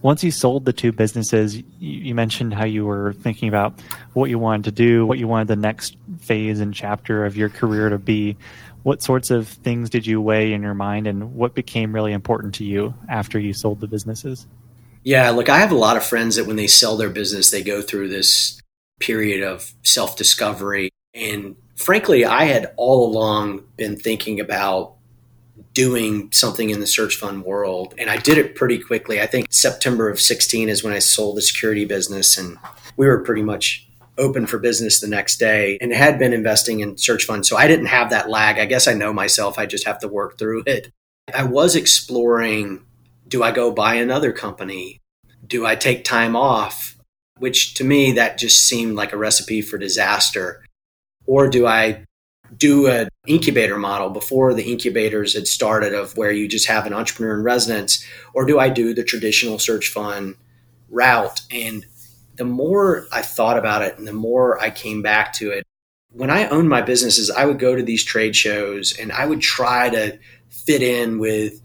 once 0.02 0.24
you 0.24 0.32
sold 0.32 0.66
the 0.66 0.74
two 0.74 0.91
businesses, 0.91 1.62
you, 1.80 2.16
mentioned 2.16 2.54
how 2.54 2.66
you 2.66 2.86
were 2.86 3.14
thinking 3.14 3.50
about 3.50 3.80
what 4.14 4.30
you 4.30 4.39
wanted 4.39 4.64
to 4.66 4.72
do, 4.72 5.06
what 5.06 5.18
you 5.18 5.28
wanted 5.28 5.47
the 5.47 5.56
next 5.56 5.97
phase 6.20 6.60
and 6.60 6.74
chapter 6.74 7.26
of 7.26 7.36
your 7.36 7.50
career 7.50 7.89
to 7.89 7.97
be. 7.97 8.38
What 8.84 9.04
sorts 9.04 9.30
of 9.30 9.47
things 9.47 9.89
did 9.89 10.08
you 10.08 10.22
weigh 10.22 10.54
in 10.54 10.62
your 10.62 10.74
mind, 10.74 11.06
and 11.06 11.36
what 11.36 11.54
became 11.54 11.93
really 11.93 12.14
important 12.14 12.56
to 12.56 12.64
you 12.64 12.93
after 13.10 13.38
you 13.38 13.54
sold 13.54 13.82
the 13.82 13.88
businesses? 13.88 14.47
Yeah, 15.04 15.30
look, 15.32 15.50
I 15.50 15.60
have 15.60 15.72
a 15.72 15.78
lot 15.78 15.97
of 15.97 16.06
friends 16.06 16.38
that 16.38 16.45
when 16.45 16.56
they 16.56 16.68
sell 16.68 16.95
their 16.95 17.10
business, 17.10 17.52
they 17.52 17.62
go 17.62 17.82
through 17.82 18.08
this 18.08 18.62
period 19.00 19.43
of 19.43 19.74
self 19.84 20.16
discovery. 20.16 20.91
And 21.14 21.58
frankly, 21.76 22.24
I 22.24 22.45
had 22.45 22.74
all 22.78 23.06
along 23.06 23.64
been 23.76 23.97
thinking 23.97 24.39
about 24.39 24.95
doing 25.80 26.30
something 26.34 26.71
in 26.71 26.82
the 26.82 26.86
search 26.86 27.15
fund 27.15 27.45
world. 27.45 27.93
And 27.97 28.09
I 28.09 28.17
did 28.17 28.38
it 28.38 28.53
pretty 28.53 28.80
quickly. 28.80 29.21
I 29.21 29.27
think 29.27 29.47
September 29.49 30.09
of 30.09 30.19
16 30.19 30.67
is 30.67 30.84
when 30.84 30.91
I 30.91 30.99
sold 30.99 31.38
the 31.38 31.41
security 31.41 31.86
business 31.86 32.38
and 32.38 32.57
we 32.97 33.07
were 33.07 33.23
pretty 33.23 33.43
much 33.43 33.88
open 34.17 34.45
for 34.45 34.59
business 34.59 34.99
the 34.99 35.07
next 35.07 35.38
day 35.38 35.77
and 35.80 35.93
had 35.93 36.19
been 36.19 36.34
investing 36.34 36.82
in 36.82 36.97
search 36.97 37.23
funds. 37.23 37.47
So 37.47 37.55
I 37.55 37.69
didn't 37.69 37.86
have 37.86 38.09
that 38.09 38.30
lag. 38.30 38.59
I 38.59 38.65
guess 38.65 38.89
I 38.89 38.93
know 38.93 39.13
myself. 39.13 39.57
I 39.57 39.67
just 39.67 39.88
have 39.88 39.99
to 39.99 40.09
work 40.09 40.38
through 40.38 40.63
it. 40.65 40.91
I 41.34 41.43
was 41.43 41.77
exploring 41.77 42.84
do 43.30 43.41
I 43.41 43.51
go 43.51 43.71
buy 43.71 43.95
another 43.95 44.34
company? 44.34 44.99
Do 45.47 45.65
I 45.65 45.75
take 45.75 46.03
time 46.03 46.36
off? 46.36 46.97
Which 47.38 47.75
to 47.75 47.86
me, 47.86 48.11
that 48.13 48.38
just 48.38 48.67
seemed 48.67 48.97
like 48.97 49.13
a 49.13 49.17
recipe 49.17 49.61
for 49.61 49.77
disaster. 49.77 50.65
Or 51.25 51.47
do 51.47 51.65
I 51.65 52.03
do 52.58 52.88
an 52.88 53.10
incubator 53.28 53.78
model 53.78 54.10
before 54.10 54.54
the 54.54 54.72
incubators 54.72 55.34
had 55.34 55.47
started 55.47 55.93
of 55.93 56.18
where 56.18 56.32
you 56.32 56.47
just 56.47 56.68
have 56.68 56.86
an 56.86 56.93
entrepreneur 56.93 57.36
in 57.36 57.43
residence? 57.43 58.06
Or 58.34 58.45
do 58.45 58.60
I 58.60 58.70
do 58.70 58.93
the 58.93 59.04
traditional 59.04 59.60
search 59.60 59.89
fund 59.89 60.36
route? 60.89 61.41
And 61.52 61.86
the 62.36 62.45
more 62.45 63.08
I 63.12 63.22
thought 63.22 63.58
about 63.58 63.82
it 63.82 63.97
and 63.97 64.08
the 64.08 64.14
more 64.14 64.60
I 64.62 64.70
came 64.70 65.02
back 65.02 65.34
to 65.34 65.52
it, 65.52 65.66
when 66.12 66.30
I 66.30 66.47
owned 66.47 66.70
my 66.70 66.82
businesses, 66.82 67.30
I 67.30 67.45
would 67.45 67.60
go 67.60 67.76
to 67.76 67.84
these 67.84 68.04
trade 68.04 68.36
shows 68.36 68.97
and 68.97 69.12
I 69.12 69.26
would 69.26 69.41
try 69.41 69.89
to 69.89 70.18
fit 70.50 70.82
in 70.82 71.20
with 71.20 71.62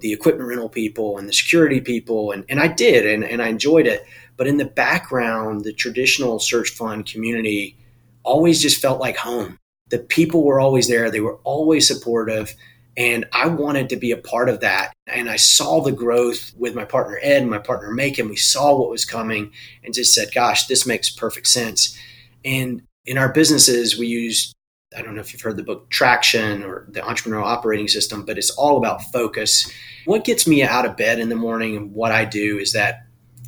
the 0.00 0.12
equipment 0.12 0.48
rental 0.48 0.68
people 0.68 1.16
and 1.16 1.28
the 1.28 1.32
security 1.32 1.80
people. 1.80 2.32
And, 2.32 2.44
and 2.48 2.60
I 2.60 2.68
did, 2.68 3.06
and, 3.06 3.24
and 3.24 3.40
I 3.40 3.48
enjoyed 3.48 3.86
it. 3.86 4.04
But 4.36 4.46
in 4.46 4.58
the 4.58 4.66
background, 4.66 5.64
the 5.64 5.72
traditional 5.72 6.38
search 6.38 6.70
fund 6.70 7.06
community 7.06 7.76
always 8.22 8.60
just 8.60 8.82
felt 8.82 9.00
like 9.00 9.16
home. 9.16 9.58
The 9.88 9.98
people 9.98 10.42
were 10.42 10.60
always 10.60 10.88
there, 10.88 11.10
they 11.10 11.20
were 11.20 11.38
always 11.44 11.86
supportive. 11.86 12.54
And 12.96 13.26
I 13.32 13.46
wanted 13.46 13.90
to 13.90 13.96
be 13.96 14.10
a 14.10 14.16
part 14.16 14.48
of 14.48 14.60
that. 14.60 14.92
And 15.06 15.28
I 15.28 15.36
saw 15.36 15.82
the 15.82 15.92
growth 15.92 16.52
with 16.56 16.74
my 16.74 16.86
partner 16.86 17.18
Ed 17.22 17.42
and 17.42 17.50
my 17.50 17.58
partner 17.58 17.90
Macon. 17.90 18.30
We 18.30 18.36
saw 18.36 18.74
what 18.74 18.88
was 18.88 19.04
coming 19.04 19.52
and 19.84 19.92
just 19.92 20.14
said, 20.14 20.32
gosh, 20.34 20.66
this 20.66 20.86
makes 20.86 21.10
perfect 21.10 21.46
sense. 21.46 21.96
And 22.42 22.82
in 23.04 23.18
our 23.18 23.30
businesses, 23.32 23.98
we 23.98 24.06
use, 24.06 24.54
I 24.96 25.02
don't 25.02 25.14
know 25.14 25.20
if 25.20 25.32
you've 25.32 25.42
heard 25.42 25.58
the 25.58 25.62
book 25.62 25.90
Traction 25.90 26.62
or 26.62 26.86
the 26.88 27.00
Entrepreneurial 27.00 27.44
Operating 27.44 27.86
System, 27.86 28.24
but 28.24 28.38
it's 28.38 28.50
all 28.50 28.78
about 28.78 29.02
focus. 29.12 29.70
What 30.06 30.24
gets 30.24 30.46
me 30.46 30.62
out 30.62 30.86
of 30.86 30.96
bed 30.96 31.18
in 31.18 31.28
the 31.28 31.36
morning 31.36 31.76
and 31.76 31.92
what 31.92 32.12
I 32.12 32.24
do 32.24 32.58
is 32.58 32.72
that 32.72 33.02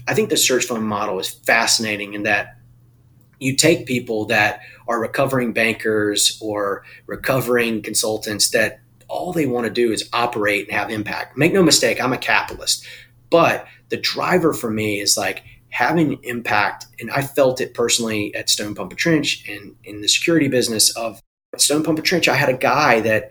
I 0.06 0.12
think 0.14 0.28
the 0.28 0.36
search 0.36 0.66
fund 0.66 0.84
model 0.84 1.18
is 1.18 1.28
fascinating 1.28 2.12
in 2.12 2.24
that 2.24 2.57
you 3.38 3.56
take 3.56 3.86
people 3.86 4.24
that 4.26 4.60
are 4.86 5.00
recovering 5.00 5.52
bankers 5.52 6.38
or 6.40 6.84
recovering 7.06 7.82
consultants 7.82 8.50
that 8.50 8.80
all 9.08 9.32
they 9.32 9.46
want 9.46 9.64
to 9.66 9.72
do 9.72 9.92
is 9.92 10.08
operate 10.12 10.68
and 10.68 10.76
have 10.76 10.90
impact. 10.90 11.36
Make 11.36 11.52
no 11.52 11.62
mistake, 11.62 12.00
I'm 12.00 12.12
a 12.12 12.18
capitalist. 12.18 12.86
But 13.30 13.66
the 13.88 13.96
driver 13.96 14.52
for 14.52 14.70
me 14.70 15.00
is 15.00 15.16
like 15.16 15.42
having 15.70 16.18
impact. 16.22 16.86
And 17.00 17.10
I 17.10 17.22
felt 17.22 17.60
it 17.60 17.74
personally 17.74 18.34
at 18.34 18.50
Stone 18.50 18.74
Pump 18.74 18.92
and 18.92 18.98
Trench 18.98 19.44
and 19.48 19.74
in 19.84 20.00
the 20.00 20.08
security 20.08 20.48
business 20.48 20.94
of 20.96 21.22
Stone 21.56 21.84
Pump 21.84 21.98
and 21.98 22.06
Trench. 22.06 22.28
I 22.28 22.34
had 22.34 22.48
a 22.48 22.56
guy 22.56 23.00
that 23.00 23.30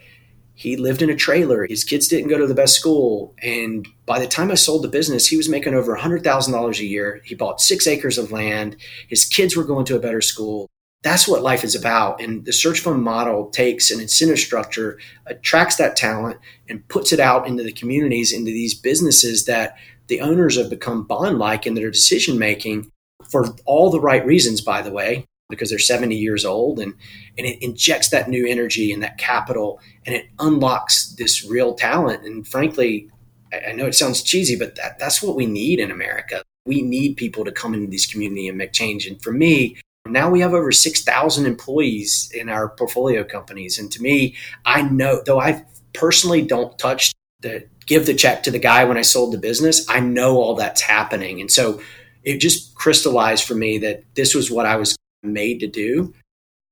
he 0.58 0.76
lived 0.76 1.04
in 1.04 1.10
a 1.12 1.16
trailer. 1.16 1.68
His 1.68 1.84
kids 1.84 2.08
didn't 2.08 2.30
go 2.30 2.38
to 2.40 2.48
the 2.48 2.56
best 2.56 2.74
school. 2.74 3.36
And 3.44 3.88
by 4.08 4.18
the 4.18 4.26
time 4.26 4.50
I 4.50 4.56
sold 4.56 4.82
the 4.82 4.88
business, 4.88 5.28
he 5.28 5.38
was 5.38 5.48
making 5.48 5.76
over 5.76 5.96
$100,000 5.96 6.80
a 6.80 6.84
year. 6.84 7.22
He 7.24 7.36
bought 7.36 7.62
six 7.62 7.86
acres 7.86 8.18
of 8.18 8.32
land. 8.32 8.76
His 9.08 9.24
kids 9.24 9.56
were 9.56 9.64
going 9.64 9.86
to 9.86 9.96
a 9.96 10.00
better 10.00 10.20
school. 10.20 10.66
That's 11.04 11.28
what 11.28 11.44
life 11.44 11.64
is 11.64 11.76
about. 11.76 12.20
And 12.20 12.44
the 12.44 12.52
search 12.52 12.80
fund 12.80 13.04
model 13.04 13.52
takes 13.52 13.92
an 13.92 14.02
incentive 14.02 14.40
structure, 14.40 14.98
attracts 15.28 15.76
that 15.76 15.96
talent, 15.96 16.40
and 16.68 16.88
puts 16.88 17.14
it 17.14 17.20
out 17.20 17.48
into 17.48 17.62
the 17.62 17.72
communities, 17.72 18.34
into 18.34 18.50
these 18.50 18.74
businesses 18.74 19.46
that 19.46 19.78
the 20.08 20.22
owners 20.22 20.58
have 20.58 20.72
become 20.72 21.04
bond 21.04 21.38
like 21.38 21.68
in 21.68 21.76
their 21.76 21.92
decision 21.92 22.40
making 22.40 22.92
for 23.30 23.46
all 23.66 23.92
the 23.92 24.02
right 24.02 24.26
reasons, 24.26 24.62
by 24.62 24.82
the 24.82 24.92
way, 24.92 25.28
because 25.50 25.70
they're 25.70 25.80
70 25.80 26.16
years 26.16 26.46
old 26.46 26.80
and, 26.80 26.94
and 27.38 27.48
it 27.48 27.62
injects 27.64 28.10
that 28.10 28.30
new 28.30 28.46
energy 28.46 28.92
and 28.92 29.02
that 29.04 29.18
capital 29.18 29.80
and 30.06 30.16
it 30.16 30.26
unlocks 30.40 31.14
this 31.18 31.46
real 31.46 31.74
talent. 31.74 32.26
And 32.26 32.48
frankly, 32.48 33.10
I 33.54 33.72
know 33.72 33.86
it 33.86 33.96
sounds 33.96 34.24
cheesy, 34.24 34.58
but 34.58 34.76
that, 34.76 35.00
that's 35.00 35.24
what 35.24 35.36
we 35.36 35.46
need 35.46 35.80
in 35.80 35.92
America. 35.92 36.44
We 36.66 36.82
need 36.82 37.16
people 37.16 37.46
to 37.46 37.52
come 37.52 37.74
into 37.74 37.90
this 37.90 38.06
community 38.06 38.50
and 38.50 38.58
make 38.58 38.74
change. 38.74 39.08
And 39.08 39.22
for 39.22 39.32
me, 39.32 39.78
now 40.06 40.30
we 40.30 40.42
have 40.42 40.54
over 40.54 40.72
6,000 40.72 41.46
employees 41.46 42.32
in 42.34 42.50
our 42.50 42.70
portfolio 42.70 43.24
companies. 43.24 43.78
And 43.78 43.92
to 43.92 44.02
me, 44.02 44.36
I 44.66 44.82
know, 44.82 45.22
though 45.26 45.40
I 45.40 45.66
personally 45.94 46.42
don't 46.42 46.78
touch 46.78 47.14
the 47.40 47.68
give 47.86 48.06
the 48.06 48.14
check 48.14 48.44
to 48.44 48.52
the 48.52 48.60
guy 48.60 48.84
when 48.84 48.98
I 48.98 49.02
sold 49.02 49.34
the 49.34 49.38
business, 49.38 49.88
I 49.90 50.02
know 50.02 50.38
all 50.38 50.56
that's 50.56 50.82
happening. 50.82 51.40
And 51.40 51.50
so 51.50 51.82
it 52.24 52.40
just 52.40 52.76
crystallized 52.76 53.46
for 53.46 53.56
me 53.56 53.78
that 53.78 54.04
this 54.14 54.36
was 54.36 54.52
what 54.52 54.66
I 54.66 54.76
was 54.76 54.98
made 55.24 55.60
to 55.62 55.68
do. 55.68 56.14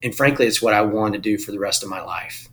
And 0.04 0.16
frankly, 0.16 0.46
it's 0.46 0.62
what 0.62 0.74
I 0.74 0.82
want 0.82 1.14
to 1.14 1.20
do 1.20 1.38
for 1.38 1.52
the 1.52 1.60
rest 1.60 1.84
of 1.84 1.90
my 1.90 2.02
life. 2.02 2.48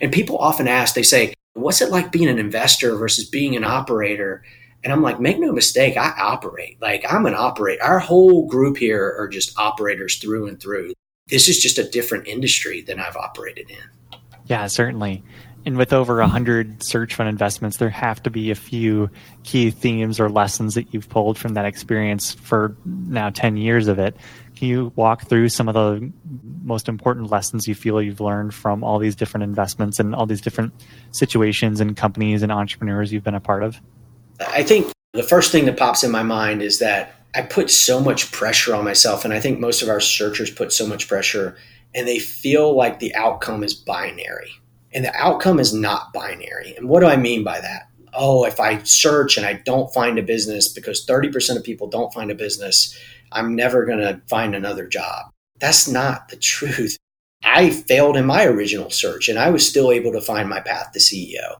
And 0.00 0.12
people 0.12 0.38
often 0.38 0.68
ask, 0.68 0.94
they 0.94 1.02
say, 1.02 1.34
What's 1.54 1.80
it 1.80 1.90
like 1.90 2.12
being 2.12 2.28
an 2.28 2.38
investor 2.38 2.96
versus 2.96 3.28
being 3.28 3.56
an 3.56 3.64
operator? 3.64 4.44
And 4.82 4.92
I'm 4.92 5.02
like, 5.02 5.20
make 5.20 5.38
no 5.38 5.52
mistake, 5.52 5.96
I 5.96 6.14
operate. 6.18 6.80
Like 6.80 7.04
I'm 7.10 7.26
an 7.26 7.34
operator. 7.34 7.82
Our 7.82 7.98
whole 7.98 8.46
group 8.46 8.76
here 8.76 9.14
are 9.18 9.28
just 9.28 9.58
operators 9.58 10.18
through 10.18 10.46
and 10.46 10.60
through. 10.60 10.94
This 11.28 11.48
is 11.48 11.60
just 11.60 11.78
a 11.78 11.88
different 11.88 12.28
industry 12.28 12.82
than 12.82 12.98
I've 12.98 13.16
operated 13.16 13.70
in. 13.70 14.18
Yeah, 14.46 14.66
certainly. 14.68 15.22
And 15.66 15.76
with 15.76 15.92
over 15.92 16.16
100 16.16 16.82
search 16.82 17.14
fund 17.14 17.28
investments, 17.28 17.76
there 17.76 17.90
have 17.90 18.22
to 18.22 18.30
be 18.30 18.50
a 18.50 18.54
few 18.54 19.10
key 19.44 19.70
themes 19.70 20.18
or 20.18 20.30
lessons 20.30 20.74
that 20.74 20.94
you've 20.94 21.08
pulled 21.08 21.36
from 21.36 21.54
that 21.54 21.66
experience 21.66 22.32
for 22.32 22.74
now 22.86 23.28
10 23.28 23.58
years 23.58 23.86
of 23.86 23.98
it. 23.98 24.16
Can 24.60 24.68
you 24.68 24.92
walk 24.94 25.26
through 25.26 25.48
some 25.48 25.68
of 25.68 25.74
the 25.74 26.12
most 26.62 26.86
important 26.86 27.30
lessons 27.30 27.66
you 27.66 27.74
feel 27.74 28.02
you've 28.02 28.20
learned 28.20 28.52
from 28.52 28.84
all 28.84 28.98
these 28.98 29.16
different 29.16 29.44
investments 29.44 29.98
and 29.98 30.14
all 30.14 30.26
these 30.26 30.42
different 30.42 30.74
situations 31.12 31.80
and 31.80 31.96
companies 31.96 32.42
and 32.42 32.52
entrepreneurs 32.52 33.10
you've 33.10 33.24
been 33.24 33.34
a 33.34 33.40
part 33.40 33.62
of? 33.62 33.80
I 34.38 34.62
think 34.62 34.92
the 35.14 35.22
first 35.22 35.50
thing 35.50 35.64
that 35.64 35.78
pops 35.78 36.04
in 36.04 36.10
my 36.10 36.22
mind 36.22 36.60
is 36.60 36.78
that 36.80 37.14
I 37.34 37.40
put 37.40 37.70
so 37.70 38.00
much 38.00 38.32
pressure 38.32 38.74
on 38.74 38.84
myself, 38.84 39.24
and 39.24 39.32
I 39.32 39.40
think 39.40 39.60
most 39.60 39.80
of 39.80 39.88
our 39.88 39.98
searchers 39.98 40.50
put 40.50 40.74
so 40.74 40.86
much 40.86 41.08
pressure, 41.08 41.56
and 41.94 42.06
they 42.06 42.18
feel 42.18 42.76
like 42.76 42.98
the 42.98 43.14
outcome 43.14 43.64
is 43.64 43.72
binary. 43.72 44.52
And 44.92 45.06
the 45.06 45.16
outcome 45.16 45.58
is 45.58 45.72
not 45.72 46.12
binary. 46.12 46.74
And 46.76 46.86
what 46.86 47.00
do 47.00 47.06
I 47.06 47.16
mean 47.16 47.44
by 47.44 47.62
that? 47.62 47.88
Oh, 48.22 48.44
if 48.44 48.60
I 48.60 48.82
search 48.82 49.38
and 49.38 49.46
I 49.46 49.54
don't 49.54 49.92
find 49.94 50.18
a 50.18 50.22
business 50.22 50.68
because 50.68 51.06
30% 51.06 51.56
of 51.56 51.64
people 51.64 51.88
don't 51.88 52.12
find 52.12 52.30
a 52.30 52.34
business, 52.34 52.94
I'm 53.32 53.56
never 53.56 53.86
going 53.86 54.00
to 54.00 54.20
find 54.28 54.54
another 54.54 54.86
job. 54.86 55.30
That's 55.58 55.88
not 55.88 56.28
the 56.28 56.36
truth. 56.36 56.98
I 57.42 57.70
failed 57.70 58.18
in 58.18 58.26
my 58.26 58.44
original 58.44 58.90
search 58.90 59.30
and 59.30 59.38
I 59.38 59.48
was 59.48 59.66
still 59.66 59.90
able 59.90 60.12
to 60.12 60.20
find 60.20 60.50
my 60.50 60.60
path 60.60 60.92
to 60.92 60.98
CEO. 60.98 61.56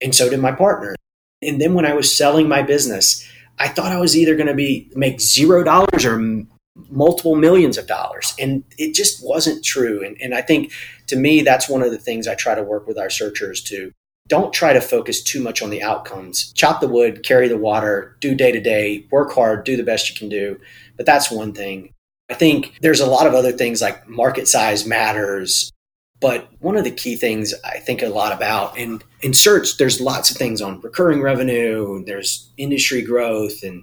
And 0.00 0.14
so 0.14 0.30
did 0.30 0.38
my 0.38 0.52
partner. 0.52 0.94
And 1.42 1.60
then 1.60 1.74
when 1.74 1.86
I 1.86 1.94
was 1.94 2.16
selling 2.16 2.48
my 2.48 2.62
business, 2.62 3.28
I 3.58 3.66
thought 3.66 3.90
I 3.90 3.98
was 3.98 4.16
either 4.16 4.36
going 4.36 4.46
to 4.46 4.54
be 4.54 4.90
make 4.94 5.20
zero 5.20 5.64
dollars 5.64 6.04
or 6.04 6.44
multiple 6.88 7.34
millions 7.34 7.76
of 7.76 7.86
dollars, 7.86 8.34
and 8.38 8.64
it 8.78 8.94
just 8.94 9.24
wasn't 9.26 9.64
true. 9.64 10.04
And, 10.04 10.16
and 10.20 10.34
I 10.34 10.42
think 10.42 10.72
to 11.08 11.16
me, 11.16 11.42
that's 11.42 11.68
one 11.68 11.82
of 11.82 11.90
the 11.90 11.98
things 11.98 12.28
I 12.28 12.34
try 12.34 12.54
to 12.54 12.62
work 12.62 12.86
with 12.86 12.98
our 12.98 13.10
searchers 13.10 13.60
to 13.64 13.92
don't 14.30 14.54
try 14.54 14.72
to 14.72 14.80
focus 14.80 15.22
too 15.22 15.42
much 15.42 15.60
on 15.60 15.70
the 15.70 15.82
outcomes. 15.82 16.52
Chop 16.52 16.80
the 16.80 16.88
wood, 16.88 17.24
carry 17.24 17.48
the 17.48 17.58
water, 17.58 18.16
do 18.20 18.34
day 18.34 18.52
to 18.52 18.60
day, 18.60 19.04
work 19.10 19.32
hard, 19.32 19.64
do 19.64 19.76
the 19.76 19.82
best 19.82 20.08
you 20.08 20.16
can 20.16 20.28
do. 20.28 20.58
But 20.96 21.04
that's 21.04 21.30
one 21.30 21.52
thing. 21.52 21.92
I 22.30 22.34
think 22.34 22.78
there's 22.80 23.00
a 23.00 23.10
lot 23.10 23.26
of 23.26 23.34
other 23.34 23.50
things 23.50 23.82
like 23.82 24.08
market 24.08 24.46
size 24.46 24.86
matters, 24.86 25.72
but 26.20 26.48
one 26.60 26.76
of 26.76 26.84
the 26.84 26.92
key 26.92 27.16
things 27.16 27.52
I 27.64 27.78
think 27.78 28.02
a 28.02 28.08
lot 28.08 28.32
about 28.32 28.78
in, 28.78 29.02
in 29.20 29.34
search, 29.34 29.78
there's 29.78 30.00
lots 30.00 30.30
of 30.30 30.36
things 30.36 30.62
on 30.62 30.80
recurring 30.80 31.22
revenue, 31.22 32.04
there's 32.04 32.48
industry 32.56 33.02
growth, 33.02 33.64
and 33.64 33.82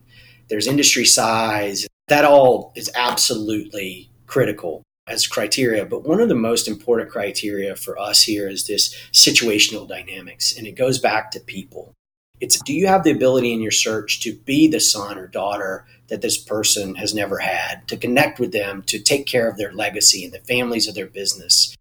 there's 0.50 0.66
industry 0.66 1.04
size. 1.04 1.86
That 2.08 2.24
all 2.24 2.72
is 2.78 2.90
absolutely 2.96 4.10
critical 4.28 4.84
as 5.08 5.28
criteria. 5.28 5.86
But 5.86 6.04
one 6.04 6.20
of 6.20 6.30
the 6.30 6.36
most 6.36 6.68
important 6.68 7.10
criteria 7.10 7.76
for 7.76 7.98
us 7.98 8.24
here 8.24 8.48
is 8.48 8.68
this 8.68 8.94
situational 9.12 9.88
dynamics, 9.88 10.56
and 10.58 10.68
it 10.68 10.74
goes 10.74 11.00
back 11.00 11.32
to 11.32 11.40
people. 11.40 11.94
It's 12.40 12.62
do 12.62 12.74
you 12.74 12.86
have 12.88 13.04
the 13.04 13.12
ability 13.12 13.52
in 13.52 13.62
your 13.62 13.72
search 13.72 14.20
to 14.22 14.34
be 14.34 14.68
the 14.68 14.80
son 14.80 15.18
or 15.18 15.28
daughter 15.28 15.86
that 16.10 16.22
this 16.22 16.38
person 16.38 16.96
has 16.96 17.14
never 17.14 17.40
had, 17.40 17.88
to 17.88 17.98
connect 17.98 18.40
with 18.40 18.52
them, 18.52 18.84
to 18.84 19.00
take 19.00 19.26
care 19.26 19.50
of 19.50 19.58
their 19.58 19.74
legacy 19.74 20.24
and 20.24 20.34
the 20.34 20.40
families 20.40 20.88
of 20.88 20.94
their 20.94 21.08
business? 21.08 21.76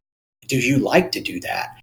do 0.49 0.59
you 0.59 0.79
like 0.79 1.12
to 1.12 1.20
do 1.20 1.41
that? 1.41 1.81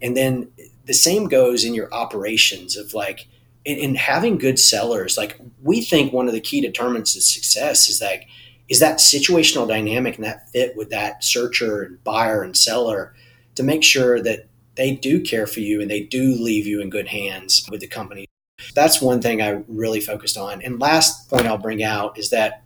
And 0.00 0.16
then 0.16 0.50
the 0.86 0.94
same 0.94 1.28
goes 1.28 1.64
in 1.64 1.74
your 1.74 1.92
operations 1.92 2.76
of 2.76 2.94
like, 2.94 3.26
in, 3.64 3.78
in, 3.78 3.94
having 3.94 4.38
good 4.38 4.58
sellers, 4.58 5.16
like 5.16 5.38
we 5.62 5.80
think 5.80 6.12
one 6.12 6.26
of 6.26 6.34
the 6.34 6.40
key 6.40 6.60
determinants 6.60 7.16
of 7.16 7.22
success 7.22 7.88
is 7.88 8.00
like, 8.00 8.26
is 8.68 8.80
that 8.80 8.98
situational 8.98 9.68
dynamic 9.68 10.16
and 10.16 10.24
that 10.24 10.48
fit 10.50 10.76
with 10.76 10.90
that 10.90 11.22
searcher 11.22 11.82
and 11.82 12.02
buyer 12.04 12.42
and 12.42 12.56
seller 12.56 13.14
to 13.54 13.62
make 13.62 13.82
sure 13.82 14.22
that 14.22 14.46
they 14.76 14.94
do 14.94 15.20
care 15.20 15.46
for 15.46 15.60
you 15.60 15.80
and 15.80 15.90
they 15.90 16.00
do 16.00 16.22
leave 16.22 16.66
you 16.66 16.80
in 16.80 16.90
good 16.90 17.08
hands 17.08 17.66
with 17.70 17.80
the 17.80 17.86
company. 17.86 18.26
That's 18.74 19.02
one 19.02 19.20
thing 19.20 19.42
I 19.42 19.62
really 19.68 20.00
focused 20.00 20.38
on. 20.38 20.62
And 20.62 20.80
last 20.80 21.28
point 21.28 21.46
I'll 21.46 21.58
bring 21.58 21.82
out 21.82 22.18
is 22.18 22.30
that 22.30 22.62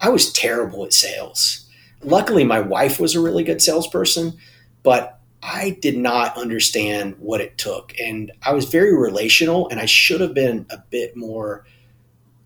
I 0.00 0.08
was 0.08 0.32
terrible 0.32 0.84
at 0.84 0.92
sales. 0.92 1.68
Luckily, 2.02 2.44
my 2.44 2.60
wife 2.60 2.98
was 2.98 3.14
a 3.14 3.20
really 3.20 3.44
good 3.44 3.62
salesperson, 3.62 4.34
but 4.82 5.20
I 5.42 5.78
did 5.80 5.96
not 5.96 6.36
understand 6.36 7.16
what 7.18 7.40
it 7.40 7.58
took. 7.58 7.94
And 8.00 8.32
I 8.42 8.52
was 8.52 8.66
very 8.66 8.96
relational, 8.96 9.68
and 9.68 9.80
I 9.80 9.86
should 9.86 10.20
have 10.20 10.34
been 10.34 10.66
a 10.70 10.78
bit 10.90 11.16
more, 11.16 11.64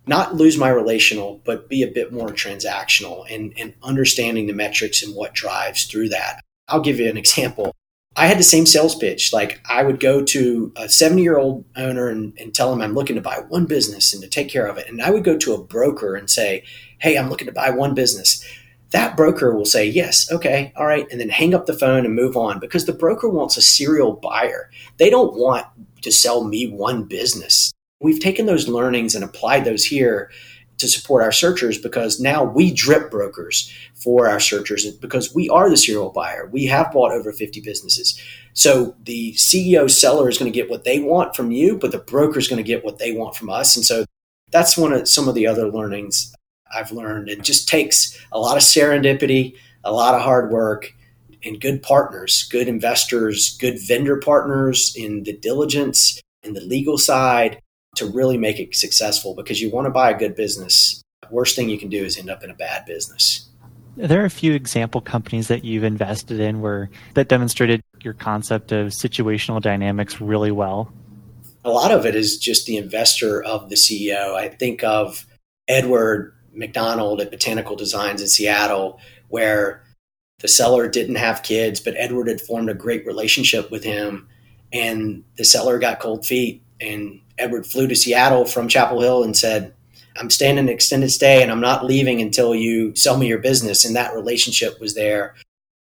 not 0.07 0.35
lose 0.37 0.57
my 0.57 0.69
relational, 0.69 1.41
but 1.45 1.69
be 1.69 1.83
a 1.83 1.91
bit 1.91 2.13
more 2.13 2.29
transactional 2.29 3.25
and, 3.33 3.53
and 3.59 3.75
understanding 3.83 4.47
the 4.47 4.53
metrics 4.53 5.03
and 5.03 5.15
what 5.15 5.35
drives 5.35 5.85
through 5.85 6.11
that. 6.11 6.41
I'll 6.69 6.81
give 6.81 6.99
you 7.01 7.09
an 7.11 7.17
example. 7.17 7.75
I 8.17 8.27
had 8.27 8.39
the 8.39 8.45
same 8.45 8.65
sales 8.65 8.95
pitch. 8.95 9.33
Like 9.33 9.61
I 9.69 9.83
would 9.83 10.01
go 10.01 10.25
to 10.25 10.73
a 10.77 10.89
70 10.89 11.23
year 11.23 11.39
old 11.39 11.65
owner 11.77 12.09
and, 12.09 12.33
and, 12.39 12.55
tell 12.55 12.73
him 12.73 12.81
I'm 12.81 12.95
looking 12.95 13.17
to 13.17 13.23
buy 13.23 13.41
one 13.49 13.67
business 13.67 14.15
and 14.15 14.23
to 14.23 14.29
take 14.29 14.49
care 14.49 14.67
of 14.67 14.79
it. 14.79 14.89
And 14.89 15.03
I 15.03 15.11
would 15.11 15.23
go 15.23 15.37
to 15.37 15.53
a 15.53 15.63
broker 15.63 16.17
and 16.17 16.31
say, 16.31 16.65
Hey, 16.99 17.19
I'm 17.19 17.29
looking 17.29 17.47
to 17.47 17.53
buy 17.53 17.71
one 17.71 17.95
business. 17.95 18.43
That 18.91 19.17
broker 19.17 19.55
will 19.55 19.67
say, 19.67 19.87
Yes, 19.87 20.33
okay, 20.33 20.73
all 20.77 20.87
right. 20.87 21.07
And 21.11 21.21
then 21.21 21.29
hang 21.29 21.55
up 21.55 21.67
the 21.67 21.79
phone 21.79 22.07
and 22.07 22.15
move 22.15 22.37
on 22.37 22.59
because 22.59 22.87
the 22.87 22.95
broker 22.95 23.29
wants 23.29 23.59
a 23.59 23.63
serial 23.63 24.13
buyer. 24.13 24.71
They 24.97 25.11
don't 25.11 25.35
want 25.35 25.67
to 26.01 26.11
sell 26.11 26.45
me 26.45 26.69
one 26.69 27.05
business. 27.05 27.73
We've 28.01 28.21
taken 28.21 28.47
those 28.47 28.69
learnings 28.69 29.15
and 29.15 29.25
applied 29.25 29.65
those 29.65 29.85
here 29.85 30.31
to 30.79 30.89
support 30.89 31.23
our 31.23 31.33
searchers 31.33 31.79
because 31.79 32.21
now 32.21 32.45
we 32.45 32.73
drip 32.73 33.11
brokers 33.11 33.73
for 33.95 34.29
our 34.29 34.41
searchers 34.41 34.91
because 34.97 35.35
we 35.35 35.49
are 35.49 35.71
the 35.71 35.77
serial 35.77 36.11
buyer. 36.11 36.49
We 36.53 36.67
have 36.67 36.93
bought 36.93 37.13
over 37.13 37.33
50 37.33 37.61
businesses. 37.63 38.21
So 38.53 38.95
the 39.03 39.33
CEO 39.35 39.91
seller 39.91 40.29
is 40.29 40.37
going 40.37 40.53
to 40.53 40.57
get 40.57 40.69
what 40.69 40.85
they 40.85 41.01
want 41.01 41.35
from 41.35 41.51
you, 41.51 41.79
but 41.79 41.93
the 41.93 41.99
broker 41.99 42.39
is 42.39 42.49
going 42.49 42.63
to 42.63 42.67
get 42.67 42.85
what 42.85 42.99
they 42.99 43.13
want 43.13 43.37
from 43.37 43.49
us. 43.49 43.75
And 43.77 43.85
so 43.85 44.05
that's 44.51 44.77
one 44.77 44.93
of 44.93 45.09
some 45.09 45.29
of 45.29 45.35
the 45.35 45.47
other 45.47 45.71
learnings 45.71 46.35
I've 46.75 46.93
learned. 46.93 47.31
It 47.31 47.43
just 47.43 47.69
takes 47.69 48.19
a 48.33 48.39
lot 48.39 48.57
of 48.57 48.63
serendipity, 48.63 49.57
a 49.85 49.93
lot 49.93 50.15
of 50.15 50.21
hard 50.21 50.51
work, 50.51 50.93
and 51.43 51.61
good 51.61 51.83
partners, 51.83 52.43
good 52.51 52.69
investors, 52.69 53.57
good 53.59 53.79
vendor 53.81 54.19
partners 54.19 54.95
in 54.97 55.23
the 55.23 55.37
diligence, 55.37 56.21
in 56.43 56.53
the 56.55 56.61
legal 56.61 56.99
side, 56.99 57.61
to 57.97 58.07
really 58.07 58.37
make 58.37 58.59
it 58.59 58.75
successful 58.75 59.35
because 59.35 59.61
you 59.61 59.71
want 59.71 59.87
to 59.87 59.91
buy 59.91 60.11
a 60.11 60.19
good 60.19 60.35
business. 60.35 61.03
The 61.23 61.35
worst 61.35 61.57
thing 61.57 61.69
you 61.69 61.79
can 61.79 61.89
do 61.89 62.05
is 62.05 62.17
end 62.19 62.31
up 62.31 62.43
in 62.43 62.51
a 62.51 62.55
bad 62.55 62.85
business. 62.87 63.49
There 63.97 64.21
are 64.21 64.27
a 64.27 64.31
few 64.31 64.53
example 64.53 65.01
companies 65.01 65.49
that 65.49 65.65
you've 65.65 65.85
invested 65.85 66.39
in 66.39 66.61
where 66.61 66.91
that 67.15 67.29
demonstrated 67.29 67.83
your 68.03 68.13
concept 68.13 68.71
of 68.71 68.89
situational 68.89 69.61
dynamics 69.61 70.21
really 70.21 70.51
well. 70.51 70.93
A 71.65 71.71
lot 71.71 71.91
of 71.91 72.05
it 72.05 72.15
is 72.15 72.39
just 72.39 72.67
the 72.67 72.77
investor 72.77 73.43
of 73.43 73.71
the 73.71 73.75
CEO. 73.75 74.35
I 74.35 74.49
think 74.49 74.85
of 74.85 75.27
Edward 75.67 76.35
McDonald 76.53 77.21
at 77.21 77.31
Botanical 77.31 77.75
Designs 77.75 78.21
in 78.21 78.29
Seattle, 78.29 79.01
where 79.29 79.83
the 80.41 80.49
seller 80.49 80.89
didn't 80.89 81.17
have 81.17 81.43
kids, 81.43 81.81
but 81.81 81.95
Edward 81.97 82.29
had 82.29 82.41
formed 82.41 82.69
a 82.69 82.75
great 82.75 83.07
relationship 83.07 83.71
with 83.71 83.83
him, 83.83 84.29
and 84.73 85.25
the 85.37 85.45
seller 85.45 85.79
got 85.79 86.01
cold 86.01 86.27
feet 86.27 86.63
and 86.81 87.21
Edward 87.39 87.67
flew 87.67 87.87
to 87.87 87.97
Seattle 87.97 88.45
from 88.45 88.69
Chapel 88.69 89.01
Hill 89.01 89.23
and 89.23 89.37
said, 89.37 89.75
I'm 90.19 90.31
staying 90.31 90.59
an 90.59 90.69
extended 90.69 91.11
stay 91.11 91.43
and 91.43 91.51
I'm 91.51 91.61
not 91.61 91.85
leaving 91.85 92.21
until 92.21 92.55
you 92.55 92.95
sell 92.97 93.19
me 93.19 93.27
your 93.27 93.39
business. 93.39 93.85
And 93.85 93.95
that 93.97 94.15
relationship 94.15 94.81
was 94.81 94.95
there. 94.95 95.35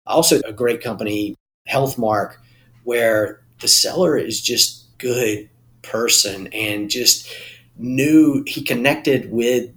Also, 0.08 0.40
a 0.46 0.54
great 0.54 0.82
company, 0.82 1.36
Healthmark, 1.70 2.36
where 2.84 3.42
the 3.60 3.68
seller 3.68 4.18
is 4.18 4.42
just 4.42 4.98
good 4.98 5.50
person 5.82 6.48
and 6.48 6.90
just 6.90 7.28
knew 7.78 8.44
he 8.48 8.62
connected 8.62 9.32
with 9.32 9.70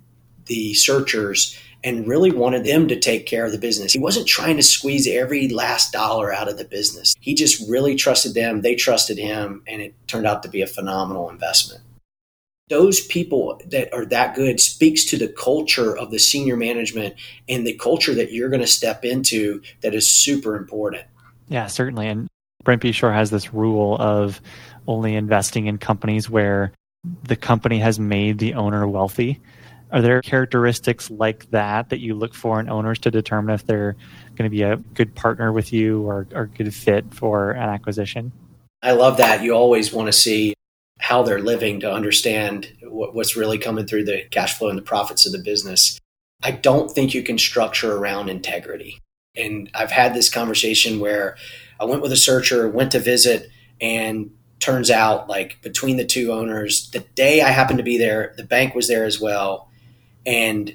the 0.47 0.75
searchers 0.75 1.59
and 1.85 2.09
really 2.09 2.33
wanted 2.33 2.65
them 2.65 2.89
to 2.89 2.99
take 2.99 3.27
care 3.27 3.45
of 3.45 3.53
the 3.53 3.59
business. 3.59 3.93
He 3.93 3.99
wasn't 3.99 4.27
trying 4.27 4.57
to 4.57 4.63
squeeze 4.63 5.07
every 5.07 5.49
last 5.49 5.93
dollar 5.93 6.33
out 6.33 6.49
of 6.49 6.57
the 6.57 6.65
business. 6.65 7.15
He 7.21 7.35
just 7.35 7.69
really 7.69 7.95
trusted 7.95 8.33
them, 8.33 8.63
they 8.63 8.75
trusted 8.75 9.19
him, 9.19 9.63
and 9.69 9.83
it 9.83 9.95
turned 10.09 10.27
out 10.27 10.43
to 10.43 10.49
be 10.49 10.63
a 10.63 10.67
phenomenal 10.67 11.29
investment. 11.29 11.83
Those 12.71 13.07
people 13.07 13.61
that 13.67 13.93
are 13.93 14.07
that 14.07 14.35
good 14.35 14.59
speaks 14.59 15.05
to 15.07 15.19
the 15.19 15.29
culture 15.29 15.95
of 15.95 16.11
the 16.11 16.19
senior 16.19 16.57
management 16.57 17.15
and 17.47 17.67
the 17.67 17.75
culture 17.75 18.15
that 18.15 18.33
you're 18.33 18.49
going 18.49 18.63
to 18.63 18.67
step 18.67 19.05
into 19.05 19.61
that 19.83 19.95
is 19.95 20.09
super 20.09 20.57
important. 20.57 21.05
Yeah, 21.49 21.67
certainly. 21.67 22.09
And 22.09 22.27
Brent 22.65 22.81
Beshore 22.81 23.13
has 23.13 23.29
this 23.29 23.53
rule 23.53 23.99
of 24.01 24.41
only 24.89 25.15
investing 25.15 25.67
in 25.67 25.77
companies 25.77 26.31
where 26.31 26.73
the 27.25 27.37
company 27.37 27.79
has 27.81 27.99
made 27.99 28.39
the 28.39 28.55
owner 28.55 28.89
wealthy 28.89 29.43
are 29.91 30.03
there 30.03 30.21
characteristics 30.23 31.11
like 31.11 31.51
that 31.51 31.91
that 31.91 32.01
you 32.01 32.15
look 32.15 32.35
for 32.35 32.59
in 32.61 32.69
owners 32.69 32.99
to 33.01 33.11
determine 33.11 33.55
if 33.55 33.67
they're 33.67 33.97
going 34.37 34.51
to 34.51 34.51
be 34.51 34.63
a 34.63 34.77
good 34.77 35.15
partner 35.15 35.53
with 35.53 35.73
you 35.73 36.03
or, 36.03 36.27
a 36.35 36.47
good 36.47 36.75
fit 36.75 37.15
for 37.15 37.53
an 37.53 37.69
acquisition? 37.69 38.33
I 38.83 38.93
love 38.93 39.19
that. 39.19 39.43
You 39.43 39.53
always 39.53 39.93
want 39.93 40.07
to 40.09 40.13
see 40.13 40.55
how 40.99 41.23
they're 41.23 41.41
living 41.41 41.81
to 41.81 41.93
understand 41.93 42.73
what, 42.83 43.15
what's 43.15 43.37
really 43.37 43.59
coming 43.59 43.87
through 43.87 44.05
the 44.05 44.25
cash 44.31 44.59
flow 44.59 44.69
and 44.69 44.79
the 44.79 44.83
profits 44.83 45.27
of 45.27 45.33
the 45.33 45.39
business. 45.39 45.99
I 46.43 46.51
don't 46.51 46.91
think 46.91 47.15
you 47.15 47.23
can 47.23 47.39
structure 47.39 47.97
around 47.97 48.29
integrity. 48.29 49.01
And 49.37 49.71
I've 49.75 49.91
had 49.91 50.15
this 50.15 50.31
conversation 50.31 51.01
where 51.01 51.37
I 51.81 51.85
went 51.85 52.03
with 52.03 52.13
a 52.13 52.17
searcher, 52.17 52.69
went 52.69 52.93
to 52.93 53.01
visit, 53.01 53.51
and 53.81 54.31
turns 54.61 54.91
out 54.91 55.29
like 55.29 55.61
between 55.63 55.97
the 55.97 56.05
two 56.05 56.33
owners, 56.33 56.91
the 56.91 57.01
day 57.01 57.43
I 57.43 57.51
happened 57.51 57.79
to 57.79 57.85
be 57.85 57.99
there, 57.99 58.35
the 58.37 58.45
bank 58.45 58.75
was 58.75 58.89
there 58.89 59.05
as 59.05 59.21
well 59.21 59.69
and 60.27 60.75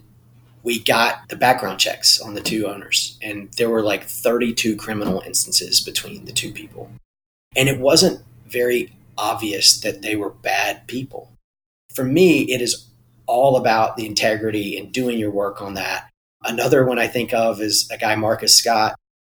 we 0.64 0.80
got 0.80 1.28
the 1.30 1.36
background 1.36 1.80
checks 1.80 2.20
on 2.20 2.34
the 2.34 2.42
two 2.42 2.68
owners. 2.68 3.18
And 3.22 3.52
there 3.54 3.70
were 3.70 3.84
like 3.84 4.04
32 4.04 4.76
criminal 4.76 5.22
instances 5.26 5.80
between 5.80 6.26
the 6.26 6.32
two 6.32 6.52
people. 6.52 6.92
And 7.56 7.70
it 7.70 7.80
wasn't 7.80 8.24
very 8.48 8.94
obvious 9.18 9.80
that 9.82 10.02
they 10.02 10.16
were 10.16 10.30
bad 10.30 10.88
people. 10.88 11.32
For 11.94 12.04
me 12.04 12.52
it 12.52 12.62
is 12.62 12.88
all 13.26 13.58
about 13.58 13.96
the 13.96 14.06
integrity 14.06 14.78
and 14.78 14.92
doing 14.92 15.20
your 15.20 15.32
work 15.32 15.62
on 15.62 15.76
that. 15.76 16.10
Another 16.44 16.86
one 16.86 17.00
i 17.00 17.08
think 17.08 17.34
of 17.34 17.62
is 17.62 17.90
a 17.92 17.98
guy 17.98 18.16
marcus 18.16 18.56
scott. 18.56 18.96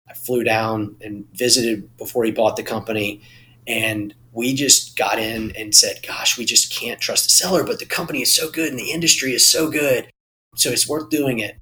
I 0.08 0.14
flew 0.14 0.44
down 0.44 0.98
and 1.02 1.26
visited 1.34 1.98
before 1.98 2.24
he 2.24 2.32
bought 2.32 2.58
the 2.58 2.64
company 2.64 3.22
and 3.68 4.14
we 4.32 4.54
just 4.54 4.96
got 4.96 5.20
in 5.20 5.52
and 5.58 5.76
said, 5.76 6.06
gosh, 6.08 6.38
we 6.38 6.46
just 6.46 6.74
can't 6.74 7.02
trust 7.02 7.26
the 7.26 7.30
seller, 7.30 7.64
but 7.64 7.80
the 7.80 7.86
company 7.86 8.22
is 8.22 8.34
so 8.34 8.50
good 8.50 8.70
and 8.70 8.80
the 8.80 8.92
industry 8.92 9.34
is 9.34 9.46
so 9.46 9.70
good. 9.70 10.10
So 10.56 10.70
it's 10.70 10.88
worth 10.88 11.10
doing 11.10 11.40
it. 11.40 11.58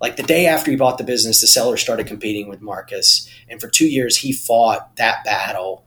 Like 0.00 0.16
the 0.16 0.22
day 0.22 0.46
after 0.46 0.70
he 0.70 0.76
bought 0.76 0.98
the 0.98 1.04
business, 1.04 1.40
the 1.40 1.46
seller 1.46 1.76
started 1.76 2.06
competing 2.06 2.48
with 2.48 2.60
Marcus. 2.60 3.28
And 3.48 3.60
for 3.60 3.68
two 3.68 3.88
years, 3.88 4.18
he 4.18 4.32
fought 4.32 4.96
that 4.96 5.24
battle 5.24 5.84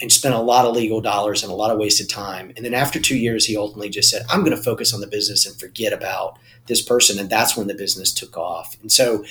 and 0.00 0.12
spent 0.12 0.34
a 0.34 0.40
lot 0.40 0.66
of 0.66 0.74
legal 0.74 1.00
dollars 1.00 1.42
and 1.42 1.52
a 1.52 1.54
lot 1.54 1.70
of 1.70 1.78
wasted 1.78 2.08
time. 2.08 2.52
And 2.56 2.64
then 2.64 2.74
after 2.74 3.00
two 3.00 3.16
years, 3.16 3.46
he 3.46 3.56
ultimately 3.56 3.90
just 3.90 4.10
said, 4.10 4.26
I'm 4.28 4.44
going 4.44 4.56
to 4.56 4.62
focus 4.62 4.92
on 4.92 5.00
the 5.00 5.06
business 5.06 5.46
and 5.46 5.58
forget 5.58 5.92
about 5.92 6.38
this 6.66 6.82
person. 6.82 7.18
And 7.18 7.30
that's 7.30 7.56
when 7.56 7.68
the 7.68 7.74
business 7.74 8.12
took 8.12 8.36
off. 8.36 8.76
And 8.80 8.90
so 8.90 9.24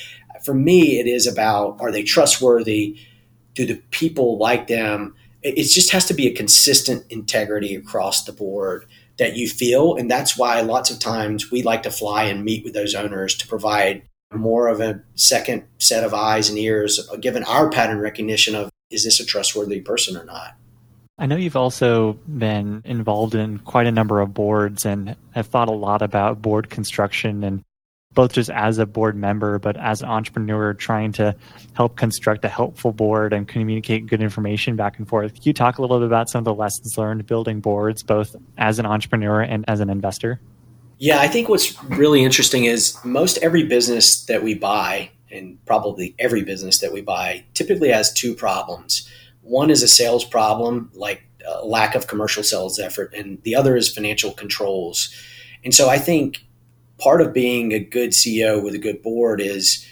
for 0.44 0.54
me, 0.54 1.00
it 1.00 1.08
is 1.08 1.28
about 1.28 1.78
are 1.80 1.92
they 1.92 2.04
trustworthy? 2.04 2.98
Do 3.56 3.66
the 3.66 3.82
people 3.92 4.38
like 4.38 4.68
them? 4.68 5.16
It 5.44 5.64
just 5.70 5.92
has 5.92 6.06
to 6.06 6.14
be 6.14 6.28
a 6.28 6.34
consistent 6.34 7.06
integrity 7.10 7.76
across 7.76 8.24
the 8.24 8.32
board 8.32 8.86
that 9.18 9.36
you 9.36 9.48
feel. 9.48 9.96
And 9.96 10.10
that's 10.10 10.38
why 10.38 10.62
lots 10.62 10.90
of 10.90 11.00
times 11.00 11.52
we 11.52 11.62
like 11.62 11.84
to 11.84 11.92
fly 11.92 12.24
and 12.24 12.44
meet 12.44 12.64
with 12.64 12.74
those 12.74 12.96
owners 12.96 13.36
to 13.36 13.48
provide 13.48 14.04
more 14.34 14.68
of 14.68 14.80
a 14.80 15.02
second 15.16 15.64
set 15.80 16.04
of 16.04 16.14
eyes 16.14 16.50
and 16.50 16.58
ears, 16.58 17.08
uh, 17.12 17.16
given 17.18 17.44
our 17.44 17.70
pattern 17.70 18.00
recognition 18.00 18.56
of 18.56 18.70
is 18.90 19.04
this 19.04 19.20
a 19.20 19.26
trustworthy 19.26 19.82
person 19.82 20.18
or 20.18 20.24
not. 20.24 20.56
I 21.18 21.28
know 21.28 21.36
you've 21.36 21.56
also 21.56 22.14
been 22.28 22.82
involved 22.86 23.36
in 23.36 23.60
quite 23.60 23.86
a 23.86 23.92
number 23.92 24.20
of 24.20 24.34
boards 24.34 24.86
and 24.86 25.16
have 25.32 25.48
thought 25.48 25.68
a 25.68 25.74
lot 25.74 26.02
about 26.02 26.42
board 26.42 26.70
construction 26.70 27.44
and 27.44 27.64
both 28.14 28.34
just 28.34 28.50
as 28.50 28.78
a 28.78 28.86
board 28.86 29.16
member, 29.16 29.60
but 29.60 29.78
as 29.78 30.02
an 30.02 30.10
entrepreneur 30.10 30.74
trying 30.74 31.12
to 31.14 31.36
help 31.74 31.96
construct 31.96 32.46
a 32.46 32.50
helpful 32.50 32.92
board 32.92 33.34
and 33.34 33.48
communicate 33.48 34.06
good 34.08 34.22
information 34.22 34.76
back 34.76 34.98
and 34.98 35.08
forth. 35.08 35.34
Can 35.34 35.44
you 35.44 35.54
talk 35.54 35.78
a 35.78 35.82
little 35.82 36.00
bit 36.00 36.06
about 36.06 36.30
some 36.30 36.40
of 36.40 36.46
the 36.46 36.54
lessons 36.54 36.98
learned 36.98 37.26
building 37.26 37.60
boards, 37.60 38.04
both 38.04 38.36
as 38.58 38.80
an 38.80 38.86
entrepreneur 38.86 39.42
and 39.42 39.66
as 39.68 39.80
an 39.80 39.90
investor? 39.90 40.40
Yeah, 41.00 41.20
I 41.20 41.28
think 41.28 41.50
what's 41.50 41.84
really 41.84 42.24
interesting 42.24 42.66
is 42.66 42.98
most 43.04 43.38
every 43.40 43.64
business 43.64 44.26
that 44.26 44.44
we 44.44 44.54
buy, 44.54 45.10
and 45.32 45.58
probably 45.66 46.16
every 46.20 46.44
business 46.44 46.80
that 46.80 46.94
we 46.94 47.02
buy, 47.02 47.44
typically 47.54 47.90
has 47.90 48.14
two 48.14 48.34
problems. 48.36 49.10
One 49.42 49.70
is 49.70 49.84
a 49.84 49.88
sales 49.88 50.24
problem, 50.24 50.92
like 50.94 51.24
lack 51.64 51.96
of 51.96 52.08
commercial 52.08 52.44
sales 52.44 52.80
effort, 52.80 53.14
and 53.14 53.42
the 53.44 53.56
other 53.56 53.76
is 53.76 53.94
financial 53.94 54.32
controls. 54.32 55.14
And 55.66 55.74
so 55.74 55.90
I 55.90 55.98
think 55.98 56.46
part 57.04 57.20
of 57.20 57.34
being 57.34 57.74
a 57.74 57.80
good 57.80 58.12
CEO 58.12 58.64
with 58.64 58.74
a 58.74 58.80
good 58.80 59.02
board 59.02 59.42
is 59.42 59.86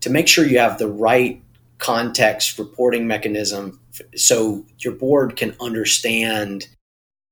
to 0.00 0.08
make 0.08 0.26
sure 0.26 0.46
you 0.46 0.58
have 0.58 0.78
the 0.78 0.88
right 0.88 1.42
context 1.76 2.58
reporting 2.58 3.06
mechanism 3.06 3.78
so 4.16 4.64
your 4.78 4.94
board 4.94 5.36
can 5.36 5.54
understand 5.60 6.66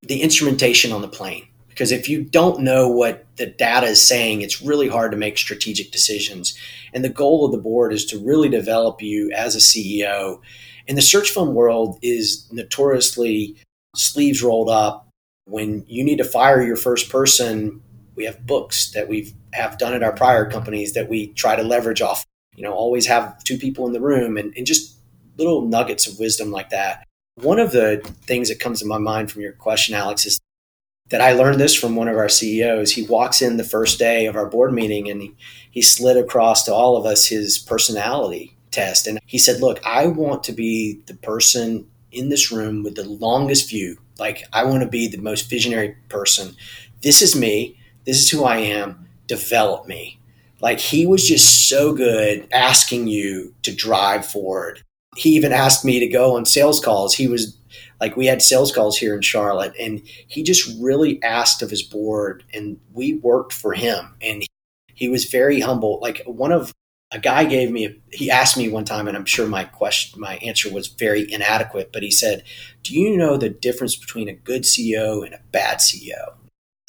the 0.02 0.20
instrumentation 0.20 0.92
on 0.92 1.00
the 1.00 1.08
plane 1.08 1.46
because 1.72 1.90
if 1.90 2.06
you 2.06 2.22
don't 2.22 2.60
know 2.60 2.86
what 2.86 3.24
the 3.36 3.46
data 3.46 3.86
is 3.86 4.06
saying, 4.06 4.42
it's 4.42 4.60
really 4.60 4.88
hard 4.88 5.10
to 5.12 5.16
make 5.16 5.38
strategic 5.38 5.90
decisions. 5.90 6.54
And 6.92 7.02
the 7.02 7.08
goal 7.08 7.46
of 7.46 7.52
the 7.52 7.58
board 7.58 7.94
is 7.94 8.04
to 8.06 8.18
really 8.18 8.50
develop 8.50 9.00
you 9.00 9.30
as 9.34 9.56
a 9.56 9.58
CEO. 9.58 10.42
And 10.86 10.98
the 10.98 11.02
search 11.02 11.30
fund 11.30 11.54
world 11.54 11.98
is 12.02 12.46
notoriously 12.52 13.56
sleeves 13.96 14.42
rolled 14.42 14.68
up. 14.68 15.08
When 15.46 15.86
you 15.88 16.04
need 16.04 16.18
to 16.18 16.24
fire 16.24 16.62
your 16.62 16.76
first 16.76 17.08
person, 17.08 17.80
we 18.14 18.24
have 18.24 18.46
books 18.46 18.90
that 18.92 19.08
we 19.08 19.34
have 19.52 19.72
have 19.72 19.78
done 19.78 19.94
at 19.94 20.02
our 20.02 20.12
prior 20.12 20.48
companies 20.50 20.94
that 20.94 21.08
we 21.08 21.28
try 21.28 21.56
to 21.56 21.62
leverage 21.62 22.00
off. 22.00 22.26
You 22.54 22.64
know, 22.64 22.72
always 22.72 23.06
have 23.06 23.42
two 23.44 23.58
people 23.58 23.86
in 23.86 23.92
the 23.92 24.00
room 24.00 24.36
and, 24.36 24.52
and 24.56 24.66
just 24.66 24.96
little 25.36 25.62
nuggets 25.62 26.06
of 26.06 26.18
wisdom 26.18 26.50
like 26.50 26.70
that. 26.70 27.06
One 27.36 27.58
of 27.58 27.72
the 27.72 28.02
things 28.24 28.48
that 28.48 28.60
comes 28.60 28.80
to 28.80 28.86
my 28.86 28.98
mind 28.98 29.30
from 29.30 29.42
your 29.42 29.52
question, 29.52 29.94
Alex, 29.94 30.26
is 30.26 30.38
that 31.08 31.20
I 31.20 31.32
learned 31.32 31.60
this 31.60 31.74
from 31.74 31.96
one 31.96 32.08
of 32.08 32.16
our 32.16 32.28
CEOs. 32.28 32.92
He 32.92 33.06
walks 33.06 33.40
in 33.40 33.56
the 33.56 33.64
first 33.64 33.98
day 33.98 34.26
of 34.26 34.36
our 34.36 34.46
board 34.46 34.72
meeting 34.72 35.10
and 35.10 35.22
he, 35.22 35.34
he 35.70 35.82
slid 35.82 36.16
across 36.16 36.64
to 36.64 36.74
all 36.74 36.96
of 36.96 37.06
us 37.06 37.26
his 37.26 37.58
personality 37.58 38.56
test. 38.70 39.06
And 39.06 39.18
he 39.26 39.38
said, 39.38 39.60
Look, 39.60 39.80
I 39.86 40.06
want 40.06 40.44
to 40.44 40.52
be 40.52 41.00
the 41.06 41.14
person 41.14 41.86
in 42.10 42.28
this 42.28 42.52
room 42.52 42.82
with 42.82 42.96
the 42.96 43.04
longest 43.04 43.70
view. 43.70 43.96
Like, 44.18 44.44
I 44.52 44.64
want 44.64 44.82
to 44.82 44.88
be 44.88 45.08
the 45.08 45.18
most 45.18 45.48
visionary 45.48 45.96
person. 46.08 46.54
This 47.00 47.22
is 47.22 47.34
me. 47.34 47.78
This 48.04 48.18
is 48.18 48.30
who 48.30 48.44
I 48.44 48.58
am. 48.58 49.08
Develop 49.26 49.86
me. 49.86 50.18
Like, 50.60 50.78
he 50.78 51.06
was 51.06 51.26
just 51.26 51.68
so 51.68 51.92
good 51.92 52.46
asking 52.52 53.08
you 53.08 53.54
to 53.62 53.74
drive 53.74 54.26
forward. 54.26 54.82
He 55.16 55.30
even 55.30 55.52
asked 55.52 55.84
me 55.84 55.98
to 56.00 56.06
go 56.06 56.36
on 56.36 56.46
sales 56.46 56.80
calls. 56.80 57.14
He 57.14 57.28
was 57.28 57.56
like 58.00 58.16
we 58.16 58.26
had 58.26 58.42
sales 58.42 58.72
calls 58.72 58.98
here 58.98 59.14
in 59.14 59.22
Charlotte 59.22 59.74
and 59.78 60.02
he 60.26 60.42
just 60.42 60.68
really 60.80 61.22
asked 61.22 61.62
of 61.62 61.70
his 61.70 61.82
board 61.82 62.44
and 62.52 62.78
we 62.92 63.14
worked 63.14 63.52
for 63.52 63.74
him 63.74 64.14
and 64.20 64.42
he 64.94 65.08
was 65.08 65.26
very 65.26 65.60
humble. 65.60 66.00
Like 66.00 66.22
one 66.26 66.52
of 66.52 66.72
a 67.12 67.18
guy 67.18 67.44
gave 67.44 67.70
me 67.70 68.00
he 68.10 68.30
asked 68.30 68.56
me 68.56 68.68
one 68.68 68.84
time 68.84 69.06
and 69.06 69.16
I'm 69.16 69.24
sure 69.24 69.46
my 69.46 69.64
question 69.64 70.20
my 70.20 70.36
answer 70.36 70.72
was 70.72 70.88
very 70.88 71.30
inadequate, 71.30 71.92
but 71.92 72.02
he 72.02 72.10
said, 72.10 72.42
"Do 72.82 72.94
you 72.94 73.16
know 73.16 73.36
the 73.36 73.50
difference 73.50 73.96
between 73.96 74.28
a 74.28 74.34
good 74.34 74.62
CEO 74.62 75.24
and 75.24 75.34
a 75.34 75.40
bad 75.52 75.78
CEO?" 75.78 76.41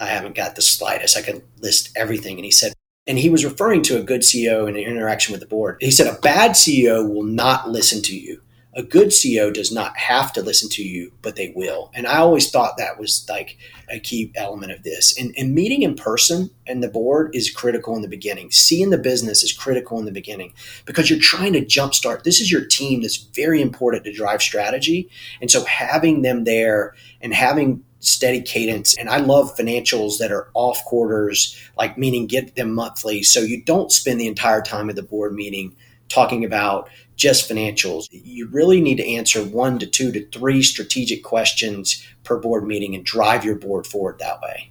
I 0.04 0.08
haven't 0.08 0.36
got 0.36 0.56
the 0.56 0.62
slightest. 0.62 1.18
I 1.18 1.22
could 1.22 1.44
list 1.60 1.90
everything 1.96 2.38
and 2.38 2.46
he 2.46 2.52
said 2.52 2.74
and 3.06 3.20
he 3.20 3.30
was 3.30 3.44
referring 3.44 3.82
to 3.84 4.00
a 4.00 4.04
good 4.04 4.22
CEO 4.22 4.68
in 4.70 4.78
an 4.78 4.82
interaction 4.82 5.34
with 5.34 5.42
the 5.42 5.48
board. 5.48 5.76
He 5.82 5.92
said 5.92 6.08
a 6.08 6.20
bad 6.22 6.52
CEO 6.52 7.08
will 7.08 7.24
not 7.24 7.70
listen 7.70 8.02
to 8.04 8.18
you 8.18 8.42
a 8.76 8.84
good 8.84 9.10
CEO 9.10 9.54
does 9.54 9.72
not 9.72 9.96
have 9.98 10.34
to 10.34 10.42
listen 10.42 10.70
to 10.70 10.84
you, 10.84 11.14
but 11.22 11.36
they 11.36 11.54
will. 11.56 11.92
And 11.94 12.08
I 12.08 12.18
always 12.18 12.50
thought 12.50 12.78
that 12.78 13.00
was 13.00 13.26
like 13.30 13.58
a 13.90 14.00
key 14.00 14.32
element 14.36 14.72
of 14.72 14.84
this. 14.84 15.18
And, 15.18 15.34
and, 15.38 15.54
meeting 15.54 15.84
in 15.84 15.96
person 15.96 16.50
and 16.66 16.82
the 16.82 16.88
board 16.88 17.36
is 17.36 17.52
critical 17.52 17.96
in 17.96 18.02
the 18.02 18.08
beginning. 18.08 18.50
Seeing 18.52 18.90
the 18.90 18.98
business 18.98 19.44
is 19.44 19.54
critical 19.54 20.00
in 20.00 20.06
the 20.06 20.12
beginning 20.12 20.54
because 20.86 21.10
you're 21.10 21.20
trying 21.20 21.54
to 21.54 21.62
jumpstart. 21.64 22.24
This 22.24 22.42
is 22.42 22.52
your 22.52 22.66
team 22.66 23.02
that's 23.02 23.18
very 23.18 23.62
important 23.62 24.06
to 24.06 24.14
drive 24.14 24.42
strategy. 24.42 25.10
And 25.40 25.52
so 25.52 25.64
having 25.66 26.24
them 26.24 26.44
there 26.46 26.96
and 27.22 27.34
having 27.34 27.84
steady 28.04 28.42
cadence. 28.42 28.96
And 28.98 29.10
I 29.10 29.18
love 29.18 29.56
financials 29.56 30.18
that 30.20 30.32
are 30.32 30.50
off 30.54 30.84
quarters, 30.86 31.58
like 31.78 31.98
meaning 31.98 32.28
get 32.28 32.56
them 32.56 32.74
monthly. 32.74 33.24
So 33.24 33.40
you 33.40 33.64
don't 33.64 33.92
spend 33.92 34.20
the 34.20 34.28
entire 34.28 34.62
time 34.62 34.90
of 34.90 34.96
the 34.96 35.04
board 35.04 35.34
meeting 35.34 35.76
talking 36.10 36.44
about 36.44 36.90
just 37.16 37.50
financials. 37.50 38.08
You 38.12 38.48
really 38.48 38.82
need 38.82 38.98
to 38.98 39.08
answer 39.08 39.44
one 39.44 39.80
to 39.80 39.88
two 39.88 40.12
to 40.12 40.26
three 40.28 40.62
strategic 40.64 41.24
questions 41.24 42.06
per 42.24 42.38
board 42.38 42.66
meeting 42.66 42.96
and 42.96 43.06
drive 43.06 43.46
your 43.46 43.56
board 43.56 43.88
forward 43.88 44.20
that 44.20 44.42
way. 44.42 44.70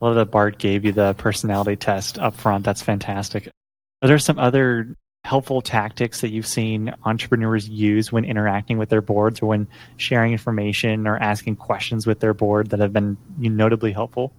Love 0.00 0.16
that 0.16 0.30
Bart 0.30 0.58
gave 0.58 0.84
you 0.84 0.92
the 0.92 1.14
personality 1.14 1.76
test 1.76 2.18
up 2.18 2.34
front. 2.34 2.64
That's 2.64 2.82
fantastic. 2.82 3.48
Are 4.02 4.08
there 4.08 4.18
some 4.18 4.38
other 4.38 4.96
helpful 5.24 5.62
tactics 5.62 6.20
that 6.20 6.30
you've 6.30 6.46
seen 6.46 6.94
entrepreneurs 7.04 7.68
use 7.68 8.12
when 8.12 8.24
interacting 8.24 8.76
with 8.76 8.90
their 8.90 9.00
boards 9.00 9.40
or 9.40 9.46
when 9.46 9.66
sharing 9.96 10.32
information 10.32 11.06
or 11.06 11.16
asking 11.16 11.56
questions 11.56 12.06
with 12.06 12.20
their 12.20 12.34
board 12.34 12.70
that 12.70 12.80
have 12.80 12.92
been 12.92 13.16
notably 13.38 13.90
helpful? 13.90 14.32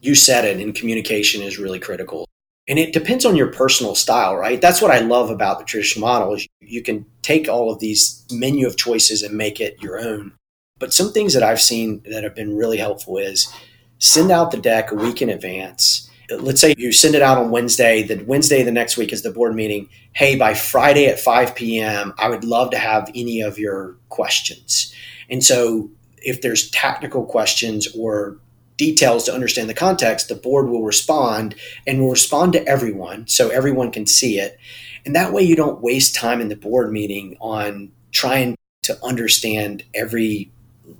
You 0.00 0.16
said 0.16 0.44
it, 0.44 0.60
and 0.60 0.74
communication 0.74 1.42
is 1.42 1.58
really 1.58 1.78
critical. 1.78 2.26
And 2.68 2.78
it 2.78 2.92
depends 2.92 3.24
on 3.24 3.36
your 3.36 3.52
personal 3.52 3.94
style 3.94 4.36
right? 4.36 4.60
That's 4.60 4.82
what 4.82 4.90
i 4.90 4.98
love 4.98 5.30
about 5.30 5.58
the 5.58 5.64
traditional 5.64 6.06
model 6.06 6.34
is 6.34 6.46
you 6.60 6.82
can 6.82 7.06
take 7.22 7.48
all 7.48 7.72
of 7.72 7.80
these 7.80 8.24
menu 8.30 8.66
of 8.66 8.76
choices 8.76 9.22
and 9.22 9.36
make 9.36 9.60
it 9.60 9.82
your 9.82 9.98
own. 9.98 10.32
But 10.78 10.92
some 10.92 11.12
things 11.12 11.34
that 11.34 11.42
i've 11.42 11.60
seen 11.60 12.02
that 12.10 12.24
have 12.24 12.34
been 12.34 12.56
really 12.56 12.78
helpful 12.78 13.18
is 13.18 13.52
send 13.98 14.30
out 14.32 14.50
the 14.50 14.56
deck 14.56 14.90
a 14.90 14.96
week 14.96 15.22
in 15.22 15.28
advance 15.28 16.08
let's 16.40 16.60
say 16.60 16.74
you 16.76 16.92
send 16.92 17.14
it 17.14 17.22
out 17.22 17.38
on 17.38 17.50
wednesday 17.50 18.02
the 18.02 18.22
wednesday 18.24 18.62
the 18.62 18.72
next 18.72 18.96
week 18.96 19.12
is 19.12 19.22
the 19.22 19.30
board 19.30 19.54
meeting 19.54 19.88
hey 20.12 20.36
by 20.36 20.54
friday 20.54 21.06
at 21.06 21.18
5 21.18 21.54
p.m 21.54 22.14
i 22.18 22.28
would 22.28 22.44
love 22.44 22.70
to 22.70 22.78
have 22.78 23.10
any 23.14 23.40
of 23.40 23.58
your 23.58 23.96
questions 24.08 24.94
and 25.30 25.42
so 25.42 25.90
if 26.18 26.42
there's 26.42 26.70
technical 26.70 27.24
questions 27.24 27.88
or 27.96 28.38
details 28.76 29.24
to 29.24 29.34
understand 29.34 29.68
the 29.68 29.74
context, 29.74 30.28
the 30.28 30.34
board 30.34 30.68
will 30.68 30.82
respond 30.82 31.54
and 31.86 32.00
will 32.00 32.10
respond 32.10 32.52
to 32.52 32.66
everyone 32.66 33.26
so 33.26 33.48
everyone 33.48 33.90
can 33.90 34.06
see 34.06 34.38
it. 34.38 34.58
And 35.04 35.14
that 35.14 35.32
way 35.32 35.42
you 35.42 35.56
don't 35.56 35.82
waste 35.82 36.14
time 36.14 36.40
in 36.40 36.48
the 36.48 36.56
board 36.56 36.92
meeting 36.92 37.36
on 37.40 37.92
trying 38.12 38.56
to 38.82 38.98
understand 39.04 39.84
every 39.94 40.50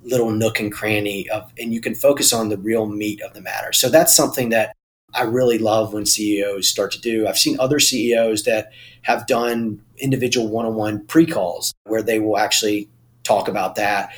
little 0.03 0.31
nook 0.31 0.59
and 0.59 0.71
cranny 0.71 1.29
of 1.29 1.51
and 1.59 1.73
you 1.73 1.81
can 1.81 1.93
focus 1.93 2.33
on 2.33 2.49
the 2.49 2.57
real 2.57 2.85
meat 2.85 3.21
of 3.21 3.33
the 3.33 3.41
matter. 3.41 3.73
So 3.73 3.89
that's 3.89 4.15
something 4.15 4.49
that 4.49 4.75
I 5.15 5.23
really 5.23 5.57
love 5.57 5.93
when 5.93 6.05
CEOs 6.05 6.67
start 6.67 6.91
to 6.93 7.01
do. 7.01 7.27
I've 7.27 7.37
seen 7.37 7.59
other 7.59 7.79
CEOs 7.79 8.43
that 8.43 8.71
have 9.03 9.27
done 9.27 9.81
individual 9.97 10.47
one-on-one 10.47 11.05
pre-calls 11.05 11.73
where 11.85 12.01
they 12.01 12.19
will 12.19 12.37
actually 12.37 12.89
talk 13.23 13.47
about 13.47 13.75
that. 13.75 14.13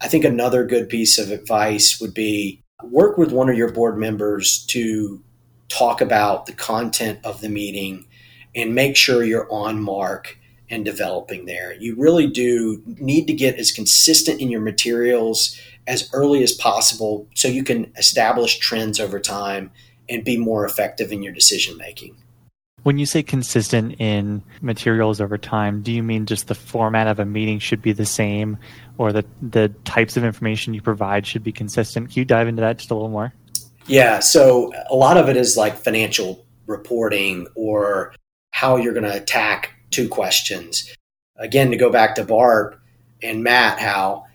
I 0.00 0.08
think 0.08 0.24
another 0.24 0.64
good 0.64 0.88
piece 0.88 1.18
of 1.18 1.30
advice 1.30 2.00
would 2.00 2.12
be 2.12 2.60
work 2.82 3.16
with 3.16 3.32
one 3.32 3.48
of 3.48 3.56
your 3.56 3.72
board 3.72 3.96
members 3.96 4.64
to 4.66 5.22
talk 5.68 6.00
about 6.00 6.46
the 6.46 6.52
content 6.52 7.18
of 7.24 7.40
the 7.40 7.48
meeting 7.48 8.06
and 8.54 8.74
make 8.74 8.96
sure 8.96 9.24
you're 9.24 9.50
on 9.50 9.80
mark 9.80 10.38
and 10.68 10.84
developing 10.84 11.46
there. 11.46 11.74
You 11.74 11.94
really 11.96 12.26
do 12.26 12.82
need 12.86 13.26
to 13.26 13.32
get 13.32 13.56
as 13.56 13.70
consistent 13.70 14.40
in 14.40 14.50
your 14.50 14.60
materials 14.60 15.58
as 15.86 16.10
early 16.12 16.42
as 16.42 16.52
possible 16.52 17.28
so 17.34 17.48
you 17.48 17.62
can 17.62 17.92
establish 17.96 18.58
trends 18.58 18.98
over 18.98 19.20
time 19.20 19.70
and 20.08 20.24
be 20.24 20.36
more 20.36 20.64
effective 20.64 21.12
in 21.12 21.22
your 21.22 21.32
decision 21.32 21.76
making. 21.76 22.16
When 22.82 22.98
you 22.98 23.06
say 23.06 23.22
consistent 23.22 24.00
in 24.00 24.42
materials 24.60 25.20
over 25.20 25.36
time, 25.36 25.82
do 25.82 25.90
you 25.90 26.02
mean 26.02 26.24
just 26.24 26.46
the 26.46 26.54
format 26.54 27.08
of 27.08 27.18
a 27.18 27.24
meeting 27.24 27.58
should 27.58 27.82
be 27.82 27.92
the 27.92 28.06
same 28.06 28.58
or 28.96 29.12
the, 29.12 29.24
the 29.42 29.68
types 29.84 30.16
of 30.16 30.24
information 30.24 30.72
you 30.72 30.80
provide 30.80 31.26
should 31.26 31.42
be 31.42 31.50
consistent? 31.50 32.10
Can 32.10 32.20
you 32.20 32.24
dive 32.24 32.46
into 32.46 32.60
that 32.60 32.78
just 32.78 32.90
a 32.92 32.94
little 32.94 33.08
more? 33.08 33.34
Yeah. 33.86 34.20
So 34.20 34.72
a 34.88 34.94
lot 34.94 35.16
of 35.16 35.28
it 35.28 35.36
is 35.36 35.56
like 35.56 35.76
financial 35.76 36.44
reporting 36.66 37.48
or 37.56 38.14
how 38.52 38.76
you're 38.76 38.92
going 38.92 39.04
to 39.04 39.16
attack 39.16 39.72
two 39.90 40.08
questions. 40.08 40.94
Again, 41.36 41.70
to 41.70 41.76
go 41.76 41.90
back 41.90 42.14
to 42.16 42.24
Bart 42.24 42.78
and 43.22 43.42
Matt, 43.42 43.78
how 43.78 44.26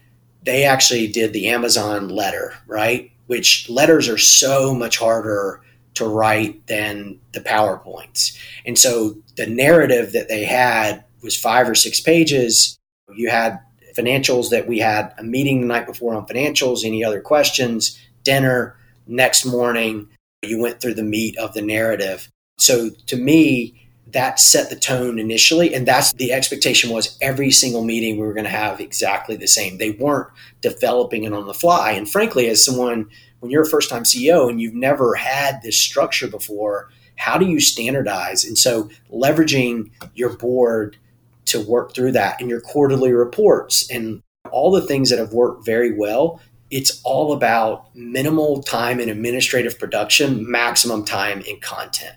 they 0.43 0.63
actually 0.63 1.07
did 1.07 1.33
the 1.33 1.49
Amazon 1.49 2.09
letter, 2.09 2.53
right? 2.67 3.11
Which 3.31 3.69
letters 3.69 4.09
are 4.09 4.17
so 4.17 4.75
much 4.75 4.97
harder 4.97 5.61
to 5.93 6.05
write 6.05 6.67
than 6.67 7.19
the 7.31 7.39
PowerPoints. 7.39 8.37
And 8.65 8.77
so 8.77 9.15
the 9.37 9.47
narrative 9.47 10.11
that 10.11 10.27
they 10.27 10.43
had 10.43 11.05
was 11.23 11.37
five 11.37 11.69
or 11.69 11.75
six 11.75 12.01
pages. 12.01 12.77
You 13.15 13.29
had 13.29 13.59
financials 13.97 14.49
that 14.49 14.67
we 14.67 14.79
had 14.79 15.13
a 15.17 15.23
meeting 15.23 15.61
the 15.61 15.67
night 15.67 15.85
before 15.85 16.13
on 16.13 16.25
financials, 16.25 16.83
any 16.83 17.05
other 17.05 17.21
questions, 17.21 17.97
dinner, 18.23 18.75
next 19.07 19.45
morning, 19.45 20.09
you 20.41 20.59
went 20.59 20.81
through 20.81 20.95
the 20.95 21.03
meat 21.03 21.37
of 21.37 21.53
the 21.53 21.61
narrative. 21.61 22.29
So 22.57 22.89
to 23.07 23.15
me, 23.15 23.80
that 24.13 24.39
set 24.39 24.69
the 24.69 24.75
tone 24.75 25.19
initially. 25.19 25.73
And 25.73 25.87
that's 25.87 26.13
the 26.13 26.31
expectation 26.31 26.89
was 26.89 27.17
every 27.21 27.51
single 27.51 27.83
meeting 27.83 28.17
we 28.17 28.25
were 28.25 28.33
going 28.33 28.45
to 28.45 28.49
have 28.49 28.79
exactly 28.79 29.35
the 29.35 29.47
same. 29.47 29.77
They 29.77 29.91
weren't 29.91 30.29
developing 30.61 31.23
it 31.23 31.33
on 31.33 31.47
the 31.47 31.53
fly. 31.53 31.91
And 31.91 32.09
frankly, 32.09 32.47
as 32.47 32.63
someone 32.63 33.09
when 33.41 33.51
you're 33.51 33.63
a 33.63 33.69
first 33.69 33.89
time 33.89 34.03
CEO 34.03 34.49
and 34.49 34.61
you've 34.61 34.75
never 34.75 35.15
had 35.15 35.61
this 35.61 35.77
structure 35.77 36.27
before, 36.27 36.89
how 37.15 37.37
do 37.37 37.45
you 37.45 37.59
standardize? 37.59 38.45
And 38.45 38.57
so 38.57 38.89
leveraging 39.11 39.89
your 40.13 40.37
board 40.37 40.97
to 41.45 41.59
work 41.59 41.93
through 41.93 42.13
that 42.13 42.39
and 42.39 42.49
your 42.49 42.61
quarterly 42.61 43.11
reports 43.11 43.89
and 43.89 44.21
all 44.51 44.71
the 44.71 44.81
things 44.81 45.09
that 45.09 45.19
have 45.19 45.33
worked 45.33 45.65
very 45.65 45.91
well. 45.91 46.39
It's 46.69 47.01
all 47.03 47.33
about 47.33 47.93
minimal 47.95 48.63
time 48.63 48.99
in 48.99 49.09
administrative 49.09 49.77
production, 49.77 50.49
maximum 50.49 51.03
time 51.03 51.41
in 51.41 51.59
content. 51.59 52.15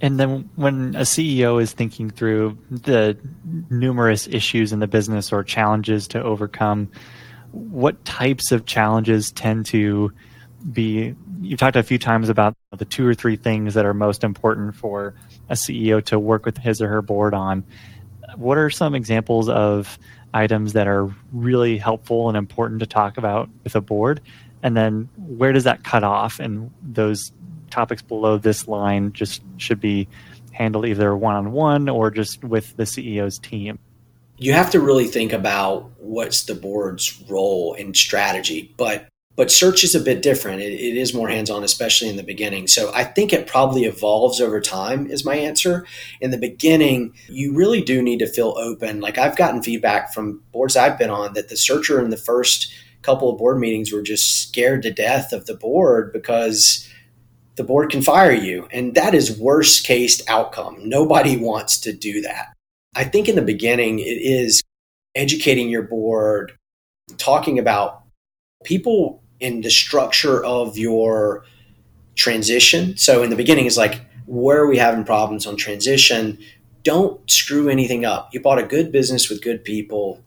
And 0.00 0.20
then 0.20 0.50
when 0.56 0.94
a 0.94 1.02
CEO 1.02 1.60
is 1.60 1.72
thinking 1.72 2.10
through 2.10 2.58
the 2.70 3.16
numerous 3.70 4.26
issues 4.26 4.72
in 4.72 4.78
the 4.78 4.86
business 4.86 5.32
or 5.32 5.42
challenges 5.42 6.08
to 6.08 6.22
overcome, 6.22 6.90
what 7.52 8.04
types 8.04 8.52
of 8.52 8.66
challenges 8.66 9.32
tend 9.32 9.66
to 9.66 10.12
be 10.70 11.14
you've 11.40 11.58
talked 11.58 11.76
a 11.76 11.82
few 11.82 11.98
times 11.98 12.28
about 12.28 12.56
the 12.76 12.84
two 12.84 13.06
or 13.06 13.14
three 13.14 13.36
things 13.36 13.74
that 13.74 13.84
are 13.84 13.94
most 13.94 14.24
important 14.24 14.74
for 14.74 15.14
a 15.48 15.54
CEO 15.54 16.02
to 16.04 16.18
work 16.18 16.44
with 16.44 16.58
his 16.58 16.80
or 16.80 16.88
her 16.88 17.02
board 17.02 17.34
on. 17.34 17.64
What 18.36 18.58
are 18.58 18.70
some 18.70 18.94
examples 18.94 19.48
of 19.48 19.98
items 20.34 20.72
that 20.72 20.86
are 20.86 21.08
really 21.32 21.78
helpful 21.78 22.28
and 22.28 22.36
important 22.36 22.80
to 22.80 22.86
talk 22.86 23.16
about 23.16 23.48
with 23.64 23.76
a 23.76 23.80
board? 23.80 24.20
And 24.62 24.76
then 24.76 25.08
where 25.16 25.52
does 25.52 25.64
that 25.64 25.84
cut 25.84 26.02
off? 26.02 26.40
And 26.40 26.72
those 26.82 27.32
topics 27.70 28.02
below 28.02 28.38
this 28.38 28.68
line 28.68 29.12
just 29.12 29.42
should 29.56 29.80
be 29.80 30.08
handled 30.52 30.86
either 30.86 31.16
one 31.16 31.36
on 31.36 31.52
one 31.52 31.88
or 31.88 32.10
just 32.10 32.42
with 32.42 32.76
the 32.76 32.84
CEO's 32.84 33.38
team? 33.38 33.78
You 34.38 34.52
have 34.52 34.70
to 34.70 34.80
really 34.80 35.06
think 35.06 35.32
about 35.32 35.90
what's 35.98 36.44
the 36.44 36.54
board's 36.54 37.22
role 37.28 37.74
and 37.78 37.96
strategy, 37.96 38.74
but 38.76 39.08
but 39.36 39.50
search 39.52 39.84
is 39.84 39.94
a 39.94 40.00
bit 40.00 40.22
different. 40.22 40.62
It, 40.62 40.72
it 40.72 40.96
is 40.96 41.12
more 41.12 41.28
hands 41.28 41.50
on, 41.50 41.62
especially 41.62 42.08
in 42.08 42.16
the 42.16 42.22
beginning. 42.22 42.66
So 42.66 42.90
I 42.94 43.04
think 43.04 43.32
it 43.32 43.46
probably 43.46 43.84
evolves 43.84 44.40
over 44.40 44.62
time, 44.62 45.06
is 45.10 45.26
my 45.26 45.36
answer. 45.36 45.86
In 46.22 46.30
the 46.30 46.38
beginning, 46.38 47.12
you 47.28 47.54
really 47.54 47.82
do 47.82 48.00
need 48.00 48.20
to 48.20 48.26
feel 48.26 48.54
open. 48.56 49.00
Like 49.00 49.18
I've 49.18 49.36
gotten 49.36 49.62
feedback 49.62 50.12
from 50.12 50.42
boards 50.52 50.74
I've 50.74 50.98
been 50.98 51.10
on 51.10 51.34
that 51.34 51.50
the 51.50 51.56
searcher 51.56 52.02
in 52.02 52.08
the 52.08 52.16
first 52.16 52.72
couple 53.02 53.30
of 53.30 53.38
board 53.38 53.58
meetings 53.58 53.92
were 53.92 54.02
just 54.02 54.42
scared 54.42 54.82
to 54.82 54.90
death 54.90 55.32
of 55.32 55.46
the 55.46 55.54
board 55.54 56.12
because 56.12 56.88
the 57.56 57.64
board 57.64 57.90
can 57.90 58.02
fire 58.02 58.32
you. 58.32 58.68
And 58.70 58.94
that 58.94 59.14
is 59.14 59.38
worst 59.38 59.86
case 59.86 60.22
outcome. 60.28 60.76
Nobody 60.88 61.36
wants 61.36 61.80
to 61.80 61.92
do 61.92 62.20
that. 62.22 62.54
I 62.94 63.04
think 63.04 63.28
in 63.28 63.36
the 63.36 63.42
beginning, 63.42 63.98
it 63.98 64.04
is 64.04 64.62
educating 65.14 65.68
your 65.68 65.82
board, 65.82 66.52
talking 67.18 67.58
about 67.58 68.02
people 68.64 69.22
in 69.40 69.62
the 69.62 69.70
structure 69.70 70.44
of 70.44 70.78
your 70.78 71.44
transition. 72.14 72.96
So 72.96 73.22
in 73.22 73.30
the 73.30 73.36
beginning, 73.36 73.66
it's 73.66 73.76
like, 73.76 74.00
where 74.26 74.58
are 74.60 74.66
we 74.66 74.78
having 74.78 75.04
problems 75.04 75.46
on 75.46 75.56
transition? 75.56 76.38
Don't 76.82 77.28
screw 77.30 77.68
anything 77.68 78.04
up. 78.04 78.30
You 78.32 78.40
bought 78.40 78.58
a 78.58 78.66
good 78.66 78.92
business 78.92 79.28
with 79.28 79.42
good 79.42 79.64
people. 79.64 80.22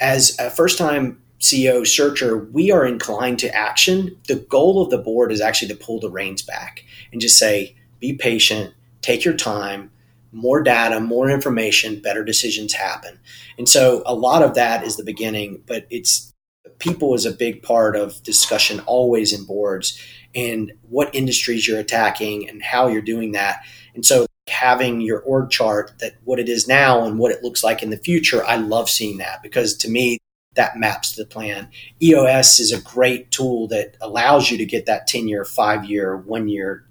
As 0.00 0.38
a 0.38 0.50
first 0.50 0.78
time 0.78 1.22
CEO 1.40 1.86
searcher, 1.86 2.36
we 2.36 2.70
are 2.70 2.84
inclined 2.84 3.38
to 3.40 3.54
action. 3.54 4.16
The 4.26 4.36
goal 4.36 4.82
of 4.82 4.90
the 4.90 4.98
board 4.98 5.30
is 5.30 5.40
actually 5.40 5.68
to 5.68 5.76
pull 5.76 6.00
the 6.00 6.10
reins 6.10 6.42
back 6.42 6.84
and 7.12 7.20
just 7.20 7.38
say, 7.38 7.76
be 8.00 8.12
patient, 8.12 8.74
take 9.02 9.24
your 9.24 9.34
time, 9.34 9.90
more 10.32 10.62
data, 10.62 11.00
more 11.00 11.30
information, 11.30 12.00
better 12.00 12.24
decisions 12.24 12.74
happen. 12.74 13.18
And 13.56 13.68
so 13.68 14.02
a 14.04 14.14
lot 14.14 14.42
of 14.42 14.54
that 14.54 14.84
is 14.84 14.96
the 14.96 15.04
beginning, 15.04 15.62
but 15.66 15.86
it's 15.90 16.32
people 16.78 17.14
is 17.14 17.26
a 17.26 17.32
big 17.32 17.62
part 17.62 17.96
of 17.96 18.22
discussion 18.22 18.80
always 18.80 19.32
in 19.32 19.44
boards 19.44 20.00
and 20.34 20.72
what 20.88 21.14
industries 21.14 21.66
you're 21.66 21.80
attacking 21.80 22.48
and 22.48 22.62
how 22.62 22.86
you're 22.88 23.02
doing 23.02 23.32
that. 23.32 23.60
And 23.94 24.04
so 24.04 24.26
having 24.48 25.00
your 25.00 25.20
org 25.20 25.50
chart 25.50 25.92
that 26.00 26.14
what 26.24 26.38
it 26.38 26.48
is 26.48 26.68
now 26.68 27.04
and 27.04 27.18
what 27.18 27.32
it 27.32 27.42
looks 27.42 27.64
like 27.64 27.82
in 27.82 27.90
the 27.90 27.96
future, 27.96 28.44
I 28.44 28.56
love 28.56 28.88
seeing 28.88 29.18
that 29.18 29.42
because 29.42 29.76
to 29.78 29.90
me 29.90 30.18
that 30.58 30.76
maps 30.76 31.12
to 31.12 31.22
the 31.22 31.28
plan. 31.28 31.68
EOS 32.02 32.58
is 32.58 32.72
a 32.72 32.80
great 32.82 33.30
tool 33.30 33.68
that 33.68 33.96
allows 34.00 34.50
you 34.50 34.58
to 34.58 34.66
get 34.66 34.86
that 34.86 35.06
10 35.06 35.28
year, 35.28 35.44
five 35.44 35.84
year, 35.84 36.16
one 36.16 36.48
year, 36.48 36.84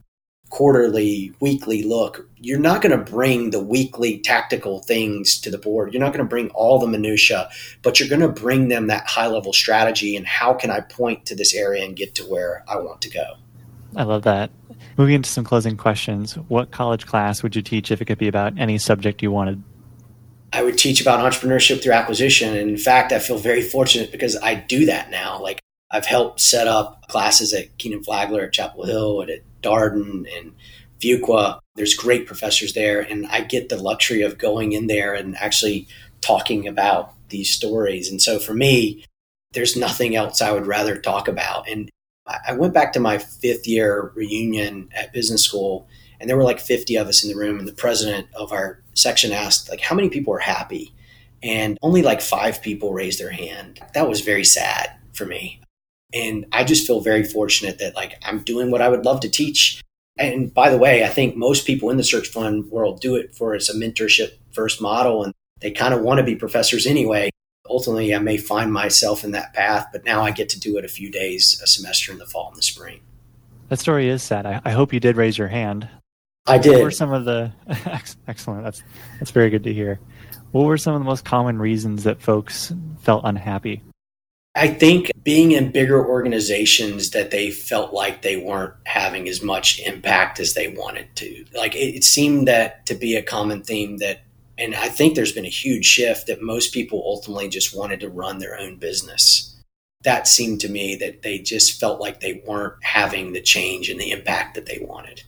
quarterly, 0.49 1.33
weekly 1.41 1.83
look. 1.83 2.29
You're 2.37 2.59
not 2.59 2.81
going 2.81 2.97
to 2.97 3.11
bring 3.11 3.49
the 3.49 3.61
weekly 3.61 4.19
tactical 4.19 4.79
things 4.79 5.39
to 5.41 5.51
the 5.51 5.57
board. 5.57 5.93
You're 5.93 6.01
not 6.01 6.13
going 6.13 6.23
to 6.23 6.29
bring 6.29 6.49
all 6.51 6.79
the 6.79 6.87
minutia, 6.87 7.49
but 7.83 7.99
you're 7.99 8.07
going 8.07 8.21
to 8.21 8.29
bring 8.29 8.69
them 8.69 8.87
that 8.87 9.05
high 9.05 9.27
level 9.27 9.51
strategy 9.51 10.15
and 10.15 10.25
how 10.25 10.53
can 10.53 10.71
I 10.71 10.79
point 10.79 11.25
to 11.25 11.35
this 11.35 11.53
area 11.53 11.83
and 11.83 11.93
get 11.93 12.15
to 12.15 12.23
where 12.23 12.63
I 12.69 12.77
want 12.77 13.01
to 13.01 13.09
go. 13.09 13.25
I 13.97 14.03
love 14.03 14.23
that. 14.23 14.49
Moving 14.97 15.15
into 15.15 15.29
some 15.29 15.43
closing 15.43 15.75
questions, 15.75 16.35
what 16.47 16.71
college 16.71 17.05
class 17.05 17.43
would 17.43 17.53
you 17.53 17.61
teach 17.61 17.91
if 17.91 18.01
it 18.01 18.05
could 18.05 18.17
be 18.17 18.29
about 18.29 18.57
any 18.57 18.77
subject 18.77 19.21
you 19.21 19.31
wanted? 19.31 19.61
I 20.53 20.63
would 20.63 20.77
teach 20.77 21.01
about 21.01 21.19
entrepreneurship 21.19 21.81
through 21.81 21.93
acquisition. 21.93 22.55
And 22.55 22.69
in 22.69 22.77
fact, 22.77 23.11
I 23.11 23.19
feel 23.19 23.37
very 23.37 23.61
fortunate 23.61 24.11
because 24.11 24.35
I 24.37 24.55
do 24.55 24.85
that 24.85 25.09
now. 25.09 25.41
Like 25.41 25.59
I've 25.91 26.05
helped 26.05 26.39
set 26.39 26.67
up 26.67 27.07
classes 27.07 27.53
at 27.53 27.77
Kenan 27.77 28.03
Flagler 28.03 28.43
at 28.43 28.53
Chapel 28.53 28.85
Hill 28.85 29.21
and 29.21 29.29
at 29.29 29.41
Darden 29.61 30.25
and 30.37 30.53
Fuqua. 30.99 31.59
There's 31.75 31.93
great 31.93 32.27
professors 32.27 32.73
there. 32.73 33.01
And 33.01 33.27
I 33.27 33.41
get 33.41 33.69
the 33.69 33.81
luxury 33.81 34.21
of 34.21 34.37
going 34.37 34.71
in 34.71 34.87
there 34.87 35.13
and 35.13 35.35
actually 35.37 35.87
talking 36.21 36.67
about 36.67 37.13
these 37.29 37.49
stories. 37.49 38.09
And 38.09 38.21
so 38.21 38.39
for 38.39 38.53
me, 38.53 39.03
there's 39.51 39.75
nothing 39.75 40.15
else 40.15 40.41
I 40.41 40.51
would 40.51 40.65
rather 40.65 40.97
talk 40.97 41.27
about. 41.27 41.69
And 41.69 41.89
I 42.47 42.53
went 42.53 42.73
back 42.73 42.93
to 42.93 42.99
my 42.99 43.17
fifth 43.17 43.67
year 43.67 44.11
reunion 44.15 44.89
at 44.93 45.13
business 45.13 45.43
school 45.43 45.87
and 46.19 46.29
there 46.29 46.37
were 46.37 46.43
like 46.43 46.59
50 46.59 46.95
of 46.95 47.07
us 47.07 47.23
in 47.23 47.29
the 47.29 47.37
room 47.37 47.59
and 47.59 47.67
the 47.67 47.73
president 47.73 48.27
of 48.33 48.51
our 48.51 48.81
section 48.97 49.31
asked 49.31 49.69
like 49.69 49.81
how 49.81 49.95
many 49.95 50.09
people 50.09 50.33
are 50.33 50.39
happy? 50.39 50.93
And 51.43 51.77
only 51.83 52.01
like 52.01 52.19
five 52.19 52.61
people 52.61 52.93
raised 52.93 53.19
their 53.19 53.29
hand. 53.29 53.79
That 53.93 54.09
was 54.09 54.21
very 54.21 54.43
sad 54.43 54.91
for 55.13 55.25
me. 55.25 55.61
And 56.13 56.45
i 56.51 56.63
just 56.63 56.87
feel 56.87 57.01
very 57.01 57.23
fortunate 57.23 57.79
that 57.79 57.95
like 57.95 58.15
i'm 58.25 58.39
doing 58.39 58.71
what 58.71 58.81
i 58.81 58.89
would 58.89 59.05
love 59.05 59.19
to 59.21 59.29
teach. 59.29 59.81
And 60.17 60.53
by 60.53 60.69
the 60.69 60.77
way 60.77 61.03
i 61.03 61.09
think 61.09 61.35
most 61.35 61.67
people 61.67 61.89
in 61.89 61.97
the 61.97 62.03
search 62.03 62.27
fund 62.27 62.71
world 62.71 63.01
do 63.01 63.15
it 63.15 63.35
for 63.35 63.55
it's 63.55 63.69
a 63.69 63.75
mentorship 63.75 64.31
first 64.51 64.81
model 64.81 65.23
and 65.23 65.33
they 65.59 65.71
kind 65.71 65.93
of 65.93 66.01
want 66.01 66.19
to 66.19 66.23
be 66.23 66.35
professors 66.35 66.87
anyway. 66.87 67.29
Ultimately 67.69 68.15
i 68.15 68.19
may 68.19 68.37
find 68.37 68.71
myself 68.71 69.23
in 69.23 69.31
that 69.31 69.53
path 69.53 69.87
but 69.91 70.05
now 70.05 70.23
i 70.23 70.31
get 70.31 70.49
to 70.49 70.59
do 70.59 70.77
it 70.77 70.85
a 70.85 70.89
few 70.89 71.11
days 71.11 71.59
a 71.61 71.67
semester 71.67 72.11
in 72.11 72.17
the 72.17 72.25
fall 72.25 72.47
and 72.47 72.57
the 72.57 72.63
spring. 72.63 73.01
That 73.69 73.79
story 73.79 74.07
is 74.07 74.23
sad. 74.23 74.45
I, 74.45 74.61
I 74.63 74.71
hope 74.71 74.93
you 74.93 75.01
did 75.01 75.17
raise 75.17 75.37
your 75.37 75.49
hand 75.49 75.89
I 76.47 76.57
did. 76.57 76.73
What 76.73 76.83
were 76.83 76.91
some 76.91 77.11
of 77.11 77.25
the 77.25 77.51
excellent? 78.27 78.63
That's 78.63 78.83
that's 79.19 79.31
very 79.31 79.49
good 79.49 79.63
to 79.63 79.73
hear. 79.73 79.99
What 80.51 80.65
were 80.65 80.77
some 80.77 80.93
of 80.95 81.01
the 81.01 81.05
most 81.05 81.25
common 81.25 81.59
reasons 81.59 82.03
that 82.05 82.21
folks 82.21 82.73
felt 83.01 83.23
unhappy? 83.25 83.83
I 84.55 84.69
think 84.69 85.11
being 85.21 85.51
in 85.51 85.71
bigger 85.71 86.03
organizations 86.03 87.11
that 87.11 87.29
they 87.29 87.51
felt 87.51 87.93
like 87.93 88.21
they 88.21 88.37
weren't 88.37 88.73
having 88.85 89.27
as 89.29 89.43
much 89.43 89.79
impact 89.81 90.39
as 90.39 90.53
they 90.53 90.69
wanted 90.69 91.15
to. 91.17 91.45
Like 91.53 91.75
it, 91.75 91.95
it 91.95 92.03
seemed 92.03 92.47
that 92.47 92.85
to 92.87 92.95
be 92.95 93.15
a 93.15 93.21
common 93.21 93.61
theme 93.61 93.97
that 93.97 94.21
and 94.57 94.73
I 94.73 94.87
think 94.87 95.13
there's 95.13 95.33
been 95.33 95.45
a 95.45 95.49
huge 95.49 95.85
shift 95.85 96.25
that 96.25 96.41
most 96.41 96.73
people 96.73 97.03
ultimately 97.05 97.49
just 97.49 97.77
wanted 97.77 97.99
to 97.99 98.09
run 98.09 98.39
their 98.39 98.59
own 98.59 98.77
business. 98.77 99.55
That 100.03 100.27
seemed 100.27 100.61
to 100.61 100.69
me 100.69 100.95
that 100.95 101.21
they 101.21 101.37
just 101.37 101.79
felt 101.79 102.01
like 102.01 102.19
they 102.19 102.41
weren't 102.47 102.73
having 102.81 103.33
the 103.33 103.41
change 103.41 103.89
and 103.89 103.99
the 103.99 104.09
impact 104.09 104.55
that 104.55 104.65
they 104.65 104.79
wanted 104.81 105.23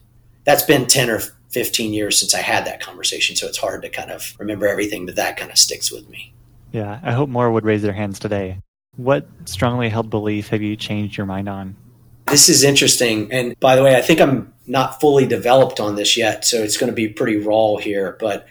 that's 0.50 0.64
been 0.64 0.84
10 0.86 1.10
or 1.10 1.20
15 1.50 1.94
years 1.94 2.18
since 2.18 2.34
I 2.34 2.40
had 2.40 2.64
that 2.66 2.80
conversation. 2.80 3.36
So 3.36 3.46
it's 3.46 3.56
hard 3.58 3.82
to 3.82 3.88
kind 3.88 4.10
of 4.10 4.34
remember 4.40 4.66
everything, 4.66 5.06
but 5.06 5.14
that 5.14 5.36
kind 5.36 5.50
of 5.50 5.56
sticks 5.56 5.92
with 5.92 6.08
me. 6.08 6.32
Yeah. 6.72 6.98
I 7.04 7.12
hope 7.12 7.28
more 7.28 7.52
would 7.52 7.64
raise 7.64 7.82
their 7.82 7.92
hands 7.92 8.18
today. 8.18 8.58
What 8.96 9.28
strongly 9.44 9.88
held 9.88 10.10
belief 10.10 10.48
have 10.48 10.60
you 10.60 10.74
changed 10.74 11.16
your 11.16 11.26
mind 11.26 11.48
on? 11.48 11.76
This 12.26 12.48
is 12.48 12.64
interesting. 12.64 13.30
And 13.30 13.58
by 13.60 13.76
the 13.76 13.84
way, 13.84 13.96
I 13.96 14.02
think 14.02 14.20
I'm 14.20 14.52
not 14.66 15.00
fully 15.00 15.24
developed 15.24 15.78
on 15.78 15.94
this 15.94 16.16
yet. 16.16 16.44
So 16.44 16.56
it's 16.56 16.76
going 16.76 16.90
to 16.90 16.96
be 16.96 17.08
pretty 17.08 17.36
raw 17.36 17.76
here. 17.76 18.16
But 18.18 18.48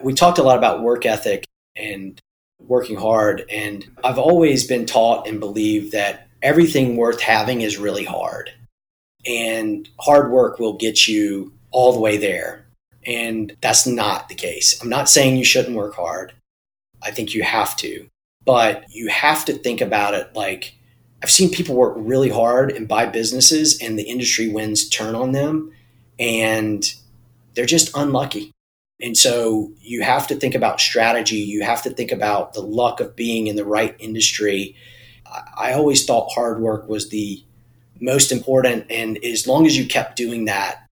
we 0.00 0.14
talked 0.14 0.38
a 0.38 0.44
lot 0.44 0.56
about 0.56 0.82
work 0.82 1.04
ethic 1.04 1.46
and 1.74 2.20
working 2.60 2.96
hard. 2.96 3.44
And 3.50 3.84
I've 4.04 4.18
always 4.18 4.68
been 4.68 4.86
taught 4.86 5.26
and 5.26 5.40
believed 5.40 5.92
that 5.92 6.28
everything 6.42 6.96
worth 6.96 7.20
having 7.20 7.60
is 7.60 7.76
really 7.76 8.04
hard 8.04 8.52
and 9.26 9.88
hard 10.00 10.30
work 10.30 10.58
will 10.58 10.74
get 10.74 11.06
you 11.06 11.52
all 11.70 11.92
the 11.92 12.00
way 12.00 12.16
there. 12.16 12.66
And 13.06 13.56
that's 13.60 13.86
not 13.86 14.28
the 14.28 14.34
case. 14.34 14.80
I'm 14.82 14.88
not 14.88 15.08
saying 15.08 15.36
you 15.36 15.44
shouldn't 15.44 15.76
work 15.76 15.94
hard. 15.94 16.32
I 17.02 17.10
think 17.10 17.34
you 17.34 17.42
have 17.42 17.76
to, 17.76 18.08
but 18.44 18.84
you 18.90 19.08
have 19.08 19.44
to 19.46 19.54
think 19.54 19.80
about 19.80 20.14
it 20.14 20.34
like 20.34 20.74
I've 21.22 21.30
seen 21.30 21.50
people 21.50 21.74
work 21.74 21.94
really 21.96 22.30
hard 22.30 22.72
and 22.72 22.88
buy 22.88 23.06
businesses, 23.06 23.80
and 23.80 23.98
the 23.98 24.04
industry 24.04 24.48
winds 24.48 24.88
turn 24.88 25.14
on 25.14 25.32
them, 25.32 25.72
and 26.18 26.84
they're 27.54 27.66
just 27.66 27.94
unlucky. 27.94 28.52
And 29.02 29.16
so 29.16 29.72
you 29.80 30.02
have 30.02 30.26
to 30.28 30.34
think 30.34 30.54
about 30.54 30.80
strategy. 30.80 31.36
You 31.36 31.62
have 31.62 31.82
to 31.82 31.90
think 31.90 32.12
about 32.12 32.52
the 32.52 32.60
luck 32.60 33.00
of 33.00 33.16
being 33.16 33.46
in 33.46 33.56
the 33.56 33.64
right 33.64 33.94
industry. 33.98 34.76
I 35.56 35.72
always 35.72 36.04
thought 36.04 36.32
hard 36.32 36.60
work 36.60 36.88
was 36.88 37.08
the 37.08 37.42
most 38.00 38.32
important. 38.32 38.86
And 38.90 39.22
as 39.24 39.46
long 39.46 39.66
as 39.66 39.76
you 39.76 39.86
kept 39.86 40.16
doing 40.16 40.46
that, 40.46 40.86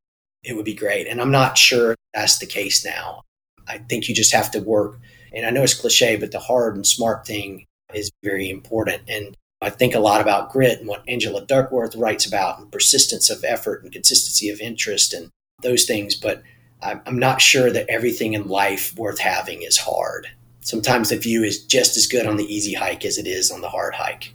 it 0.44 0.54
would 0.54 0.64
be 0.64 0.74
great. 0.74 1.06
And 1.06 1.20
I'm 1.20 1.30
not 1.30 1.58
sure 1.58 1.94
that's 2.14 2.38
the 2.38 2.46
case 2.46 2.84
now. 2.84 3.22
I 3.66 3.78
think 3.78 4.08
you 4.08 4.14
just 4.14 4.32
have 4.32 4.50
to 4.52 4.60
work. 4.60 4.98
And 5.32 5.44
I 5.44 5.50
know 5.50 5.62
it's 5.62 5.74
cliche, 5.74 6.16
but 6.16 6.32
the 6.32 6.38
hard 6.38 6.76
and 6.76 6.86
smart 6.86 7.26
thing 7.26 7.66
is 7.92 8.10
very 8.22 8.48
important. 8.48 9.02
And 9.08 9.36
I 9.60 9.70
think 9.70 9.94
a 9.94 10.00
lot 10.00 10.20
about 10.20 10.52
grit 10.52 10.78
and 10.78 10.88
what 10.88 11.02
Angela 11.08 11.44
Duckworth 11.44 11.96
writes 11.96 12.24
about 12.24 12.58
and 12.58 12.70
persistence 12.70 13.28
of 13.28 13.44
effort 13.44 13.82
and 13.82 13.92
consistency 13.92 14.48
of 14.50 14.60
interest 14.60 15.12
and 15.12 15.30
those 15.62 15.84
things. 15.84 16.14
But 16.14 16.42
I'm 16.80 17.18
not 17.18 17.40
sure 17.40 17.70
that 17.72 17.88
everything 17.88 18.34
in 18.34 18.46
life 18.46 18.96
worth 18.96 19.18
having 19.18 19.62
is 19.62 19.76
hard. 19.76 20.28
Sometimes 20.60 21.08
the 21.08 21.16
view 21.16 21.42
is 21.42 21.64
just 21.64 21.96
as 21.96 22.06
good 22.06 22.26
on 22.26 22.36
the 22.36 22.44
easy 22.44 22.74
hike 22.74 23.04
as 23.04 23.18
it 23.18 23.26
is 23.26 23.50
on 23.50 23.62
the 23.62 23.68
hard 23.68 23.94
hike. 23.94 24.32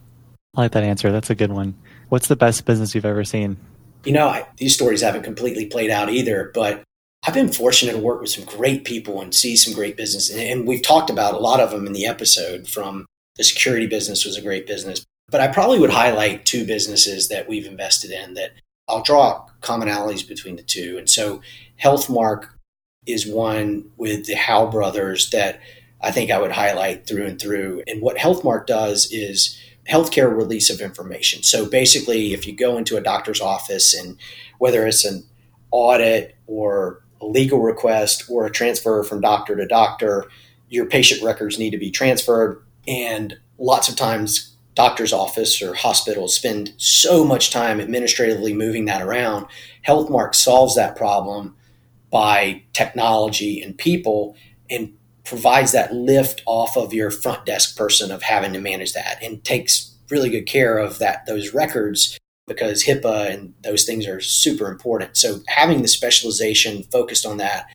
I 0.56 0.62
like 0.62 0.74
that 0.74 0.84
answer. 0.84 1.12
That's 1.12 1.30
a 1.30 1.36
good 1.36 1.52
one. 1.52 1.76
What's 2.14 2.28
the 2.28 2.36
best 2.36 2.66
business 2.66 2.94
you've 2.94 3.08
ever 3.08 3.24
seen? 3.24 3.58
You 4.06 4.12
know, 4.14 4.28
I, 4.28 4.46
these 4.58 4.76
stories 4.76 5.02
haven't 5.02 5.24
completely 5.24 5.66
played 5.66 5.90
out 5.90 6.12
either, 6.12 6.52
but 6.54 6.84
I've 7.26 7.34
been 7.34 7.52
fortunate 7.52 7.94
to 7.94 7.98
work 7.98 8.22
with 8.22 8.30
some 8.30 8.46
great 8.46 8.86
people 8.86 9.20
and 9.20 9.34
see 9.34 9.56
some 9.56 9.74
great 9.74 9.98
business. 9.98 10.30
And, 10.30 10.40
and 10.40 10.68
we've 10.68 10.84
talked 10.84 11.10
about 11.10 11.34
a 11.34 11.40
lot 11.40 11.60
of 11.60 11.72
them 11.72 11.88
in 11.88 11.94
the 11.94 12.06
episode 12.06 12.68
from 12.68 13.08
the 13.36 13.44
security 13.44 13.88
business 13.88 14.26
was 14.26 14.38
a 14.38 14.44
great 14.44 14.68
business. 14.68 15.04
But 15.32 15.42
I 15.42 15.48
probably 15.48 15.80
would 15.80 15.90
highlight 15.90 16.46
two 16.46 16.68
businesses 16.68 17.30
that 17.30 17.50
we've 17.50 17.66
invested 17.66 18.12
in 18.12 18.36
that 18.36 18.52
I'll 18.88 19.02
draw 19.02 19.48
commonalities 19.62 20.28
between 20.28 20.56
the 20.56 20.62
two. 20.62 20.98
And 21.00 21.10
so 21.10 21.42
Healthmark 21.82 22.50
is 23.08 23.26
one 23.26 23.90
with 23.98 24.28
the 24.28 24.36
Howe 24.36 24.68
brothers 24.68 25.32
that 25.32 25.62
I 26.00 26.12
think 26.12 26.30
I 26.30 26.38
would 26.38 26.52
highlight 26.52 27.08
through 27.08 27.26
and 27.26 27.42
through. 27.42 27.82
And 27.88 28.04
what 28.04 28.18
Healthmark 28.18 28.68
does 28.68 29.08
is 29.12 29.60
healthcare 29.90 30.36
release 30.36 30.70
of 30.70 30.82
information. 30.82 31.44
So 31.44 31.66
basically, 31.70 32.34
if 32.34 32.48
you 32.48 32.56
go 32.56 32.78
into 32.78 32.98
a 32.98 33.02
doctor's 33.02 33.42
office 33.42 33.94
and 33.94 34.18
whether 34.58 34.88
it's 34.88 35.06
an 35.06 35.24
audit 35.72 36.36
or 36.48 37.04
a 37.20 37.26
legal 37.26 37.60
request 37.60 38.26
or 38.30 38.46
a 38.46 38.52
transfer 38.52 39.04
from 39.04 39.22
doctor 39.22 39.56
to 39.56 39.66
doctor, 39.66 40.26
your 40.70 40.86
patient 40.86 41.22
records 41.22 41.60
need 41.60 41.72
to 41.72 41.78
be 41.78 41.92
transferred. 41.92 42.64
And 42.88 43.38
lots 43.58 43.90
of 43.90 43.96
times, 43.96 44.56
doctor's 44.76 45.14
office 45.14 45.62
or 45.62 45.74
hospitals 45.76 46.36
spend 46.36 46.74
so 46.78 47.24
much 47.24 47.52
time 47.52 47.80
administratively 47.80 48.54
moving 48.54 48.86
that 48.86 49.02
around. 49.02 49.46
Healthmark 49.88 50.34
solves 50.34 50.76
that 50.76 50.96
problem 50.96 51.56
by 52.10 52.64
technology 52.74 53.62
and 53.62 53.78
people 53.78 54.36
and 54.70 54.94
provides 55.26 55.72
that 55.72 55.94
lift 55.94 56.42
off 56.46 56.78
of 56.78 56.94
your 56.94 57.10
front 57.10 57.46
desk 57.46 57.78
person 57.78 58.12
of 58.12 58.24
having 58.24 58.54
to 58.54 58.60
manage 58.60 58.94
that 58.94 59.22
and 59.22 59.44
takes 59.44 59.96
really 60.10 60.30
good 60.30 60.46
care 60.46 60.78
of 60.78 61.00
that 61.00 61.26
those 61.26 61.54
records 61.54 62.18
because 62.48 62.84
HIPAA 62.84 63.34
and 63.34 63.54
those 63.64 63.86
things 63.86 64.06
are 64.06 64.20
super 64.20 64.70
important. 64.70 65.16
So 65.16 65.40
having 65.48 65.82
the 65.82 65.88
specialization 65.88 66.84
focused 66.84 67.26
on 67.26 67.38
that, 67.38 67.74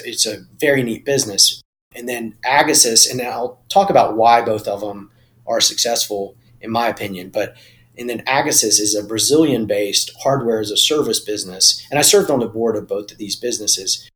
it's 0.00 0.26
a 0.26 0.44
very 0.56 0.82
neat 0.82 1.04
business. 1.04 1.62
And 1.94 2.08
then 2.08 2.34
Agasus, 2.44 3.10
and 3.10 3.22
I'll 3.22 3.62
talk 3.68 3.90
about 3.90 4.16
why 4.16 4.42
both 4.42 4.66
of 4.66 4.80
them 4.80 5.10
are 5.46 5.60
successful 5.60 6.36
in 6.60 6.70
my 6.70 6.88
opinion, 6.88 7.30
but 7.30 7.56
and 7.96 8.08
then 8.08 8.22
Agasus 8.26 8.78
is 8.78 8.94
a 8.94 9.02
Brazilian 9.02 9.66
based 9.66 10.12
hardware 10.22 10.60
as 10.60 10.70
a 10.70 10.76
service 10.76 11.18
business. 11.18 11.84
And 11.90 11.98
I 11.98 12.02
served 12.02 12.30
on 12.30 12.38
the 12.38 12.46
board 12.46 12.76
of 12.76 12.86
both 12.86 13.10
of 13.10 13.18
these 13.18 13.34
businesses. 13.34 14.08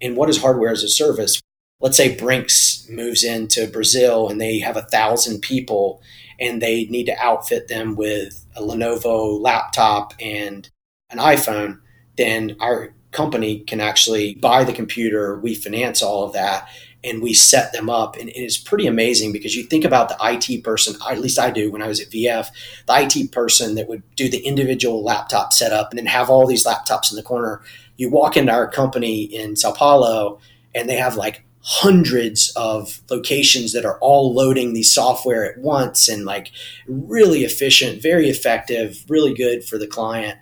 And 0.00 0.16
what 0.16 0.28
is 0.28 0.42
hardware 0.42 0.72
as 0.72 0.82
a 0.82 0.88
service? 0.88 1.40
Let's 1.80 1.96
say 1.96 2.16
Brinks 2.16 2.86
moves 2.88 3.24
into 3.24 3.66
Brazil 3.66 4.28
and 4.28 4.40
they 4.40 4.58
have 4.58 4.76
a 4.76 4.82
thousand 4.82 5.40
people 5.40 6.02
and 6.38 6.60
they 6.60 6.84
need 6.84 7.06
to 7.06 7.18
outfit 7.18 7.68
them 7.68 7.96
with 7.96 8.46
a 8.56 8.62
Lenovo 8.62 9.40
laptop 9.40 10.14
and 10.20 10.68
an 11.10 11.18
iPhone, 11.18 11.80
then 12.16 12.56
our 12.60 12.94
company 13.12 13.60
can 13.60 13.80
actually 13.80 14.34
buy 14.34 14.64
the 14.64 14.72
computer, 14.72 15.38
we 15.38 15.54
finance 15.54 16.02
all 16.02 16.24
of 16.24 16.32
that, 16.32 16.68
and 17.02 17.22
we 17.22 17.34
set 17.34 17.72
them 17.72 17.90
up. 17.90 18.16
And 18.16 18.30
it's 18.34 18.58
pretty 18.58 18.86
amazing 18.86 19.32
because 19.32 19.56
you 19.56 19.64
think 19.64 19.84
about 19.84 20.08
the 20.08 20.16
IT 20.20 20.62
person, 20.62 20.96
at 21.08 21.18
least 21.18 21.38
I 21.38 21.50
do 21.50 21.70
when 21.70 21.82
I 21.82 21.88
was 21.88 22.00
at 22.00 22.10
VF, 22.10 22.48
the 22.86 23.02
IT 23.02 23.32
person 23.32 23.74
that 23.74 23.88
would 23.88 24.02
do 24.16 24.28
the 24.28 24.38
individual 24.38 25.02
laptop 25.02 25.52
setup 25.52 25.90
and 25.90 25.98
then 25.98 26.06
have 26.06 26.30
all 26.30 26.46
these 26.46 26.64
laptops 26.64 27.10
in 27.10 27.16
the 27.16 27.22
corner. 27.22 27.62
You 27.96 28.10
walk 28.10 28.36
into 28.36 28.52
our 28.52 28.70
company 28.70 29.22
in 29.22 29.56
Sao 29.56 29.72
Paulo 29.72 30.40
and 30.74 30.88
they 30.88 30.96
have 30.96 31.16
like 31.16 31.44
hundreds 31.62 32.52
of 32.56 33.02
locations 33.10 33.72
that 33.72 33.84
are 33.84 33.98
all 33.98 34.34
loading 34.34 34.72
the 34.72 34.82
software 34.82 35.44
at 35.44 35.58
once 35.58 36.08
and 36.08 36.24
like 36.24 36.50
really 36.88 37.44
efficient, 37.44 38.02
very 38.02 38.28
effective, 38.28 39.04
really 39.08 39.34
good 39.34 39.62
for 39.64 39.76
the 39.76 39.86
client. 39.86 40.38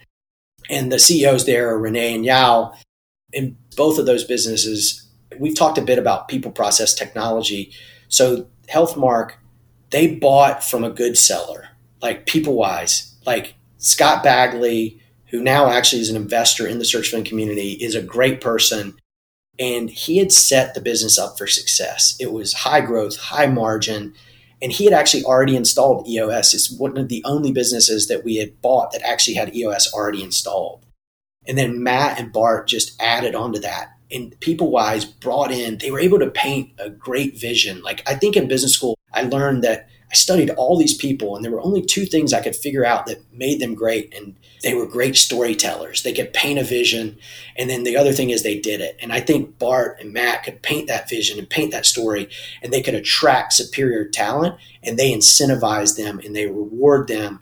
And 0.70 0.92
the 0.92 0.98
CEOs 0.98 1.44
there 1.44 1.70
are 1.70 1.78
Renee 1.78 2.14
and 2.14 2.24
Yao. 2.24 2.72
In 3.32 3.56
both 3.76 3.98
of 3.98 4.06
those 4.06 4.24
businesses, 4.24 5.08
we've 5.38 5.56
talked 5.56 5.78
a 5.78 5.82
bit 5.82 5.98
about 5.98 6.28
people 6.28 6.52
process 6.52 6.94
technology. 6.94 7.72
So 8.08 8.46
Healthmark, 8.68 9.32
they 9.90 10.14
bought 10.14 10.62
from 10.62 10.84
a 10.84 10.90
good 10.90 11.18
seller, 11.18 11.68
like 12.00 12.26
PeopleWise, 12.26 13.14
like 13.26 13.54
Scott 13.78 14.22
Bagley, 14.22 15.00
who 15.26 15.42
now 15.42 15.68
actually 15.68 16.00
is 16.00 16.10
an 16.10 16.16
investor 16.16 16.66
in 16.66 16.78
the 16.78 16.84
search 16.84 17.08
fund 17.08 17.26
community, 17.26 17.72
is 17.72 17.94
a 17.94 18.02
great 18.02 18.40
person 18.40 18.94
and 19.58 19.90
he 19.90 20.18
had 20.18 20.32
set 20.32 20.74
the 20.74 20.80
business 20.80 21.18
up 21.18 21.36
for 21.36 21.46
success. 21.46 22.16
It 22.20 22.32
was 22.32 22.52
high 22.52 22.80
growth, 22.80 23.16
high 23.16 23.46
margin, 23.46 24.14
and 24.62 24.72
he 24.72 24.84
had 24.84 24.94
actually 24.94 25.24
already 25.24 25.56
installed 25.56 26.08
EOS. 26.08 26.54
It's 26.54 26.70
one 26.70 26.96
of 26.96 27.08
the 27.08 27.22
only 27.24 27.52
businesses 27.52 28.08
that 28.08 28.24
we 28.24 28.36
had 28.36 28.60
bought 28.60 28.92
that 28.92 29.02
actually 29.02 29.34
had 29.34 29.54
EOS 29.54 29.92
already 29.92 30.22
installed. 30.22 30.84
And 31.46 31.56
then 31.56 31.82
Matt 31.82 32.18
and 32.18 32.32
Bart 32.32 32.68
just 32.68 33.00
added 33.00 33.34
onto 33.34 33.60
that. 33.60 33.88
And 34.10 34.38
people 34.40 34.70
wise 34.70 35.04
brought 35.04 35.50
in, 35.50 35.78
they 35.78 35.90
were 35.90 36.00
able 36.00 36.18
to 36.18 36.30
paint 36.30 36.72
a 36.78 36.90
great 36.90 37.38
vision. 37.38 37.82
Like 37.82 38.02
I 38.08 38.14
think 38.14 38.36
in 38.36 38.48
business 38.48 38.72
school, 38.72 38.96
I 39.12 39.22
learned 39.22 39.64
that 39.64 39.88
I 40.10 40.14
studied 40.14 40.50
all 40.50 40.78
these 40.78 40.96
people, 40.96 41.36
and 41.36 41.44
there 41.44 41.52
were 41.52 41.60
only 41.60 41.82
two 41.82 42.06
things 42.06 42.32
I 42.32 42.40
could 42.40 42.56
figure 42.56 42.84
out 42.84 43.06
that 43.06 43.22
made 43.32 43.60
them 43.60 43.74
great. 43.74 44.14
And 44.14 44.36
they 44.62 44.74
were 44.74 44.86
great 44.86 45.16
storytellers. 45.16 46.02
They 46.02 46.12
could 46.12 46.32
paint 46.32 46.58
a 46.58 46.64
vision. 46.64 47.18
And 47.56 47.68
then 47.68 47.84
the 47.84 47.96
other 47.96 48.12
thing 48.12 48.30
is 48.30 48.42
they 48.42 48.58
did 48.58 48.80
it. 48.80 48.96
And 49.00 49.12
I 49.12 49.20
think 49.20 49.58
Bart 49.58 50.00
and 50.00 50.12
Matt 50.12 50.44
could 50.44 50.62
paint 50.62 50.88
that 50.88 51.08
vision 51.08 51.38
and 51.38 51.48
paint 51.48 51.72
that 51.72 51.86
story, 51.86 52.28
and 52.62 52.72
they 52.72 52.82
could 52.82 52.94
attract 52.94 53.52
superior 53.52 54.08
talent, 54.08 54.56
and 54.82 54.98
they 54.98 55.12
incentivize 55.12 55.96
them 55.96 56.20
and 56.24 56.34
they 56.34 56.46
reward 56.46 57.08
them. 57.08 57.40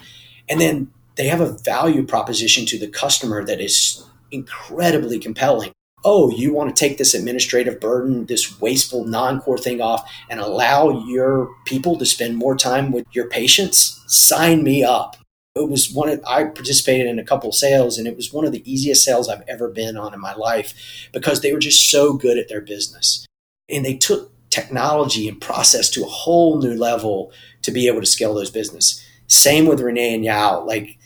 And 0.49 0.61
then 0.61 0.91
they 1.17 1.29
have 1.29 1.41
a 1.41 1.57
value 1.65 2.05
proposition 2.05 2.67
to 2.67 2.79
the 2.79 2.89
customer 2.89 3.45
that 3.45 3.61
is 3.61 4.05
incredibly 4.31 5.19
compelling 5.19 5.73
oh, 6.07 6.31
you 6.31 6.55
want 6.55 6.75
to 6.75 6.81
take 6.81 6.99
this 6.99 7.15
administrative 7.15 7.81
burden, 7.81 8.27
this 8.27 8.61
wasteful 8.61 9.05
non 9.05 9.41
core 9.41 9.59
thing 9.59 9.81
off, 9.81 10.09
and 10.31 10.41
allow 10.41 11.05
your 11.05 11.51
people 11.67 11.99
to 11.99 12.07
spend 12.07 12.37
more 12.37 12.57
time 12.57 12.93
with 12.93 13.05
your 13.11 13.29
patients? 13.29 14.01
Sign 14.07 14.63
me 14.63 14.85
up. 14.85 15.17
It 15.57 15.69
was 15.69 15.91
one 15.91 16.09
of, 16.11 16.23
I 16.27 16.45
participated 16.45 17.07
in 17.07 17.19
a 17.19 17.25
couple 17.25 17.51
sales, 17.51 17.99
and 17.99 18.07
it 18.07 18.15
was 18.15 18.33
one 18.33 18.45
of 18.45 18.53
the 18.53 18.71
easiest 18.71 19.05
sales 19.05 19.29
I've 19.29 19.43
ever 19.49 19.69
been 19.69 19.97
on 19.97 20.15
in 20.15 20.21
my 20.21 20.35
life 20.35 21.09
because 21.13 21.41
they 21.41 21.53
were 21.53 21.59
just 21.59 21.91
so 21.91 22.13
good 22.13 22.39
at 22.39 22.49
their 22.49 22.61
business. 22.61 23.27
And 23.69 23.85
they 23.85 23.97
took 23.97 24.31
technology 24.51 25.29
and 25.29 25.41
process 25.41 25.91
to 25.91 26.03
a 26.03 26.09
whole 26.09 26.61
new 26.61 26.75
level 26.75 27.33
to 27.63 27.73
be 27.73 27.89
able 27.89 28.01
to 28.01 28.07
scale 28.07 28.35
those 28.35 28.51
business. 28.51 29.05
Same 29.27 29.67
with 29.67 29.81
Renee 29.81 30.15
and 30.15 30.25
Yao. 30.25 30.63
Like, 30.65 30.99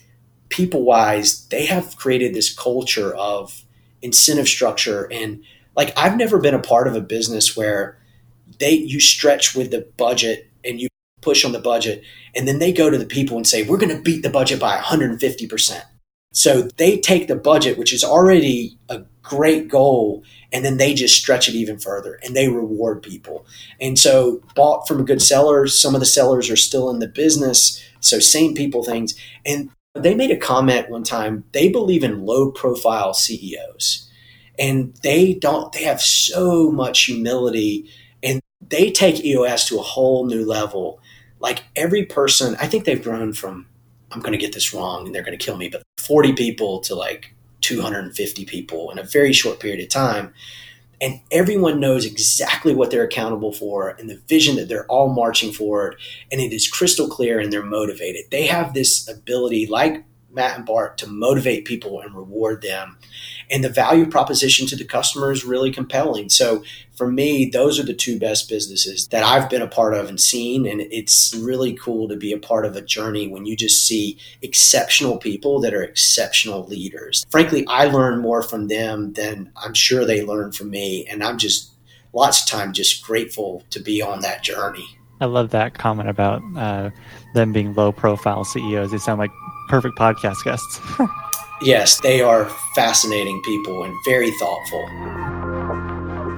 people 0.51 0.83
wise, 0.83 1.47
they 1.47 1.65
have 1.67 1.97
created 1.97 2.35
this 2.35 2.53
culture 2.53 3.15
of 3.15 3.65
incentive 4.03 4.49
structure 4.49 5.09
and 5.13 5.43
like 5.77 5.97
I've 5.97 6.17
never 6.17 6.39
been 6.39 6.55
a 6.55 6.61
part 6.61 6.89
of 6.89 6.95
a 6.95 7.01
business 7.01 7.57
where 7.57 7.99
they 8.59 8.73
you 8.73 9.01
stretch 9.01 9.55
with 9.55 9.71
the 9.71 9.87
budget 9.97 10.51
and 10.65 10.81
you 10.81 10.89
push 11.21 11.45
on 11.45 11.53
the 11.53 11.61
budget 11.61 12.03
and 12.35 12.47
then 12.47 12.59
they 12.59 12.73
go 12.73 12.91
to 12.91 12.99
the 12.99 13.07
people 13.07 13.37
and 13.37 13.47
say 13.47 13.62
we're 13.62 13.79
going 13.79 13.95
to 13.95 14.03
beat 14.03 14.23
the 14.23 14.31
budget 14.31 14.61
by 14.61 14.77
150%. 14.79 15.83
So 16.33 16.62
they 16.62 16.99
take 16.99 17.29
the 17.29 17.37
budget 17.37 17.79
which 17.79 17.93
is 17.93 18.05
already 18.05 18.79
a 18.89 19.03
great 19.23 19.68
goal 19.68 20.23
and 20.53 20.64
then 20.64 20.77
they 20.77 20.95
just 20.95 21.16
stretch 21.16 21.49
it 21.49 21.55
even 21.55 21.79
further 21.79 22.18
and 22.25 22.35
they 22.35 22.49
reward 22.49 23.03
people. 23.03 23.47
And 23.81 23.99
so 23.99 24.43
bought 24.55 24.87
from 24.87 25.01
a 25.01 25.05
good 25.05 25.23
seller, 25.23 25.66
some 25.66 25.95
of 25.95 26.01
the 26.01 26.07
sellers 26.07 26.51
are 26.51 26.57
still 26.57 26.91
in 26.91 26.99
the 26.99 27.09
business, 27.09 27.83
so 28.01 28.18
same 28.18 28.55
people 28.55 28.83
things 28.83 29.14
and 29.45 29.71
they 29.95 30.14
made 30.14 30.31
a 30.31 30.37
comment 30.37 30.89
one 30.89 31.03
time. 31.03 31.45
They 31.53 31.68
believe 31.68 32.05
in 32.05 32.25
low 32.25 32.53
profile 32.53 33.12
CEOs 33.12 34.09
and 34.59 34.95
they 35.03 35.35
don't, 35.35 35.73
they 35.73 35.85
have 35.85 36.01
so 36.01 36.71
much 36.71 37.05
humility 37.05 37.91
and 38.23 38.41
they 38.61 38.91
take 38.91 39.25
EOS 39.25 39.66
to 39.68 39.79
a 39.79 39.83
whole 39.83 40.27
new 40.27 40.45
level. 40.45 41.00
Like 41.41 41.64
every 41.74 42.05
person, 42.05 42.57
I 42.61 42.66
think 42.66 42.84
they've 42.84 43.03
grown 43.03 43.32
from, 43.32 43.66
I'm 44.12 44.20
going 44.20 44.32
to 44.32 44.38
get 44.38 44.53
this 44.53 44.72
wrong 44.72 45.07
and 45.07 45.14
they're 45.14 45.24
going 45.24 45.36
to 45.36 45.45
kill 45.45 45.57
me, 45.57 45.68
but 45.68 45.82
40 45.99 46.34
people 46.34 46.80
to 46.80 46.95
like 46.95 47.34
250 47.62 48.45
people 48.45 48.91
in 48.91 48.99
a 48.99 49.03
very 49.03 49.32
short 49.32 49.61
period 49.61 49.80
of 49.80 49.88
time. 49.88 50.32
And 51.03 51.20
everyone 51.30 51.80
knows 51.80 52.05
exactly 52.05 52.74
what 52.74 52.91
they're 52.91 53.05
accountable 53.05 53.53
for 53.53 53.88
and 53.88 54.11
the 54.11 54.20
vision 54.28 54.57
that 54.57 54.68
they're 54.68 54.86
all 54.86 55.09
marching 55.09 55.51
forward 55.51 55.97
and 56.30 56.41
it 56.43 56.53
is 56.53 56.68
crystal 56.68 57.09
clear 57.09 57.41
and 57.41 57.51
they're 57.51 57.62
motivated. 57.64 58.26
They 58.30 58.47
have 58.47 58.74
this 58.74 59.09
ability 59.09 59.66
like 59.66 60.05
matt 60.33 60.57
and 60.57 60.66
bart 60.66 60.99
to 60.99 61.07
motivate 61.07 61.64
people 61.64 62.01
and 62.01 62.14
reward 62.14 62.62
them 62.62 62.99
and 63.51 63.64
the 63.64 63.68
value 63.68 64.07
proposition 64.07 64.66
to 64.68 64.76
the 64.76 64.85
customer 64.85 65.33
is 65.33 65.45
really 65.45 65.72
compelling. 65.72 66.28
So 66.28 66.62
for 66.95 67.11
me, 67.11 67.47
those 67.47 67.81
are 67.81 67.83
the 67.83 67.95
two 67.95 68.18
best 68.18 68.49
businesses 68.49 69.09
that 69.09 69.24
I've 69.24 69.51
been 69.51 69.62
a 69.62 69.66
part 69.66 69.95
of 69.95 70.09
and 70.09 70.20
seen. 70.20 70.66
And 70.66 70.81
it's 70.81 71.35
really 71.35 71.74
cool 71.74 72.09
to 72.09 72.16
be 72.16 72.33
a 72.33 72.39
part 72.39 72.64
of 72.64 72.76
a 72.76 72.83
journey 72.83 73.26
when 73.26 73.47
you 73.47 73.57
just 73.57 73.87
see 73.87 74.18
exceptional 74.41 75.18
people 75.18 75.61
that 75.61 75.74
are 75.74 75.83
exceptional 75.83 76.64
leaders. 76.66 77.26
Frankly, 77.31 77.66
I 77.66 77.87
learn 77.87 78.20
more 78.20 78.43
from 78.43 78.68
them 78.68 79.14
than 79.14 79.51
I'm 79.57 79.74
sure 79.74 80.05
they 80.05 80.24
learn 80.24 80.53
from 80.53 80.70
me. 80.70 81.07
And 81.07 81.24
I'm 81.24 81.39
just 81.39 81.72
lots 82.12 82.43
of 82.43 82.49
time 82.49 82.72
just 82.72 83.03
grateful 83.05 83.64
to 83.70 83.81
be 83.81 84.01
on 84.01 84.20
that 84.20 84.45
journey. 84.45 84.87
I 85.20 85.26
love 85.26 85.51
that 85.51 85.76
comment 85.76 86.09
about 86.09 86.43
uh, 86.57 86.91
them 87.35 87.53
being 87.53 87.74
low 87.74 87.93
profile 87.93 88.43
CEOs. 88.43 88.91
They 88.91 88.99
sound 88.99 89.18
like 89.18 89.31
perfect 89.71 89.97
podcast 89.97 90.43
guests. 90.43 90.81
Yes, 91.62 92.01
they 92.01 92.21
are 92.21 92.51
fascinating 92.75 93.41
people 93.43 93.85
and 93.85 93.95
very 94.05 94.33
thoughtful. 94.33 94.85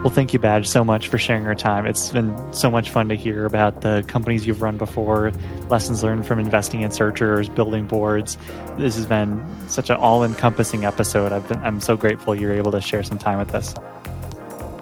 Well, 0.03 0.11
thank 0.11 0.33
you, 0.33 0.39
Badge, 0.39 0.69
so 0.69 0.85
much 0.85 1.09
for 1.09 1.17
sharing 1.17 1.45
your 1.45 1.55
time. 1.55 1.87
It's 1.87 2.11
been 2.11 2.53
so 2.53 2.71
much 2.71 2.91
fun 2.91 3.09
to 3.09 3.15
hear 3.15 3.47
about 3.47 3.81
the 3.81 4.05
companies 4.09 4.47
you've 4.47 4.61
run 4.61 4.77
before, 4.77 5.33
lessons 5.69 6.03
learned 6.03 6.27
from 6.27 6.41
investing 6.41 6.83
in 6.83 6.91
searchers, 6.91 7.49
building 7.49 7.87
boards. 7.87 8.37
This 8.77 8.97
has 8.97 9.07
been 9.07 9.43
such 9.69 9.91
an 9.91 9.97
all 9.97 10.25
encompassing 10.25 10.85
episode. 10.85 11.33
I've 11.33 11.49
been, 11.49 11.59
I'm 11.61 11.81
so 11.81 11.97
grateful 11.97 12.35
you're 12.35 12.53
able 12.53 12.73
to 12.73 12.81
share 12.81 13.05
some 13.05 13.19
time 13.19 13.39
with 13.39 13.55
us. 13.55 13.75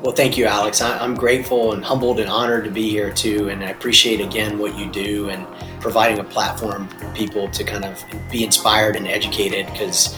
Well, 0.02 0.12
thank 0.12 0.38
you, 0.38 0.46
Alex. 0.46 0.80
I'm 0.80 1.14
grateful 1.14 1.74
and 1.74 1.84
humbled 1.84 2.18
and 2.18 2.30
honored 2.30 2.64
to 2.64 2.70
be 2.70 2.88
here 2.88 3.12
too. 3.12 3.50
And 3.50 3.62
I 3.62 3.68
appreciate 3.68 4.20
again 4.20 4.58
what 4.58 4.76
you 4.78 4.90
do 4.90 5.28
and 5.28 5.46
providing 5.80 6.18
a 6.18 6.24
platform 6.24 6.88
for 6.88 7.12
people 7.12 7.48
to 7.48 7.64
kind 7.64 7.84
of 7.84 8.02
be 8.30 8.44
inspired 8.44 8.96
and 8.96 9.08
educated 9.08 9.66
because 9.66 10.16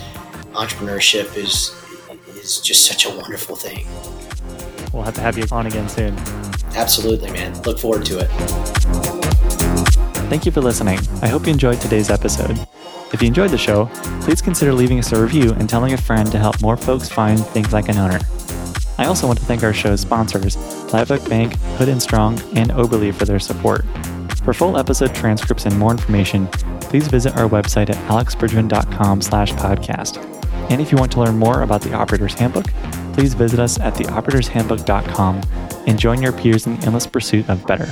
entrepreneurship 0.53 1.37
is 1.37 1.79
is 2.37 2.61
just 2.61 2.87
such 2.87 3.07
a 3.07 3.11
wonderful 3.11 3.55
thing. 3.55 3.87
We'll 4.93 5.05
have 5.05 5.15
to 5.15 5.21
have 5.21 5.39
you 5.39 5.45
on 5.53 5.67
again 5.67 5.89
soon. 5.89 6.19
Absolutely, 6.75 7.31
man. 7.31 7.61
Look 7.63 7.79
forward 7.79 8.05
to 8.07 8.19
it. 8.19 8.29
Thank 10.29 10.45
you 10.45 10.53
for 10.53 10.61
listening. 10.61 10.99
I 11.23 11.29
hope 11.29 11.47
you 11.47 11.53
enjoyed 11.53 11.81
today's 11.81 12.11
episode. 12.11 12.59
If 13.13 13.21
you 13.21 13.29
enjoyed 13.29 13.51
the 13.51 13.59
show, 13.59 13.87
please 14.23 14.41
consider 14.41 14.73
leaving 14.73 14.99
us 14.99 15.13
a 15.13 15.23
review 15.23 15.53
and 15.53 15.69
telling 15.69 15.93
a 15.93 15.99
friend 15.99 16.31
to 16.33 16.39
help 16.39 16.61
more 16.63 16.77
folks 16.77 17.09
find 17.09 17.39
Think 17.39 17.71
Like 17.71 17.89
an 17.89 17.99
Owner. 17.99 18.19
I 18.99 19.07
also 19.07 19.27
want 19.27 19.39
to 19.39 19.45
thank 19.45 19.63
our 19.63 19.75
show's 19.75 20.01
sponsors, 20.01 20.57
Live 20.93 21.11
Oak 21.11 21.29
Bank, 21.29 21.57
Hood 21.77 21.89
and 21.89 22.03
Strong, 22.03 22.41
and 22.55 22.71
Oberle 22.71 23.15
for 23.15 23.25
their 23.25 23.39
support. 23.39 23.85
For 24.45 24.53
full 24.53 24.77
episode 24.77 25.15
transcripts 25.15 25.67
and 25.67 25.79
more 25.79 25.93
information, 25.93 26.49
please 26.81 27.07
visit 27.07 27.37
our 27.37 27.49
website 27.49 27.91
at 27.91 27.97
alexbridgman.com 28.09 29.23
slash 29.23 29.53
podcast. 29.53 30.19
And 30.71 30.81
if 30.81 30.91
you 30.91 30.99
want 30.99 31.13
to 31.13 31.21
learn 31.21 31.39
more 31.39 31.63
about 31.63 31.83
the 31.83 31.93
Operator's 31.93 32.35
Handbook, 32.35 32.67
please 33.13 33.35
visit 33.35 33.61
us 33.61 33.79
at 33.79 33.95
theoperatorshandbook.com 33.95 35.43
and 35.87 35.99
join 35.99 36.21
your 36.21 36.33
peers 36.33 36.67
in 36.67 36.77
the 36.77 36.87
endless 36.87 37.07
pursuit 37.07 37.49
of 37.49 37.65
better. 37.67 37.87